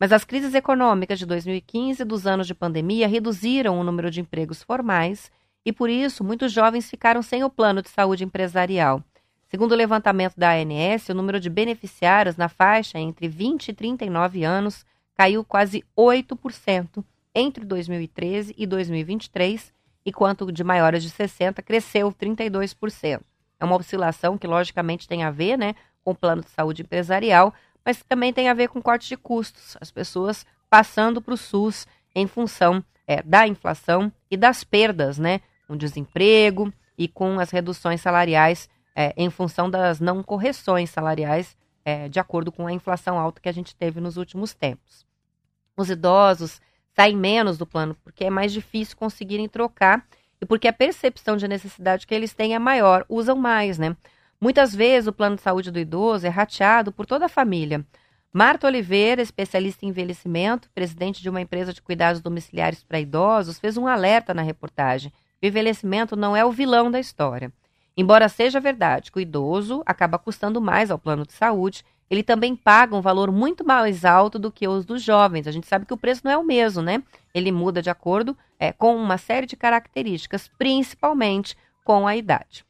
Mas 0.00 0.12
as 0.12 0.24
crises 0.24 0.54
econômicas 0.54 1.18
de 1.18 1.26
2015 1.26 2.02
e 2.02 2.04
dos 2.04 2.26
anos 2.26 2.46
de 2.46 2.54
pandemia 2.54 3.06
reduziram 3.06 3.78
o 3.78 3.84
número 3.84 4.10
de 4.10 4.20
empregos 4.20 4.62
formais 4.62 5.30
e, 5.64 5.72
por 5.72 5.88
isso, 5.88 6.24
muitos 6.24 6.52
jovens 6.52 6.88
ficaram 6.88 7.22
sem 7.22 7.44
o 7.44 7.50
plano 7.50 7.82
de 7.82 7.90
saúde 7.90 8.24
empresarial. 8.24 9.02
Segundo 9.48 9.72
o 9.72 9.76
levantamento 9.76 10.34
da 10.36 10.52
ANS, 10.52 11.08
o 11.10 11.14
número 11.14 11.38
de 11.38 11.48
beneficiários 11.48 12.36
na 12.36 12.48
faixa 12.48 12.98
entre 12.98 13.28
20 13.28 13.68
e 13.68 13.72
39 13.72 14.42
anos 14.42 14.84
caiu 15.14 15.44
quase 15.44 15.84
8% 15.96 17.04
entre 17.34 17.64
2013 17.64 18.54
e 18.56 18.66
2023, 18.66 19.72
enquanto 20.04 20.50
de 20.52 20.62
maiores 20.62 21.02
de 21.02 21.10
60 21.10 21.62
cresceu 21.62 22.12
32%. 22.12 23.20
É 23.58 23.64
uma 23.64 23.76
oscilação 23.76 24.36
que, 24.36 24.46
logicamente, 24.46 25.08
tem 25.08 25.22
a 25.22 25.30
ver 25.30 25.56
né, 25.56 25.74
com 26.02 26.10
o 26.10 26.14
plano 26.14 26.42
de 26.42 26.50
saúde 26.50 26.82
empresarial, 26.82 27.54
mas 27.84 28.02
também 28.02 28.32
tem 28.32 28.48
a 28.48 28.54
ver 28.54 28.68
com 28.68 28.82
corte 28.82 29.08
de 29.08 29.16
custos. 29.16 29.76
As 29.80 29.90
pessoas 29.90 30.46
passando 30.68 31.22
para 31.22 31.34
o 31.34 31.36
SUS 31.36 31.86
em 32.14 32.26
função 32.26 32.84
é, 33.06 33.22
da 33.22 33.46
inflação 33.46 34.12
e 34.30 34.36
das 34.36 34.64
perdas, 34.64 35.18
né? 35.18 35.40
Com 35.66 35.76
desemprego 35.76 36.72
e 36.96 37.08
com 37.08 37.38
as 37.38 37.50
reduções 37.50 38.00
salariais 38.00 38.68
é, 38.94 39.12
em 39.16 39.28
função 39.28 39.68
das 39.68 40.00
não 40.00 40.22
correções 40.22 40.90
salariais 40.90 41.56
é, 41.84 42.08
de 42.08 42.18
acordo 42.18 42.50
com 42.50 42.66
a 42.66 42.72
inflação 42.72 43.18
alta 43.18 43.40
que 43.40 43.48
a 43.48 43.52
gente 43.52 43.74
teve 43.74 44.00
nos 44.00 44.16
últimos 44.16 44.54
tempos. 44.54 45.04
Os 45.76 45.90
idosos 45.90 46.60
saem 46.94 47.16
menos 47.16 47.58
do 47.58 47.66
plano 47.66 47.96
porque 48.02 48.24
é 48.24 48.30
mais 48.30 48.52
difícil 48.52 48.96
conseguirem 48.96 49.48
trocar 49.48 50.06
e 50.40 50.46
porque 50.46 50.68
a 50.68 50.72
percepção 50.72 51.36
de 51.36 51.48
necessidade 51.48 52.06
que 52.06 52.14
eles 52.14 52.34
têm 52.34 52.54
é 52.54 52.58
maior, 52.58 53.04
usam 53.08 53.36
mais, 53.36 53.78
né? 53.78 53.96
Muitas 54.40 54.74
vezes 54.74 55.06
o 55.06 55.12
plano 55.12 55.36
de 55.36 55.42
saúde 55.42 55.70
do 55.70 55.78
idoso 55.78 56.26
é 56.26 56.28
rateado 56.28 56.92
por 56.92 57.06
toda 57.06 57.26
a 57.26 57.28
família. 57.28 57.84
Marta 58.32 58.66
Oliveira, 58.66 59.22
especialista 59.22 59.86
em 59.86 59.88
envelhecimento, 59.88 60.68
presidente 60.74 61.22
de 61.22 61.30
uma 61.30 61.40
empresa 61.40 61.72
de 61.72 61.80
cuidados 61.80 62.20
domiciliares 62.20 62.82
para 62.82 63.00
idosos, 63.00 63.58
fez 63.58 63.76
um 63.76 63.86
alerta 63.86 64.34
na 64.34 64.42
reportagem. 64.42 65.12
O 65.42 65.46
envelhecimento 65.46 66.16
não 66.16 66.36
é 66.36 66.44
o 66.44 66.50
vilão 66.50 66.90
da 66.90 66.98
história. 66.98 67.52
Embora 67.96 68.28
seja 68.28 68.58
verdade 68.58 69.12
que 69.12 69.18
o 69.18 69.20
idoso 69.20 69.82
acaba 69.86 70.18
custando 70.18 70.60
mais 70.60 70.90
ao 70.90 70.98
plano 70.98 71.24
de 71.24 71.32
saúde, 71.32 71.84
ele 72.10 72.22
também 72.22 72.54
paga 72.54 72.94
um 72.94 73.00
valor 73.00 73.32
muito 73.32 73.64
mais 73.64 74.04
alto 74.04 74.38
do 74.38 74.52
que 74.52 74.68
os 74.68 74.84
dos 74.84 75.02
jovens. 75.02 75.46
A 75.46 75.52
gente 75.52 75.66
sabe 75.66 75.86
que 75.86 75.94
o 75.94 75.96
preço 75.96 76.22
não 76.24 76.30
é 76.30 76.36
o 76.36 76.44
mesmo, 76.44 76.82
né? 76.82 77.02
Ele 77.34 77.50
muda 77.50 77.82
de 77.82 77.90
acordo 77.90 78.36
é, 78.58 78.72
com 78.72 78.96
uma 78.96 79.18
série 79.18 79.46
de 79.46 79.56
características, 79.56 80.50
principalmente 80.58 81.56
com 81.84 82.06
a 82.06 82.16
idade. 82.16 82.64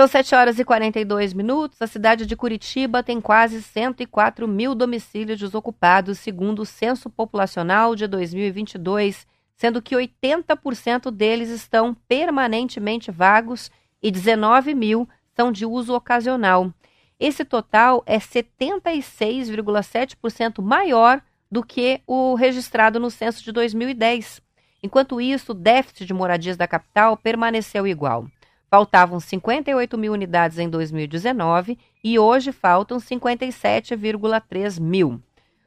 São 0.00 0.06
7 0.06 0.34
horas 0.36 0.58
e 0.60 0.64
42 0.64 1.32
minutos. 1.32 1.82
A 1.82 1.86
cidade 1.88 2.24
de 2.24 2.36
Curitiba 2.36 3.02
tem 3.02 3.20
quase 3.20 3.60
104 3.60 4.46
mil 4.46 4.72
domicílios 4.72 5.40
desocupados, 5.40 6.20
segundo 6.20 6.62
o 6.62 6.66
Censo 6.66 7.10
Populacional 7.10 7.96
de 7.96 8.06
2022, 8.06 9.26
sendo 9.56 9.82
que 9.82 9.96
80% 9.96 11.10
deles 11.10 11.48
estão 11.48 11.96
permanentemente 12.06 13.10
vagos 13.10 13.72
e 14.00 14.12
19 14.12 14.72
mil 14.72 15.08
são 15.34 15.50
de 15.50 15.66
uso 15.66 15.94
ocasional. 15.94 16.72
Esse 17.18 17.44
total 17.44 18.04
é 18.06 18.18
76,7% 18.18 20.62
maior 20.62 21.20
do 21.50 21.64
que 21.64 22.00
o 22.06 22.34
registrado 22.34 23.00
no 23.00 23.10
censo 23.10 23.42
de 23.42 23.50
2010. 23.50 24.40
Enquanto 24.82 25.20
isso, 25.20 25.52
o 25.52 25.54
déficit 25.54 26.06
de 26.06 26.14
moradias 26.14 26.56
da 26.56 26.68
capital 26.68 27.16
permaneceu 27.16 27.86
igual. 27.86 28.26
Faltavam 28.70 29.18
58 29.18 29.98
mil 29.98 30.12
unidades 30.12 30.58
em 30.58 30.68
2019 30.68 31.78
e 32.04 32.18
hoje 32.18 32.52
faltam 32.52 32.98
57,3 32.98 34.78
mil. 34.78 35.20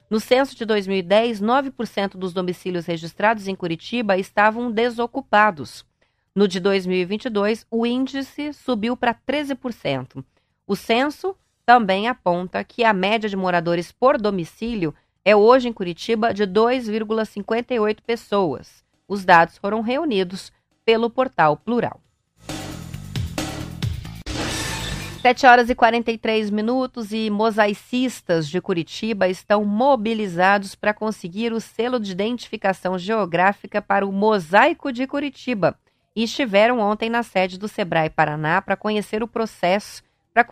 No 0.09 0.19
censo 0.19 0.55
de 0.55 0.65
2010, 0.65 1.41
9% 1.41 2.11
dos 2.11 2.33
domicílios 2.33 2.85
registrados 2.85 3.47
em 3.47 3.55
Curitiba 3.55 4.17
estavam 4.17 4.71
desocupados. 4.71 5.85
No 6.33 6.47
de 6.47 6.59
2022, 6.59 7.65
o 7.69 7.85
índice 7.85 8.53
subiu 8.53 8.95
para 8.95 9.13
13%. 9.13 10.23
O 10.67 10.75
censo 10.75 11.35
também 11.65 12.07
aponta 12.07 12.63
que 12.63 12.83
a 12.83 12.93
média 12.93 13.29
de 13.29 13.35
moradores 13.35 13.91
por 13.91 14.17
domicílio 14.17 14.93
é 15.23 15.35
hoje 15.35 15.67
em 15.67 15.73
Curitiba 15.73 16.33
de 16.33 16.43
2,58 16.43 17.99
pessoas. 18.05 18.83
Os 19.07 19.23
dados 19.25 19.57
foram 19.57 19.81
reunidos 19.81 20.51
pelo 20.83 21.09
portal 21.09 21.57
Plural. 21.57 22.01
7 25.21 25.45
horas 25.45 25.69
e 25.69 25.75
43 25.75 26.49
minutos 26.49 27.11
e 27.11 27.29
mosaicistas 27.29 28.49
de 28.49 28.59
Curitiba 28.59 29.27
estão 29.27 29.63
mobilizados 29.63 30.73
para 30.73 30.95
conseguir 30.95 31.53
o 31.53 31.61
selo 31.61 31.99
de 31.99 32.11
identificação 32.11 32.97
geográfica 32.97 33.83
para 33.83 34.03
o 34.03 34.11
Mosaico 34.11 34.91
de 34.91 35.05
Curitiba 35.05 35.77
e 36.15 36.23
estiveram 36.23 36.79
ontem 36.79 37.07
na 37.07 37.21
sede 37.21 37.59
do 37.59 37.67
Sebrae 37.67 38.09
Paraná 38.09 38.63
para 38.63 38.75
conhecer 38.75 39.21
o 39.21 39.27
processo 39.27 40.01
para 40.33 40.45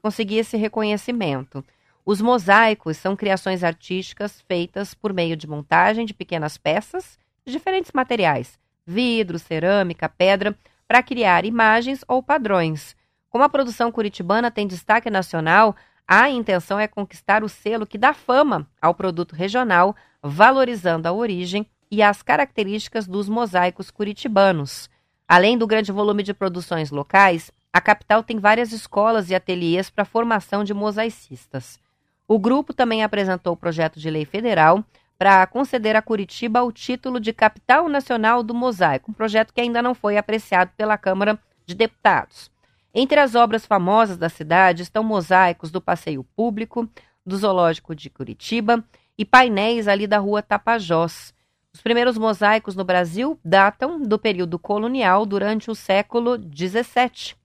conseguir 0.00 0.38
esse 0.38 0.56
reconhecimento. 0.56 1.64
Os 2.04 2.20
mosaicos 2.20 2.96
são 2.96 3.14
criações 3.14 3.62
artísticas 3.62 4.40
feitas 4.40 4.94
por 4.94 5.12
meio 5.12 5.36
de 5.36 5.46
montagem 5.46 6.06
de 6.06 6.14
pequenas 6.14 6.56
peças 6.56 7.18
de 7.44 7.52
diferentes 7.52 7.92
materiais, 7.92 8.58
vidro, 8.86 9.38
cerâmica, 9.38 10.08
pedra, 10.08 10.56
para 10.86 11.02
criar 11.02 11.44
imagens 11.44 12.02
ou 12.08 12.22
padrões. 12.22 12.96
Como 13.28 13.44
a 13.44 13.48
produção 13.48 13.92
curitibana 13.92 14.50
tem 14.50 14.66
destaque 14.66 15.10
nacional, 15.10 15.76
a 16.06 16.30
intenção 16.30 16.80
é 16.80 16.88
conquistar 16.88 17.44
o 17.44 17.48
selo 17.48 17.86
que 17.86 17.98
dá 17.98 18.14
fama 18.14 18.66
ao 18.80 18.94
produto 18.94 19.34
regional, 19.34 19.94
valorizando 20.22 21.06
a 21.06 21.12
origem 21.12 21.66
e 21.90 22.02
as 22.02 22.22
características 22.22 23.06
dos 23.06 23.28
mosaicos 23.28 23.90
curitibanos. 23.90 24.88
Além 25.28 25.58
do 25.58 25.66
grande 25.66 25.92
volume 25.92 26.22
de 26.22 26.32
produções 26.32 26.90
locais, 26.90 27.52
a 27.78 27.80
capital 27.80 28.24
tem 28.24 28.40
várias 28.40 28.72
escolas 28.72 29.30
e 29.30 29.36
ateliês 29.36 29.88
para 29.88 30.04
formação 30.04 30.64
de 30.64 30.74
mosaicistas. 30.74 31.78
O 32.26 32.36
grupo 32.36 32.74
também 32.74 33.04
apresentou 33.04 33.52
o 33.52 33.56
projeto 33.56 34.00
de 34.00 34.10
lei 34.10 34.24
federal 34.24 34.84
para 35.16 35.46
conceder 35.46 35.94
a 35.94 36.02
Curitiba 36.02 36.60
o 36.64 36.72
título 36.72 37.20
de 37.20 37.32
Capital 37.32 37.88
Nacional 37.88 38.42
do 38.42 38.52
Mosaico, 38.52 39.12
um 39.12 39.14
projeto 39.14 39.54
que 39.54 39.60
ainda 39.60 39.80
não 39.80 39.94
foi 39.94 40.16
apreciado 40.16 40.72
pela 40.76 40.98
Câmara 40.98 41.38
de 41.64 41.72
Deputados. 41.76 42.50
Entre 42.92 43.20
as 43.20 43.36
obras 43.36 43.64
famosas 43.64 44.18
da 44.18 44.28
cidade 44.28 44.82
estão 44.82 45.04
mosaicos 45.04 45.70
do 45.70 45.80
Passeio 45.80 46.24
Público, 46.34 46.88
do 47.24 47.36
Zoológico 47.36 47.94
de 47.94 48.10
Curitiba 48.10 48.82
e 49.16 49.24
painéis 49.24 49.86
ali 49.86 50.08
da 50.08 50.18
rua 50.18 50.42
Tapajós. 50.42 51.32
Os 51.72 51.80
primeiros 51.80 52.18
mosaicos 52.18 52.74
no 52.74 52.82
Brasil 52.82 53.38
datam 53.44 54.02
do 54.02 54.18
período 54.18 54.58
colonial 54.58 55.24
durante 55.24 55.70
o 55.70 55.76
século 55.76 56.36
XVII. 56.36 57.37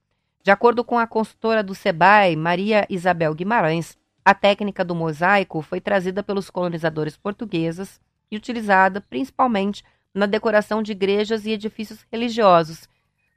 De 0.44 0.50
acordo 0.50 0.84
com 0.84 0.98
a 0.98 1.06
consultora 1.06 1.62
do 1.62 1.74
SEBAI, 1.74 2.36
Maria 2.36 2.86
Isabel 2.90 3.32
Guimarães, 3.32 3.96
a 4.22 4.34
técnica 4.34 4.84
do 4.84 4.94
mosaico 4.94 5.62
foi 5.62 5.80
trazida 5.80 6.22
pelos 6.22 6.50
colonizadores 6.50 7.16
portugueses 7.16 7.98
e 8.30 8.36
utilizada 8.36 9.00
principalmente 9.00 9.82
na 10.12 10.26
decoração 10.26 10.82
de 10.82 10.92
igrejas 10.92 11.46
e 11.46 11.52
edifícios 11.52 12.04
religiosos. 12.12 12.86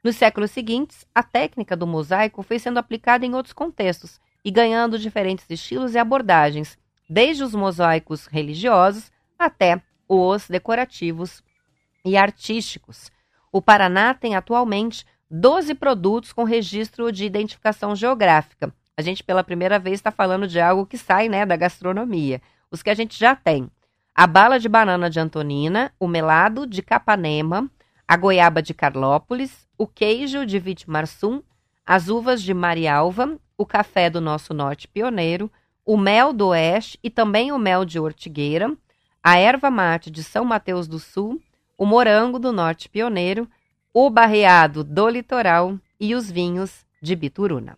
Nos 0.04 0.16
séculos 0.16 0.50
seguintes, 0.50 1.06
a 1.14 1.22
técnica 1.22 1.74
do 1.74 1.86
mosaico 1.86 2.42
foi 2.42 2.58
sendo 2.58 2.78
aplicada 2.78 3.24
em 3.24 3.34
outros 3.34 3.54
contextos 3.54 4.20
e 4.44 4.50
ganhando 4.50 4.98
diferentes 4.98 5.46
estilos 5.48 5.94
e 5.94 5.98
abordagens, 5.98 6.76
desde 7.08 7.42
os 7.42 7.54
mosaicos 7.54 8.26
religiosos 8.26 9.10
até 9.38 9.80
os 10.06 10.46
decorativos 10.46 11.42
e 12.04 12.18
artísticos. 12.18 13.10
O 13.50 13.62
Paraná 13.62 14.12
tem 14.12 14.36
atualmente 14.36 15.06
12 15.30 15.74
produtos 15.74 16.32
com 16.32 16.44
registro 16.44 17.12
de 17.12 17.24
identificação 17.24 17.94
geográfica. 17.94 18.72
A 18.96 19.02
gente, 19.02 19.22
pela 19.22 19.44
primeira 19.44 19.78
vez, 19.78 19.94
está 19.96 20.10
falando 20.10 20.48
de 20.48 20.58
algo 20.60 20.86
que 20.86 20.96
sai 20.96 21.28
né, 21.28 21.44
da 21.44 21.56
gastronomia. 21.56 22.40
Os 22.70 22.82
que 22.82 22.90
a 22.90 22.94
gente 22.94 23.18
já 23.18 23.36
tem: 23.36 23.70
a 24.14 24.26
bala 24.26 24.58
de 24.58 24.68
banana 24.68 25.08
de 25.08 25.20
Antonina, 25.20 25.92
o 26.00 26.08
melado 26.08 26.66
de 26.66 26.82
Capanema, 26.82 27.70
a 28.06 28.16
goiaba 28.16 28.62
de 28.62 28.72
Carlópolis, 28.72 29.68
o 29.76 29.86
queijo 29.86 30.46
de 30.46 30.58
Vitimarsum, 30.58 31.42
as 31.86 32.08
uvas 32.08 32.42
de 32.42 32.52
Marialva, 32.52 33.38
o 33.56 33.66
café 33.66 34.08
do 34.08 34.20
nosso 34.20 34.52
norte 34.54 34.88
pioneiro, 34.88 35.50
o 35.84 35.96
mel 35.96 36.32
do 36.32 36.48
oeste 36.48 36.98
e 37.02 37.10
também 37.10 37.52
o 37.52 37.58
mel 37.58 37.84
de 37.84 38.00
Ortigueira, 38.00 38.74
a 39.22 39.36
erva 39.36 39.70
mate 39.70 40.10
de 40.10 40.22
São 40.22 40.44
Mateus 40.44 40.88
do 40.88 40.98
Sul, 40.98 41.40
o 41.76 41.86
morango 41.86 42.38
do 42.38 42.52
Norte 42.52 42.88
Pioneiro, 42.88 43.48
o 44.00 44.08
barreado 44.08 44.84
do 44.84 45.08
Litoral 45.08 45.76
e 45.98 46.14
os 46.14 46.30
vinhos 46.30 46.86
de 47.02 47.16
Bituruna. 47.16 47.76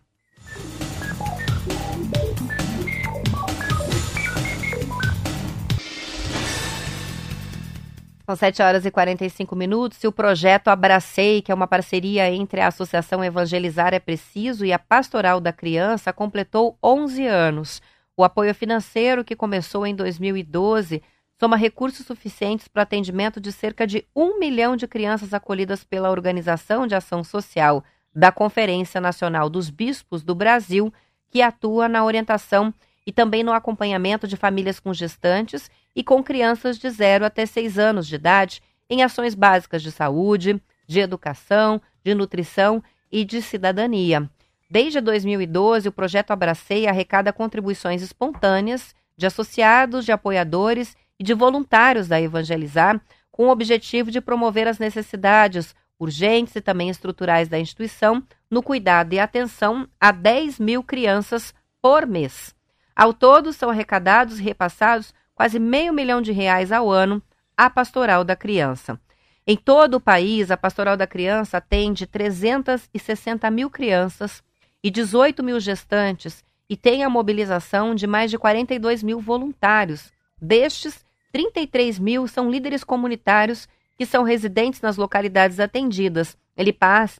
São 8.26 8.36
7 8.36 8.60
horas 8.60 8.84
e 8.84 8.90
45 8.90 9.56
minutos 9.56 10.04
e 10.04 10.06
o 10.06 10.12
projeto 10.12 10.68
Abracei, 10.68 11.40
que 11.40 11.50
é 11.50 11.54
uma 11.54 11.66
parceria 11.66 12.30
entre 12.30 12.60
a 12.60 12.66
Associação 12.66 13.24
Evangelizar 13.24 13.94
é 13.94 13.98
Preciso 13.98 14.66
e 14.66 14.74
a 14.74 14.78
Pastoral 14.78 15.40
da 15.40 15.54
Criança, 15.54 16.12
completou 16.12 16.76
11 16.84 17.26
anos. 17.26 17.80
O 18.14 18.22
apoio 18.22 18.54
financeiro, 18.54 19.24
que 19.24 19.34
começou 19.34 19.86
em 19.86 19.94
2012, 19.94 21.02
soma 21.40 21.56
recursos 21.56 22.04
suficientes 22.04 22.68
para 22.68 22.82
atendimento 22.82 23.40
de 23.40 23.50
cerca 23.50 23.86
de 23.86 24.06
um 24.14 24.38
milhão 24.38 24.76
de 24.76 24.86
crianças 24.86 25.32
acolhidas 25.32 25.82
pela 25.82 26.10
Organização 26.10 26.86
de 26.86 26.94
Ação 26.94 27.24
Social 27.24 27.82
da 28.14 28.30
Conferência 28.30 29.00
Nacional 29.00 29.48
dos 29.48 29.70
Bispos 29.70 30.22
do 30.22 30.34
Brasil, 30.34 30.92
que 31.30 31.40
atua 31.40 31.88
na 31.88 32.04
orientação 32.04 32.74
e 33.06 33.10
também 33.10 33.42
no 33.42 33.54
acompanhamento 33.54 34.28
de 34.28 34.36
famílias 34.36 34.78
com 34.78 34.92
gestantes 34.92 35.70
e 35.96 36.04
com 36.04 36.22
crianças 36.22 36.78
de 36.78 36.90
0 36.90 37.24
até 37.24 37.46
6 37.46 37.78
anos 37.78 38.06
de 38.06 38.16
idade 38.16 38.60
em 38.90 39.02
ações 39.02 39.34
básicas 39.34 39.82
de 39.82 39.90
saúde, 39.90 40.60
de 40.86 41.00
educação, 41.00 41.80
de 42.04 42.14
nutrição 42.14 42.84
e 43.10 43.24
de 43.24 43.40
cidadania. 43.40 44.28
Desde 44.70 45.00
2012, 45.00 45.88
o 45.88 45.92
projeto 45.92 46.32
Abracei 46.32 46.86
arrecada 46.86 47.32
contribuições 47.32 48.02
espontâneas 48.02 48.94
de 49.16 49.24
associados, 49.24 50.04
de 50.04 50.12
apoiadores 50.12 50.94
e 51.20 51.22
de 51.22 51.34
voluntários 51.34 52.08
da 52.08 52.18
Evangelizar, 52.18 52.98
com 53.30 53.48
o 53.48 53.50
objetivo 53.50 54.10
de 54.10 54.22
promover 54.22 54.66
as 54.66 54.78
necessidades 54.78 55.74
urgentes 55.98 56.56
e 56.56 56.62
também 56.62 56.88
estruturais 56.88 57.46
da 57.46 57.58
instituição 57.58 58.22
no 58.50 58.62
cuidado 58.62 59.12
e 59.12 59.18
atenção 59.18 59.86
a 60.00 60.10
10 60.12 60.58
mil 60.58 60.82
crianças 60.82 61.52
por 61.82 62.06
mês. 62.06 62.54
Ao 62.96 63.12
todo, 63.12 63.52
são 63.52 63.68
arrecadados 63.68 64.40
e 64.40 64.42
repassados 64.42 65.12
quase 65.34 65.58
meio 65.58 65.92
milhão 65.92 66.22
de 66.22 66.32
reais 66.32 66.72
ao 66.72 66.90
ano 66.90 67.22
à 67.54 67.68
Pastoral 67.68 68.24
da 68.24 68.34
Criança. 68.34 68.98
Em 69.46 69.56
todo 69.56 69.94
o 69.94 70.00
país, 70.00 70.50
a 70.50 70.56
Pastoral 70.56 70.96
da 70.96 71.06
Criança 71.06 71.58
atende 71.58 72.06
360 72.06 73.50
mil 73.50 73.68
crianças 73.68 74.42
e 74.82 74.90
18 74.90 75.42
mil 75.42 75.60
gestantes 75.60 76.42
e 76.68 76.76
tem 76.76 77.04
a 77.04 77.10
mobilização 77.10 77.94
de 77.94 78.06
mais 78.06 78.30
de 78.30 78.38
42 78.38 79.02
mil 79.02 79.20
voluntários. 79.20 80.10
Destes, 80.40 81.04
33 81.32 81.98
mil 81.98 82.26
são 82.26 82.50
líderes 82.50 82.82
comunitários 82.84 83.68
que 83.96 84.06
são 84.06 84.22
residentes 84.22 84.80
nas 84.80 84.96
localidades 84.96 85.60
atendidas. 85.60 86.36
Eles 86.56 86.74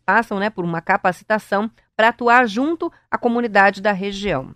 passam 0.04 0.38
né, 0.38 0.50
por 0.50 0.64
uma 0.64 0.80
capacitação 0.80 1.70
para 1.96 2.08
atuar 2.08 2.46
junto 2.46 2.90
à 3.10 3.18
comunidade 3.18 3.80
da 3.80 3.92
região. 3.92 4.54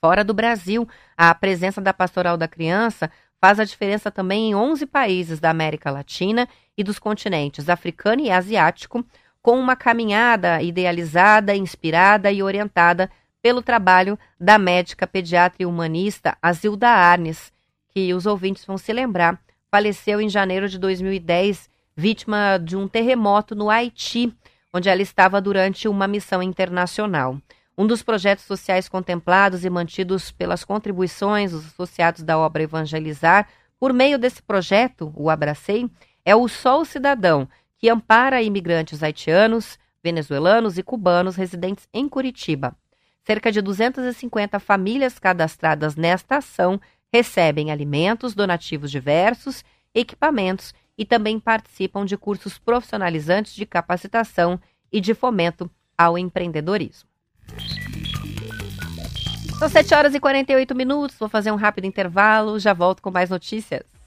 Fora 0.00 0.22
do 0.22 0.32
Brasil, 0.32 0.88
a 1.16 1.34
presença 1.34 1.80
da 1.80 1.92
Pastoral 1.92 2.36
da 2.36 2.46
Criança 2.46 3.10
faz 3.40 3.58
a 3.58 3.64
diferença 3.64 4.10
também 4.10 4.50
em 4.50 4.54
11 4.54 4.86
países 4.86 5.40
da 5.40 5.50
América 5.50 5.90
Latina 5.90 6.48
e 6.76 6.84
dos 6.84 6.98
continentes 6.98 7.68
africano 7.68 8.22
e 8.22 8.30
asiático, 8.30 9.04
com 9.42 9.58
uma 9.58 9.74
caminhada 9.74 10.62
idealizada, 10.62 11.56
inspirada 11.56 12.30
e 12.30 12.42
orientada 12.42 13.10
pelo 13.40 13.62
trabalho 13.62 14.18
da 14.38 14.58
médica 14.58 15.06
pediatra 15.06 15.62
e 15.62 15.66
humanista 15.66 16.36
Azilda 16.42 16.88
Arnes, 16.88 17.52
que 17.98 18.14
os 18.14 18.26
ouvintes 18.26 18.64
vão 18.64 18.78
se 18.78 18.92
lembrar, 18.92 19.42
faleceu 19.68 20.20
em 20.20 20.28
janeiro 20.28 20.68
de 20.68 20.78
2010, 20.78 21.68
vítima 21.96 22.56
de 22.56 22.76
um 22.76 22.86
terremoto 22.86 23.56
no 23.56 23.68
Haiti, 23.68 24.32
onde 24.72 24.88
ela 24.88 25.02
estava 25.02 25.40
durante 25.40 25.88
uma 25.88 26.06
missão 26.06 26.40
internacional. 26.40 27.36
Um 27.76 27.88
dos 27.88 28.00
projetos 28.00 28.44
sociais 28.44 28.88
contemplados 28.88 29.64
e 29.64 29.70
mantidos 29.70 30.30
pelas 30.30 30.62
contribuições 30.62 31.50
dos 31.50 31.66
associados 31.66 32.22
da 32.22 32.38
obra 32.38 32.62
Evangelizar, 32.62 33.48
por 33.80 33.92
meio 33.92 34.16
desse 34.16 34.40
projeto, 34.40 35.12
o 35.16 35.28
Abracei, 35.28 35.90
é 36.24 36.36
o 36.36 36.46
Sol 36.46 36.84
Cidadão, 36.84 37.48
que 37.78 37.90
ampara 37.90 38.40
imigrantes 38.40 39.02
haitianos, 39.02 39.76
venezuelanos 40.04 40.78
e 40.78 40.84
cubanos 40.84 41.34
residentes 41.34 41.88
em 41.92 42.08
Curitiba. 42.08 42.76
Cerca 43.24 43.50
de 43.50 43.60
250 43.60 44.60
famílias 44.60 45.18
cadastradas 45.18 45.96
nesta 45.96 46.36
ação 46.36 46.80
recebem 47.12 47.70
alimentos, 47.70 48.34
donativos 48.34 48.90
diversos, 48.90 49.64
equipamentos 49.94 50.74
e 50.96 51.04
também 51.04 51.38
participam 51.38 52.04
de 52.04 52.16
cursos 52.16 52.58
profissionalizantes 52.58 53.54
de 53.54 53.64
capacitação 53.64 54.60
e 54.92 55.00
de 55.00 55.14
fomento 55.14 55.70
ao 55.96 56.18
empreendedorismo. 56.18 57.08
São 59.58 59.68
7 59.68 59.94
horas 59.94 60.14
e 60.14 60.20
48 60.20 60.74
minutos, 60.74 61.16
vou 61.18 61.28
fazer 61.28 61.50
um 61.50 61.56
rápido 61.56 61.84
intervalo, 61.84 62.60
já 62.60 62.72
volto 62.72 63.02
com 63.02 63.10
mais 63.10 63.28
notícias. 63.28 63.97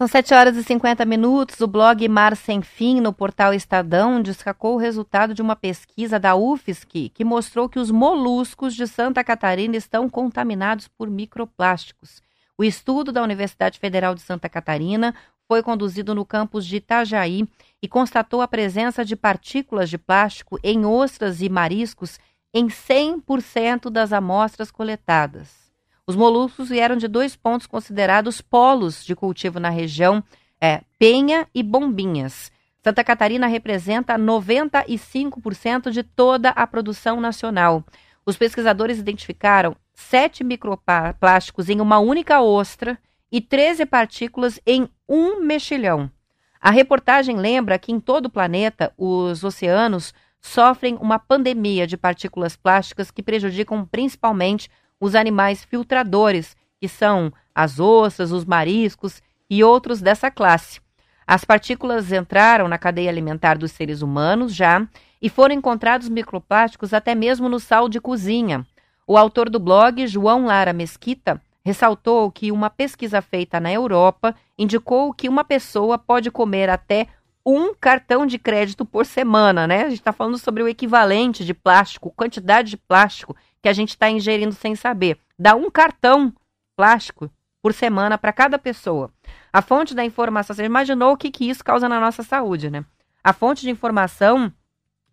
São 0.00 0.08
7 0.08 0.32
horas 0.32 0.56
e 0.56 0.64
50 0.64 1.04
minutos. 1.04 1.60
O 1.60 1.66
blog 1.66 2.08
Mar 2.08 2.34
Sem 2.34 2.62
Fim, 2.62 3.02
no 3.02 3.12
portal 3.12 3.52
Estadão, 3.52 4.22
destacou 4.22 4.72
o 4.72 4.78
resultado 4.78 5.34
de 5.34 5.42
uma 5.42 5.54
pesquisa 5.54 6.18
da 6.18 6.34
UFSC 6.34 7.10
que 7.10 7.22
mostrou 7.22 7.68
que 7.68 7.78
os 7.78 7.90
moluscos 7.90 8.74
de 8.74 8.86
Santa 8.86 9.22
Catarina 9.22 9.76
estão 9.76 10.08
contaminados 10.08 10.88
por 10.88 11.10
microplásticos. 11.10 12.22
O 12.56 12.64
estudo 12.64 13.12
da 13.12 13.22
Universidade 13.22 13.78
Federal 13.78 14.14
de 14.14 14.22
Santa 14.22 14.48
Catarina 14.48 15.14
foi 15.46 15.62
conduzido 15.62 16.14
no 16.14 16.24
campus 16.24 16.64
de 16.64 16.76
Itajaí 16.76 17.46
e 17.82 17.86
constatou 17.86 18.40
a 18.40 18.48
presença 18.48 19.04
de 19.04 19.14
partículas 19.14 19.90
de 19.90 19.98
plástico 19.98 20.58
em 20.64 20.86
ostras 20.86 21.42
e 21.42 21.50
mariscos 21.50 22.18
em 22.54 22.68
100% 22.68 23.90
das 23.90 24.14
amostras 24.14 24.70
coletadas. 24.70 25.69
Os 26.10 26.16
moluscos 26.16 26.70
vieram 26.70 26.96
de 26.96 27.06
dois 27.06 27.36
pontos 27.36 27.68
considerados 27.68 28.40
polos 28.40 29.04
de 29.04 29.14
cultivo 29.14 29.60
na 29.60 29.70
região, 29.70 30.24
é, 30.60 30.80
Penha 30.98 31.46
e 31.54 31.62
Bombinhas. 31.62 32.50
Santa 32.82 33.04
Catarina 33.04 33.46
representa 33.46 34.18
95% 34.18 35.88
de 35.92 36.02
toda 36.02 36.48
a 36.48 36.66
produção 36.66 37.20
nacional. 37.20 37.84
Os 38.26 38.36
pesquisadores 38.36 38.98
identificaram 38.98 39.76
sete 39.94 40.42
microplásticos 40.42 41.68
em 41.68 41.80
uma 41.80 42.00
única 42.00 42.42
ostra 42.42 42.98
e 43.30 43.40
13 43.40 43.86
partículas 43.86 44.58
em 44.66 44.88
um 45.08 45.38
mexilhão. 45.38 46.10
A 46.60 46.72
reportagem 46.72 47.36
lembra 47.36 47.78
que 47.78 47.92
em 47.92 48.00
todo 48.00 48.26
o 48.26 48.30
planeta 48.30 48.92
os 48.98 49.44
oceanos 49.44 50.12
sofrem 50.40 50.96
uma 50.96 51.20
pandemia 51.20 51.86
de 51.86 51.96
partículas 51.96 52.56
plásticas 52.56 53.12
que 53.12 53.22
prejudicam 53.22 53.86
principalmente 53.86 54.68
os 55.00 55.14
animais 55.14 55.64
filtradores, 55.64 56.56
que 56.78 56.86
são 56.86 57.32
as 57.54 57.80
ossas, 57.80 58.30
os 58.30 58.44
mariscos 58.44 59.22
e 59.48 59.64
outros 59.64 60.00
dessa 60.00 60.30
classe. 60.30 60.80
As 61.26 61.44
partículas 61.44 62.12
entraram 62.12 62.68
na 62.68 62.76
cadeia 62.76 63.08
alimentar 63.08 63.56
dos 63.56 63.72
seres 63.72 64.02
humanos 64.02 64.54
já 64.54 64.86
e 65.22 65.28
foram 65.28 65.54
encontrados 65.54 66.08
microplásticos 66.08 66.92
até 66.92 67.14
mesmo 67.14 67.48
no 67.48 67.58
sal 67.58 67.88
de 67.88 68.00
cozinha. 68.00 68.66
O 69.06 69.16
autor 69.16 69.48
do 69.48 69.58
blog, 69.58 70.06
João 70.06 70.46
Lara 70.46 70.72
Mesquita, 70.72 71.40
ressaltou 71.64 72.30
que 72.30 72.50
uma 72.50 72.70
pesquisa 72.70 73.20
feita 73.20 73.60
na 73.60 73.72
Europa 73.72 74.34
indicou 74.58 75.12
que 75.12 75.28
uma 75.28 75.44
pessoa 75.44 75.98
pode 75.98 76.30
comer 76.30 76.68
até 76.68 77.06
um 77.44 77.74
cartão 77.74 78.26
de 78.26 78.38
crédito 78.38 78.84
por 78.84 79.06
semana, 79.06 79.66
né? 79.66 79.82
A 79.82 79.88
gente 79.88 79.98
está 79.98 80.12
falando 80.12 80.38
sobre 80.38 80.62
o 80.62 80.68
equivalente 80.68 81.44
de 81.44 81.54
plástico, 81.54 82.12
quantidade 82.14 82.70
de 82.70 82.76
plástico 82.76 83.36
que 83.62 83.68
a 83.68 83.72
gente 83.72 83.90
está 83.90 84.10
ingerindo 84.10 84.54
sem 84.54 84.74
saber. 84.74 85.18
Dá 85.38 85.54
um 85.54 85.70
cartão 85.70 86.32
plástico 86.76 87.30
por 87.62 87.74
semana 87.74 88.16
para 88.16 88.32
cada 88.32 88.58
pessoa. 88.58 89.10
A 89.52 89.60
fonte 89.60 89.94
da 89.94 90.04
informação, 90.04 90.54
você 90.56 90.64
imaginou 90.64 91.12
o 91.12 91.16
que, 91.16 91.30
que 91.30 91.48
isso 91.48 91.62
causa 91.62 91.88
na 91.88 92.00
nossa 92.00 92.22
saúde, 92.22 92.70
né? 92.70 92.84
A 93.22 93.32
fonte 93.32 93.62
de 93.62 93.70
informação 93.70 94.52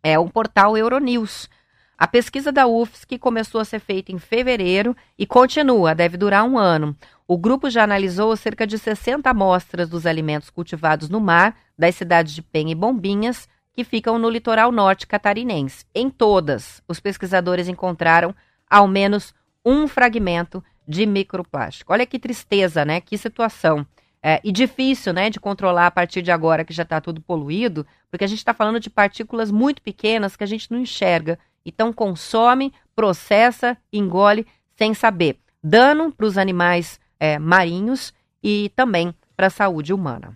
é 0.02 0.18
o 0.18 0.30
portal 0.30 0.78
Euronews. 0.78 1.50
A 1.98 2.08
pesquisa 2.08 2.52
da 2.52 2.68
UFSC 2.68 3.18
começou 3.18 3.60
a 3.60 3.66
ser 3.66 3.80
feita 3.80 4.12
em 4.12 4.20
fevereiro 4.20 4.96
e 5.18 5.26
continua, 5.26 5.96
deve 5.96 6.16
durar 6.16 6.46
um 6.46 6.58
ano. 6.58 6.96
O 7.28 7.38
grupo 7.38 7.70
já 7.70 7.84
analisou 7.84 8.36
cerca 8.38 8.66
de 8.68 8.78
60 8.78 9.30
amostras 9.30 9.90
dos 9.90 10.06
alimentos 10.06 10.50
cultivados 10.50 11.10
no 11.10 11.20
mar, 11.20 11.58
das 11.78 11.96
cidades 11.96 12.34
de 12.34 12.42
Penha 12.42 12.72
e 12.72 12.76
Bombinhas, 12.76 13.50
que 13.78 13.84
ficam 13.84 14.18
no 14.18 14.28
litoral 14.28 14.72
norte 14.72 15.06
catarinense. 15.06 15.86
Em 15.94 16.10
todas, 16.10 16.82
os 16.88 17.00
pesquisadores 17.00 17.68
encontraram 17.68 18.34
ao 18.68 18.88
menos 18.88 19.36
um 19.64 19.88
fragmento 19.88 20.64
de 20.88 21.06
microplástico. 21.06 21.94
Olha 21.94 22.04
que 22.04 22.18
tristeza, 22.18 22.84
né? 22.84 23.00
Que 23.00 23.16
situação. 23.20 23.86
É, 24.20 24.42
e 24.44 24.52
difícil, 24.52 25.14
né, 25.14 25.30
de 25.30 25.40
controlar 25.40 25.86
a 25.86 25.92
partir 25.92 26.24
de 26.24 26.32
agora 26.32 26.66
que 26.66 26.74
já 26.74 26.82
está 26.82 27.00
tudo 27.00 27.22
poluído, 27.22 27.86
porque 28.10 28.26
a 28.26 28.28
gente 28.28 28.40
está 28.40 28.52
falando 28.52 28.80
de 28.80 28.90
partículas 28.90 29.52
muito 29.52 29.80
pequenas 29.80 30.36
que 30.36 30.44
a 30.44 30.48
gente 30.48 30.72
não 30.72 30.80
enxerga. 30.80 31.38
Então 31.64 31.94
consome, 31.94 32.74
processa, 32.96 33.78
engole 33.94 34.48
sem 34.76 34.96
saber. 34.96 35.38
Dano 35.64 36.12
para 36.12 36.26
os 36.26 36.36
animais 36.36 37.00
é, 37.20 37.38
marinhos 37.38 38.12
e 38.42 38.72
também 38.76 39.14
para 39.36 39.48
a 39.48 39.52
saúde 39.52 39.94
humana. 39.94 40.36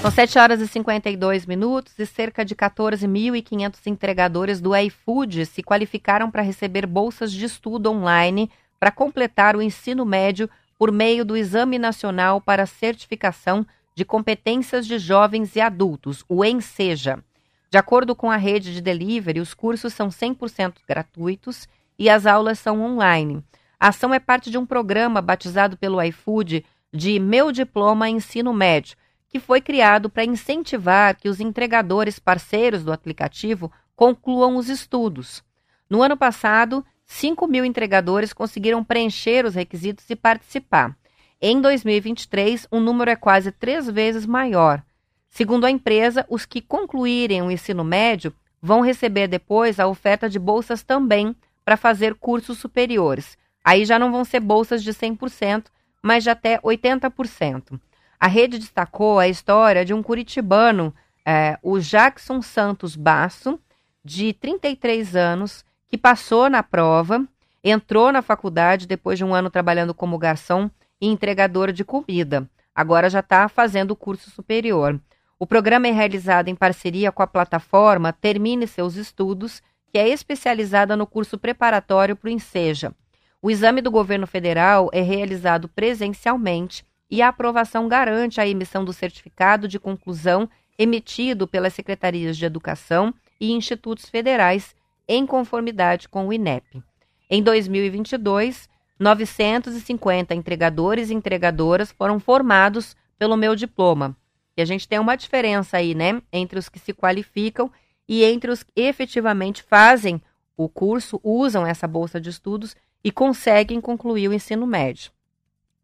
São 0.00 0.10
7 0.10 0.38
horas 0.38 0.60
e 0.62 0.66
52 0.66 1.44
minutos 1.44 1.98
e 1.98 2.06
cerca 2.06 2.42
de 2.42 2.54
14.500 2.54 3.86
entregadores 3.86 4.58
do 4.58 4.74
iFood 4.74 5.44
se 5.44 5.62
qualificaram 5.62 6.30
para 6.30 6.40
receber 6.40 6.86
bolsas 6.86 7.30
de 7.30 7.44
estudo 7.44 7.90
online 7.90 8.50
para 8.78 8.90
completar 8.90 9.54
o 9.54 9.60
ensino 9.60 10.06
médio 10.06 10.48
por 10.78 10.90
meio 10.90 11.22
do 11.22 11.36
Exame 11.36 11.78
Nacional 11.78 12.40
para 12.40 12.64
Certificação 12.64 13.66
de 13.94 14.02
Competências 14.02 14.86
de 14.86 14.98
Jovens 14.98 15.54
e 15.54 15.60
Adultos, 15.60 16.24
o 16.26 16.42
ENSEJA. 16.42 17.22
De 17.70 17.76
acordo 17.76 18.16
com 18.16 18.30
a 18.30 18.36
rede 18.36 18.72
de 18.72 18.80
delivery, 18.80 19.38
os 19.38 19.52
cursos 19.52 19.92
são 19.92 20.08
100% 20.08 20.76
gratuitos 20.88 21.68
e 21.98 22.08
as 22.08 22.24
aulas 22.24 22.58
são 22.58 22.80
online. 22.80 23.44
A 23.78 23.88
ação 23.88 24.14
é 24.14 24.18
parte 24.18 24.50
de 24.50 24.56
um 24.56 24.64
programa 24.64 25.20
batizado 25.20 25.76
pelo 25.76 26.02
iFood 26.02 26.64
de 26.90 27.20
Meu 27.20 27.52
Diploma 27.52 28.08
Ensino 28.08 28.54
Médio, 28.54 28.96
que 29.30 29.38
foi 29.38 29.60
criado 29.60 30.10
para 30.10 30.24
incentivar 30.24 31.16
que 31.16 31.28
os 31.28 31.38
entregadores 31.38 32.18
parceiros 32.18 32.82
do 32.82 32.92
aplicativo 32.92 33.72
concluam 33.94 34.56
os 34.56 34.68
estudos. 34.68 35.42
No 35.88 36.02
ano 36.02 36.16
passado, 36.16 36.84
5 37.06 37.46
mil 37.46 37.64
entregadores 37.64 38.32
conseguiram 38.32 38.84
preencher 38.84 39.46
os 39.46 39.54
requisitos 39.54 40.08
e 40.10 40.16
participar. 40.16 40.96
Em 41.40 41.60
2023, 41.60 42.66
o 42.70 42.80
número 42.80 43.10
é 43.10 43.16
quase 43.16 43.52
três 43.52 43.88
vezes 43.88 44.26
maior. 44.26 44.82
Segundo 45.28 45.64
a 45.64 45.70
empresa, 45.70 46.26
os 46.28 46.44
que 46.44 46.60
concluírem 46.60 47.40
o 47.40 47.50
ensino 47.50 47.84
médio 47.84 48.34
vão 48.60 48.80
receber 48.80 49.28
depois 49.28 49.78
a 49.78 49.86
oferta 49.86 50.28
de 50.28 50.38
bolsas 50.38 50.82
também 50.82 51.34
para 51.64 51.76
fazer 51.76 52.14
cursos 52.16 52.58
superiores. 52.58 53.38
Aí 53.64 53.84
já 53.84 53.98
não 53.98 54.10
vão 54.10 54.24
ser 54.24 54.40
bolsas 54.40 54.82
de 54.82 54.92
100%, 54.92 55.66
mas 56.02 56.24
de 56.24 56.30
até 56.30 56.58
80%. 56.58 57.80
A 58.20 58.26
rede 58.26 58.58
destacou 58.58 59.18
a 59.18 59.28
história 59.28 59.82
de 59.82 59.94
um 59.94 60.02
curitibano, 60.02 60.94
é, 61.24 61.58
o 61.62 61.78
Jackson 61.78 62.42
Santos 62.42 62.94
Basso, 62.94 63.58
de 64.04 64.34
33 64.34 65.16
anos, 65.16 65.64
que 65.88 65.96
passou 65.96 66.50
na 66.50 66.62
prova, 66.62 67.26
entrou 67.64 68.12
na 68.12 68.20
faculdade 68.20 68.86
depois 68.86 69.16
de 69.16 69.24
um 69.24 69.34
ano 69.34 69.48
trabalhando 69.48 69.94
como 69.94 70.18
garçom 70.18 70.70
e 71.00 71.06
entregador 71.06 71.72
de 71.72 71.82
comida. 71.82 72.46
Agora 72.74 73.08
já 73.08 73.20
está 73.20 73.48
fazendo 73.48 73.92
o 73.92 73.96
curso 73.96 74.30
superior. 74.30 75.00
O 75.38 75.46
programa 75.46 75.88
é 75.88 75.90
realizado 75.90 76.48
em 76.48 76.54
parceria 76.54 77.10
com 77.10 77.22
a 77.22 77.26
plataforma 77.26 78.12
Termine 78.12 78.66
Seus 78.66 78.96
Estudos, 78.96 79.62
que 79.90 79.98
é 79.98 80.06
especializada 80.06 80.94
no 80.94 81.06
curso 81.06 81.38
preparatório 81.38 82.14
para 82.14 82.28
o 82.28 82.30
Enseja. 82.30 82.92
O 83.40 83.50
exame 83.50 83.80
do 83.80 83.90
governo 83.90 84.26
federal 84.26 84.90
é 84.92 85.00
realizado 85.00 85.68
presencialmente 85.68 86.84
e 87.10 87.20
a 87.20 87.28
aprovação 87.28 87.88
garante 87.88 88.40
a 88.40 88.46
emissão 88.46 88.84
do 88.84 88.92
certificado 88.92 89.66
de 89.66 89.78
conclusão 89.78 90.48
emitido 90.78 91.46
pelas 91.46 91.74
secretarias 91.74 92.36
de 92.36 92.44
Educação 92.44 93.12
e 93.40 93.52
institutos 93.52 94.08
federais 94.08 94.74
em 95.08 95.26
conformidade 95.26 96.08
com 96.08 96.28
o 96.28 96.32
INEP. 96.32 96.82
Em 97.28 97.42
2022, 97.42 98.68
950 98.98 100.34
entregadores 100.34 101.10
e 101.10 101.14
entregadoras 101.14 101.90
foram 101.90 102.20
formados 102.20 102.96
pelo 103.18 103.36
meu 103.36 103.56
diploma. 103.56 104.16
E 104.56 104.62
a 104.62 104.64
gente 104.64 104.86
tem 104.86 104.98
uma 104.98 105.16
diferença 105.16 105.78
aí, 105.78 105.94
né, 105.94 106.20
entre 106.32 106.58
os 106.58 106.68
que 106.68 106.78
se 106.78 106.92
qualificam 106.92 107.70
e 108.08 108.24
entre 108.24 108.50
os 108.50 108.62
que 108.62 108.72
efetivamente 108.76 109.62
fazem 109.62 110.20
o 110.56 110.68
curso, 110.68 111.20
usam 111.22 111.66
essa 111.66 111.86
bolsa 111.88 112.20
de 112.20 112.28
estudos 112.28 112.76
e 113.02 113.10
conseguem 113.10 113.80
concluir 113.80 114.28
o 114.28 114.32
ensino 114.32 114.66
médio. 114.66 115.10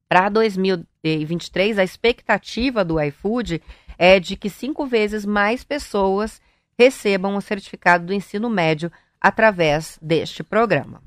Para 0.09 0.28
2023, 0.28 1.78
a 1.78 1.84
expectativa 1.84 2.84
do 2.84 3.00
iFood 3.00 3.61
é 3.98 4.20
de 4.20 4.36
que 4.36 4.48
cinco 4.48 4.86
vezes 4.86 5.24
mais 5.24 5.64
pessoas 5.64 6.40
recebam 6.78 7.36
o 7.36 7.40
certificado 7.40 8.07
do 8.07 8.12
ensino 8.12 8.48
médio 8.48 8.92
através 9.20 9.98
deste 10.00 10.44
programa. 10.44 11.02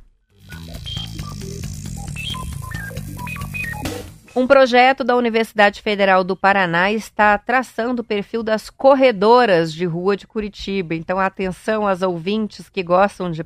Um 4.36 4.46
projeto 4.46 5.04
da 5.04 5.16
Universidade 5.16 5.82
Federal 5.82 6.24
do 6.24 6.36
Paraná 6.36 6.92
está 6.92 7.38
traçando 7.38 8.02
o 8.02 8.06
perfil 8.06 8.44
das 8.44 8.70
corredoras 8.70 9.74
de 9.74 9.86
rua 9.86 10.16
de 10.16 10.28
Curitiba. 10.28 10.94
Então, 10.94 11.20
atenção 11.20 11.88
às 11.88 12.02
ouvintes 12.02 12.70
que 12.70 12.84
gostam 12.84 13.32
de, 13.32 13.44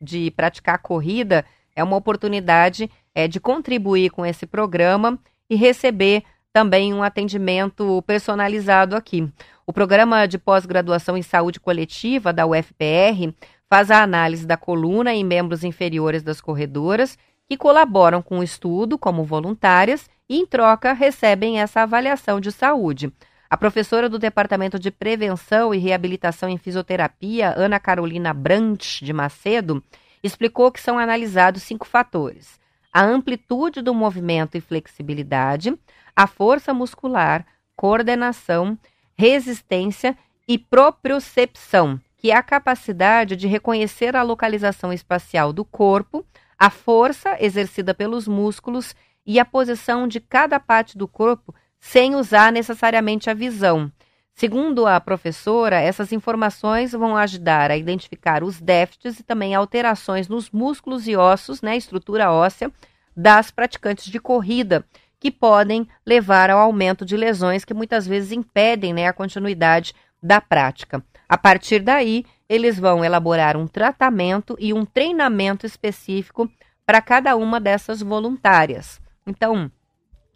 de 0.00 0.30
praticar 0.30 0.78
corrida, 0.78 1.44
é 1.76 1.84
uma 1.84 1.96
oportunidade 1.96 2.90
é, 3.14 3.28
de 3.28 3.38
contribuir 3.38 4.10
com 4.10 4.24
esse 4.26 4.46
programa 4.46 5.18
e 5.48 5.56
receber 5.56 6.24
também 6.52 6.94
um 6.94 7.02
atendimento 7.02 8.02
personalizado 8.06 8.94
aqui. 8.96 9.28
O 9.66 9.72
programa 9.72 10.26
de 10.26 10.38
pós-graduação 10.38 11.16
em 11.16 11.22
saúde 11.22 11.58
coletiva 11.58 12.32
da 12.32 12.46
UFPR 12.46 13.34
faz 13.68 13.90
a 13.90 14.02
análise 14.02 14.46
da 14.46 14.56
coluna 14.56 15.12
em 15.14 15.24
membros 15.24 15.64
inferiores 15.64 16.22
das 16.22 16.40
corredoras 16.40 17.18
que 17.48 17.56
colaboram 17.56 18.22
com 18.22 18.38
o 18.38 18.42
estudo 18.42 18.96
como 18.96 19.24
voluntárias 19.24 20.08
e, 20.28 20.38
em 20.38 20.46
troca, 20.46 20.92
recebem 20.92 21.60
essa 21.60 21.82
avaliação 21.82 22.40
de 22.40 22.50
saúde. 22.50 23.12
A 23.50 23.56
professora 23.56 24.08
do 24.08 24.18
Departamento 24.18 24.78
de 24.78 24.90
Prevenção 24.90 25.74
e 25.74 25.78
Reabilitação 25.78 26.48
em 26.48 26.56
Fisioterapia, 26.56 27.52
Ana 27.56 27.78
Carolina 27.78 28.32
Brandt 28.32 29.04
de 29.04 29.12
Macedo, 29.12 29.82
explicou 30.22 30.72
que 30.72 30.80
são 30.80 30.98
analisados 30.98 31.62
cinco 31.62 31.86
fatores: 31.86 32.58
a 32.94 33.02
amplitude 33.02 33.82
do 33.82 33.92
movimento 33.92 34.56
e 34.56 34.60
flexibilidade, 34.60 35.76
a 36.14 36.28
força 36.28 36.72
muscular, 36.72 37.44
coordenação, 37.74 38.78
resistência 39.16 40.16
e 40.46 40.56
propriocepção, 40.56 42.00
que 42.16 42.30
é 42.30 42.36
a 42.36 42.42
capacidade 42.42 43.34
de 43.34 43.48
reconhecer 43.48 44.14
a 44.14 44.22
localização 44.22 44.92
espacial 44.92 45.52
do 45.52 45.64
corpo, 45.64 46.24
a 46.56 46.70
força 46.70 47.36
exercida 47.40 47.92
pelos 47.92 48.28
músculos 48.28 48.94
e 49.26 49.40
a 49.40 49.44
posição 49.44 50.06
de 50.06 50.20
cada 50.20 50.60
parte 50.60 50.96
do 50.96 51.08
corpo 51.08 51.52
sem 51.80 52.14
usar 52.14 52.52
necessariamente 52.52 53.28
a 53.28 53.34
visão. 53.34 53.90
Segundo 54.34 54.84
a 54.84 55.00
professora, 55.00 55.80
essas 55.80 56.10
informações 56.10 56.90
vão 56.90 57.16
ajudar 57.16 57.70
a 57.70 57.76
identificar 57.76 58.42
os 58.42 58.60
déficits 58.60 59.20
e 59.20 59.22
também 59.22 59.54
alterações 59.54 60.26
nos 60.26 60.50
músculos 60.50 61.06
e 61.06 61.14
ossos, 61.14 61.62
né, 61.62 61.76
estrutura 61.76 62.32
óssea, 62.32 62.70
das 63.16 63.52
praticantes 63.52 64.06
de 64.06 64.18
corrida, 64.18 64.84
que 65.20 65.30
podem 65.30 65.88
levar 66.04 66.50
ao 66.50 66.58
aumento 66.58 67.06
de 67.06 67.16
lesões 67.16 67.64
que 67.64 67.72
muitas 67.72 68.08
vezes 68.08 68.32
impedem 68.32 68.92
né, 68.92 69.06
a 69.06 69.12
continuidade 69.12 69.94
da 70.20 70.40
prática. 70.40 71.02
A 71.28 71.38
partir 71.38 71.78
daí, 71.78 72.26
eles 72.48 72.76
vão 72.78 73.04
elaborar 73.04 73.56
um 73.56 73.68
tratamento 73.68 74.56
e 74.58 74.74
um 74.74 74.84
treinamento 74.84 75.64
específico 75.64 76.50
para 76.84 77.00
cada 77.00 77.36
uma 77.36 77.60
dessas 77.60 78.02
voluntárias. 78.02 79.00
Então, 79.24 79.70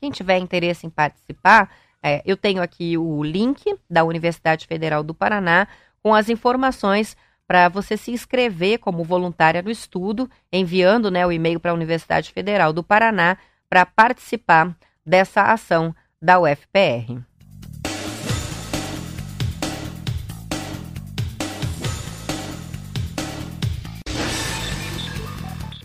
quem 0.00 0.10
tiver 0.10 0.38
interesse 0.38 0.86
em 0.86 0.90
participar, 0.90 1.68
é, 2.02 2.22
eu 2.24 2.36
tenho 2.36 2.62
aqui 2.62 2.96
o 2.96 3.22
link 3.22 3.74
da 3.88 4.04
Universidade 4.04 4.66
Federal 4.66 5.02
do 5.02 5.14
Paraná 5.14 5.66
com 6.02 6.14
as 6.14 6.28
informações 6.28 7.16
para 7.46 7.68
você 7.68 7.96
se 7.96 8.10
inscrever 8.10 8.78
como 8.78 9.02
voluntária 9.02 9.62
no 9.62 9.70
estudo, 9.70 10.30
enviando 10.52 11.10
né, 11.10 11.26
o 11.26 11.32
e-mail 11.32 11.58
para 11.58 11.70
a 11.70 11.74
Universidade 11.74 12.30
Federal 12.30 12.72
do 12.72 12.82
Paraná 12.82 13.38
para 13.68 13.86
participar 13.86 14.76
dessa 15.04 15.42
ação 15.42 15.94
da 16.20 16.38
UFPR. 16.38 17.22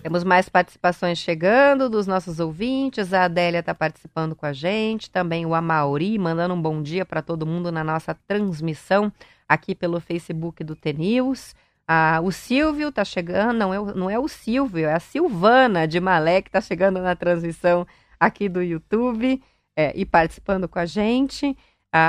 Temos 0.04 0.26
mais 0.26 0.50
participações 0.50 1.18
chegando 1.18 1.90
dos 1.90 2.06
nossos 2.06 2.38
ouvintes. 2.42 3.14
A 3.14 3.24
Adélia 3.24 3.62
está 3.62 3.74
participando 3.74 4.36
com 4.36 4.46
a 4.46 4.52
gente, 4.52 5.10
também 5.10 5.46
o 5.46 5.56
Amauri, 5.56 6.20
mandando 6.20 6.54
um 6.54 6.62
bom 6.62 6.84
dia 6.84 7.06
para 7.06 7.22
todo 7.22 7.46
mundo 7.46 7.72
na 7.72 7.86
nossa 7.86 8.14
transmissão 8.14 9.10
aqui 9.48 9.74
pelo 9.74 10.02
Facebook 10.02 10.62
do 10.62 10.76
TNews. 10.76 11.56
Ah, 11.88 12.20
o 12.22 12.34
Silvio 12.34 12.90
está 12.90 13.06
chegando, 13.06 13.58
não 13.58 13.74
é, 13.74 13.94
não 13.96 14.10
é 14.10 14.20
o 14.20 14.28
Silvio, 14.28 14.90
é 14.90 14.94
a 14.94 15.00
Silvana 15.00 15.88
de 15.88 16.02
Malé 16.02 16.42
que 16.42 16.50
está 16.50 16.60
chegando 16.60 17.00
na 17.00 17.16
transmissão 17.16 17.88
aqui 18.20 18.50
do 18.50 18.62
YouTube 18.62 19.42
é, 19.74 19.94
e 19.96 20.06
participando 20.06 20.68
com 20.68 20.80
a 20.80 20.86
gente. 20.86 21.58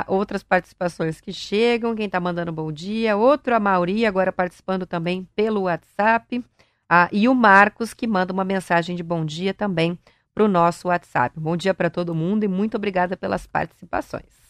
Outras 0.07 0.43
participações 0.43 1.21
que 1.21 1.31
chegam, 1.31 1.95
quem 1.95 2.07
está 2.07 2.19
mandando 2.19 2.51
bom 2.51 2.73
dia, 2.73 3.15
outro 3.15 3.55
a 3.55 3.59
Mauri, 3.59 4.05
agora 4.05 4.33
participando 4.33 4.85
também 4.85 5.29
pelo 5.33 5.61
WhatsApp. 5.61 6.43
Ah, 6.87 7.09
e 7.11 7.27
o 7.27 7.33
Marcos, 7.33 7.93
que 7.93 8.05
manda 8.05 8.31
uma 8.31 8.43
mensagem 8.43 8.95
de 8.95 9.01
bom 9.01 9.25
dia 9.25 9.53
também 9.53 9.97
para 10.35 10.43
o 10.43 10.47
nosso 10.47 10.87
WhatsApp. 10.87 11.39
Bom 11.39 11.57
dia 11.57 11.73
para 11.73 11.89
todo 11.89 12.13
mundo 12.13 12.43
e 12.43 12.47
muito 12.47 12.75
obrigada 12.77 13.17
pelas 13.17 13.47
participações. 13.47 14.45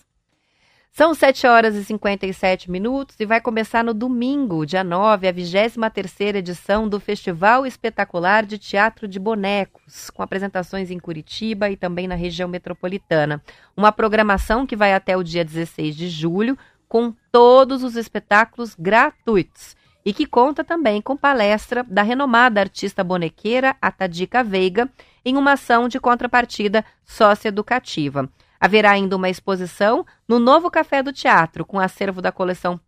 São 0.92 1.14
7 1.14 1.46
horas 1.46 1.76
e 1.76 1.84
57 1.84 2.72
minutos 2.72 3.18
e 3.20 3.26
vai 3.26 3.42
começar 3.42 3.84
no 3.84 3.94
domingo, 3.94 4.66
dia 4.66 4.84
9, 4.84 5.28
a 5.28 5.34
23ª 5.34 6.36
edição 6.36 6.88
do 6.88 7.02
Festival 7.02 7.66
Espetacular 7.66 8.46
de 8.46 8.58
Teatro 8.58 9.08
de 9.08 9.20
Bonecos, 9.20 10.10
com 10.10 10.24
apresentações 10.24 10.90
em 10.92 11.00
Curitiba 11.00 11.70
e 11.70 11.76
também 11.76 12.08
na 12.08 12.16
região 12.16 12.48
metropolitana. 12.48 13.42
Uma 13.76 13.92
programação 13.92 14.66
que 14.66 14.76
vai 14.76 14.94
até 14.94 15.18
o 15.18 15.24
dia 15.24 15.44
16 15.44 15.96
de 15.96 16.10
julho, 16.10 16.58
com 16.88 17.14
todos 17.30 17.84
os 17.84 17.98
espetáculos 17.98 18.74
gratuitos 18.74 19.76
e 20.06 20.14
que 20.14 20.28
conta 20.28 20.64
também 20.64 21.02
com 21.02 21.18
palestra 21.18 21.84
da 21.84 22.04
renomada 22.04 22.62
artista 22.62 23.04
bonequeira 23.04 23.76
Atadica 23.82 24.44
Veiga 24.44 24.88
em 25.26 25.36
uma 25.36 25.54
ação 25.54 25.88
de 25.88 26.00
contrapartida 26.00 26.86
socioeducativa. 27.04 28.30
Haverá 28.60 28.92
ainda 28.92 29.16
uma 29.16 29.30
exposição 29.30 30.06
no 30.28 30.40
novo 30.40 30.70
Café 30.70 31.02
do 31.02 31.12
Teatro, 31.12 31.66
com 31.66 31.80
acervo 31.80 32.22
da 32.22 32.32
coleção 32.32 32.80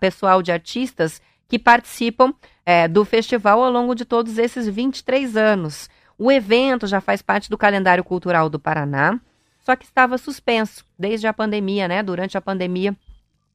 pessoal 0.00 0.40
de 0.40 0.52
artistas 0.52 1.20
que 1.48 1.58
participam 1.58 2.32
é, 2.64 2.86
do 2.86 3.04
festival 3.04 3.62
ao 3.62 3.70
longo 3.70 3.94
de 3.94 4.04
todos 4.04 4.38
esses 4.38 4.66
23 4.68 5.36
anos. 5.36 5.90
O 6.16 6.30
evento 6.30 6.86
já 6.86 7.00
faz 7.00 7.20
parte 7.20 7.50
do 7.50 7.58
calendário 7.58 8.04
cultural 8.04 8.48
do 8.48 8.58
Paraná, 8.58 9.20
só 9.60 9.76
que 9.76 9.84
estava 9.84 10.16
suspenso 10.16 10.84
desde 10.98 11.26
a 11.26 11.32
pandemia, 11.32 11.88
né? 11.88 12.02
Durante 12.02 12.38
a 12.38 12.40
pandemia 12.40 12.96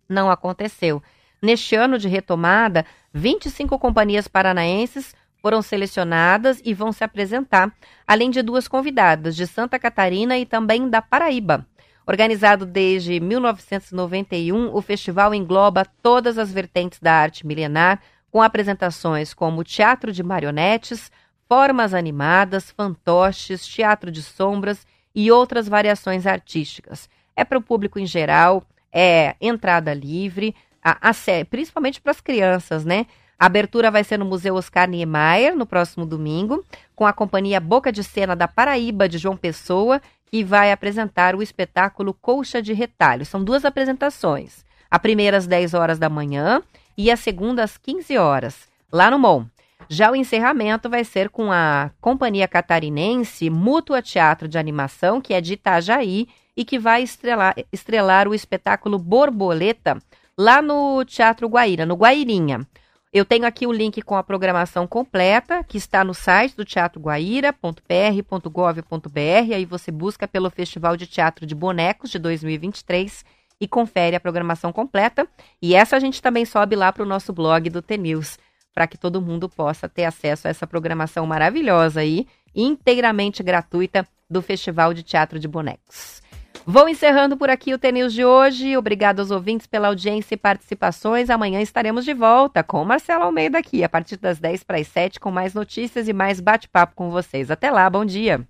não 0.08 0.30
aconteceu. 0.30 1.02
Neste 1.42 1.76
ano 1.76 1.98
de 1.98 2.08
retomada, 2.08 2.86
25 3.14 3.78
companhias 3.78 4.28
paranaenses 4.28 5.16
foram 5.42 5.62
selecionadas 5.62 6.62
e 6.66 6.74
vão 6.74 6.92
se 6.92 7.04
apresentar, 7.04 7.72
além 8.08 8.30
de 8.30 8.42
duas 8.42 8.68
convidadas 8.68 9.36
de 9.36 9.46
Santa 9.46 9.78
Catarina 9.78 10.38
e 10.38 10.46
também 10.46 10.90
da 10.90 11.02
Paraíba. 11.02 11.66
Organizado 12.08 12.66
desde 12.66 13.20
1991, 13.20 14.74
o 14.74 14.82
festival 14.82 15.34
engloba 15.34 15.86
todas 16.02 16.38
as 16.38 16.52
vertentes 16.52 17.00
da 17.00 17.14
arte 17.14 17.46
milenar, 17.46 18.02
com 18.32 18.42
apresentações 18.42 19.34
como 19.34 19.64
teatro 19.64 20.12
de 20.12 20.24
marionetes, 20.24 21.12
formas 21.48 21.94
animadas, 21.94 22.72
fantoches, 22.72 23.66
teatro 23.66 24.12
de 24.12 24.24
sombras 24.24 24.86
e 25.14 25.32
outras 25.32 25.68
variações 25.68 26.26
artísticas. 26.26 27.10
É 27.36 27.44
para 27.44 27.58
o 27.58 27.62
público 27.62 28.00
em 28.00 28.06
geral, 28.06 28.64
é 28.92 29.36
entrada 29.40 29.94
livre, 29.94 30.56
a, 30.88 31.10
a, 31.10 31.46
principalmente 31.50 32.00
para 32.00 32.12
as 32.12 32.22
crianças, 32.22 32.86
né? 32.86 33.08
A 33.38 33.46
abertura 33.46 33.92
vai 33.92 34.04
ser 34.04 34.18
no 34.18 34.26
Museu 34.26 34.56
Oscar 34.56 34.90
Niemeyer, 34.90 35.56
no 35.56 35.66
próximo 35.66 36.06
domingo, 36.06 36.64
com 36.96 37.06
a 37.06 37.14
companhia 37.14 37.60
Boca 37.60 37.92
de 37.92 38.04
Cena 38.04 38.36
da 38.36 38.48
Paraíba, 38.48 39.08
de 39.08 39.18
João 39.18 39.36
Pessoa, 39.36 40.02
que 40.26 40.44
vai 40.44 40.72
apresentar 40.72 41.36
o 41.36 41.44
espetáculo 41.44 42.14
Colcha 42.14 42.62
de 42.62 42.74
Retalho. 42.74 43.26
São 43.26 43.44
duas 43.44 43.66
apresentações. 43.66 44.66
A 44.90 44.98
primeira 44.98 45.38
às 45.38 45.46
10 45.46 45.74
horas 45.74 46.00
da 46.00 46.10
manhã 46.10 46.64
e 46.98 47.12
a 47.12 47.18
segunda 47.18 47.64
às 47.64 47.78
15 47.78 48.18
horas, 48.18 48.68
lá 48.92 49.12
no 49.12 49.20
MON. 49.20 49.46
Já 49.90 50.10
o 50.10 50.16
encerramento 50.16 50.90
vai 50.90 51.04
ser 51.04 51.30
com 51.30 51.52
a 51.52 51.92
companhia 52.02 52.48
catarinense 52.48 53.50
Mútua 53.50 54.02
Teatro 54.02 54.48
de 54.48 54.58
Animação, 54.58 55.22
que 55.22 55.34
é 55.34 55.42
de 55.42 55.54
Itajaí 55.54 56.28
e 56.56 56.66
que 56.66 56.80
vai 56.80 57.04
estrelar, 57.04 57.56
estrelar 57.72 58.28
o 58.28 58.34
espetáculo 58.34 58.98
Borboleta 58.98 59.98
lá 60.38 60.62
no 60.62 61.04
Teatro 61.04 61.48
Guaíra, 61.48 61.86
no 61.86 61.96
Guairinha. 61.96 62.68
Eu 63.12 63.26
tenho 63.26 63.48
aqui 63.48 63.66
o 63.66 63.72
link 63.72 64.02
com 64.02 64.16
a 64.16 64.24
programação 64.24 64.86
completa, 64.86 65.64
que 65.64 65.78
está 65.78 66.04
no 66.04 66.14
site 66.14 66.56
do 66.56 66.64
Teatro 66.64 67.02
Guaíra.pr.gov.br. 67.02 69.54
Aí 69.56 69.66
você 69.66 69.92
busca 69.92 70.28
pelo 70.28 70.52
Festival 70.52 70.96
de 70.96 71.08
Teatro 71.08 71.46
de 71.46 71.56
Bonecos 71.56 72.12
de 72.12 72.20
2023 72.20 73.26
e 73.60 73.68
confere 73.68 74.16
a 74.16 74.20
programação 74.20 74.72
completa. 74.72 75.28
E 75.62 75.74
essa 75.74 75.96
a 75.96 76.00
gente 76.00 76.22
também 76.22 76.46
sobe 76.46 76.76
lá 76.76 76.92
para 76.92 77.02
o 77.02 77.08
nosso 77.08 77.34
blog 77.34 77.70
do 77.70 77.82
TNews, 77.82 78.38
para 78.74 78.86
que 78.86 78.98
todo 78.98 79.22
mundo 79.22 79.50
possa 79.50 79.90
ter 79.90 80.06
acesso 80.06 80.48
a 80.48 80.52
essa 80.52 80.68
programação 80.68 81.26
maravilhosa 81.26 82.02
aí, 82.02 82.28
inteiramente 82.54 83.42
gratuita 83.42 84.08
do 84.30 84.42
Festival 84.42 84.94
de 84.94 85.02
Teatro 85.02 85.40
de 85.40 85.48
Bonecos. 85.48 86.22
Vou 86.70 86.90
encerrando 86.90 87.38
por 87.38 87.50
aqui 87.50 87.74
o 87.74 87.80
TNews 87.80 88.12
de 88.12 88.26
hoje. 88.26 88.76
Obrigado 88.76 89.22
aos 89.22 89.32
ouvintes 89.32 89.66
pela 89.66 89.88
audiência 89.88 90.36
e 90.36 90.38
participações. 90.38 91.30
Amanhã 91.30 91.62
estaremos 91.62 92.04
de 92.04 92.14
volta 92.14 92.62
com 92.62 92.84
Marcelo 92.84 93.24
Almeida 93.24 93.58
aqui, 93.58 93.86
a 93.86 93.90
partir 93.90 94.18
das 94.18 94.38
10 94.38 94.66
para 94.66 94.78
as 94.78 94.88
7, 94.90 95.18
com 95.18 95.32
mais 95.32 95.54
notícias 95.54 96.10
e 96.10 96.14
mais 96.14 96.42
bate-papo 96.42 96.94
com 96.94 97.10
vocês. 97.10 97.50
Até 97.50 97.72
lá, 97.72 97.90
bom 97.90 98.04
dia. 98.04 98.46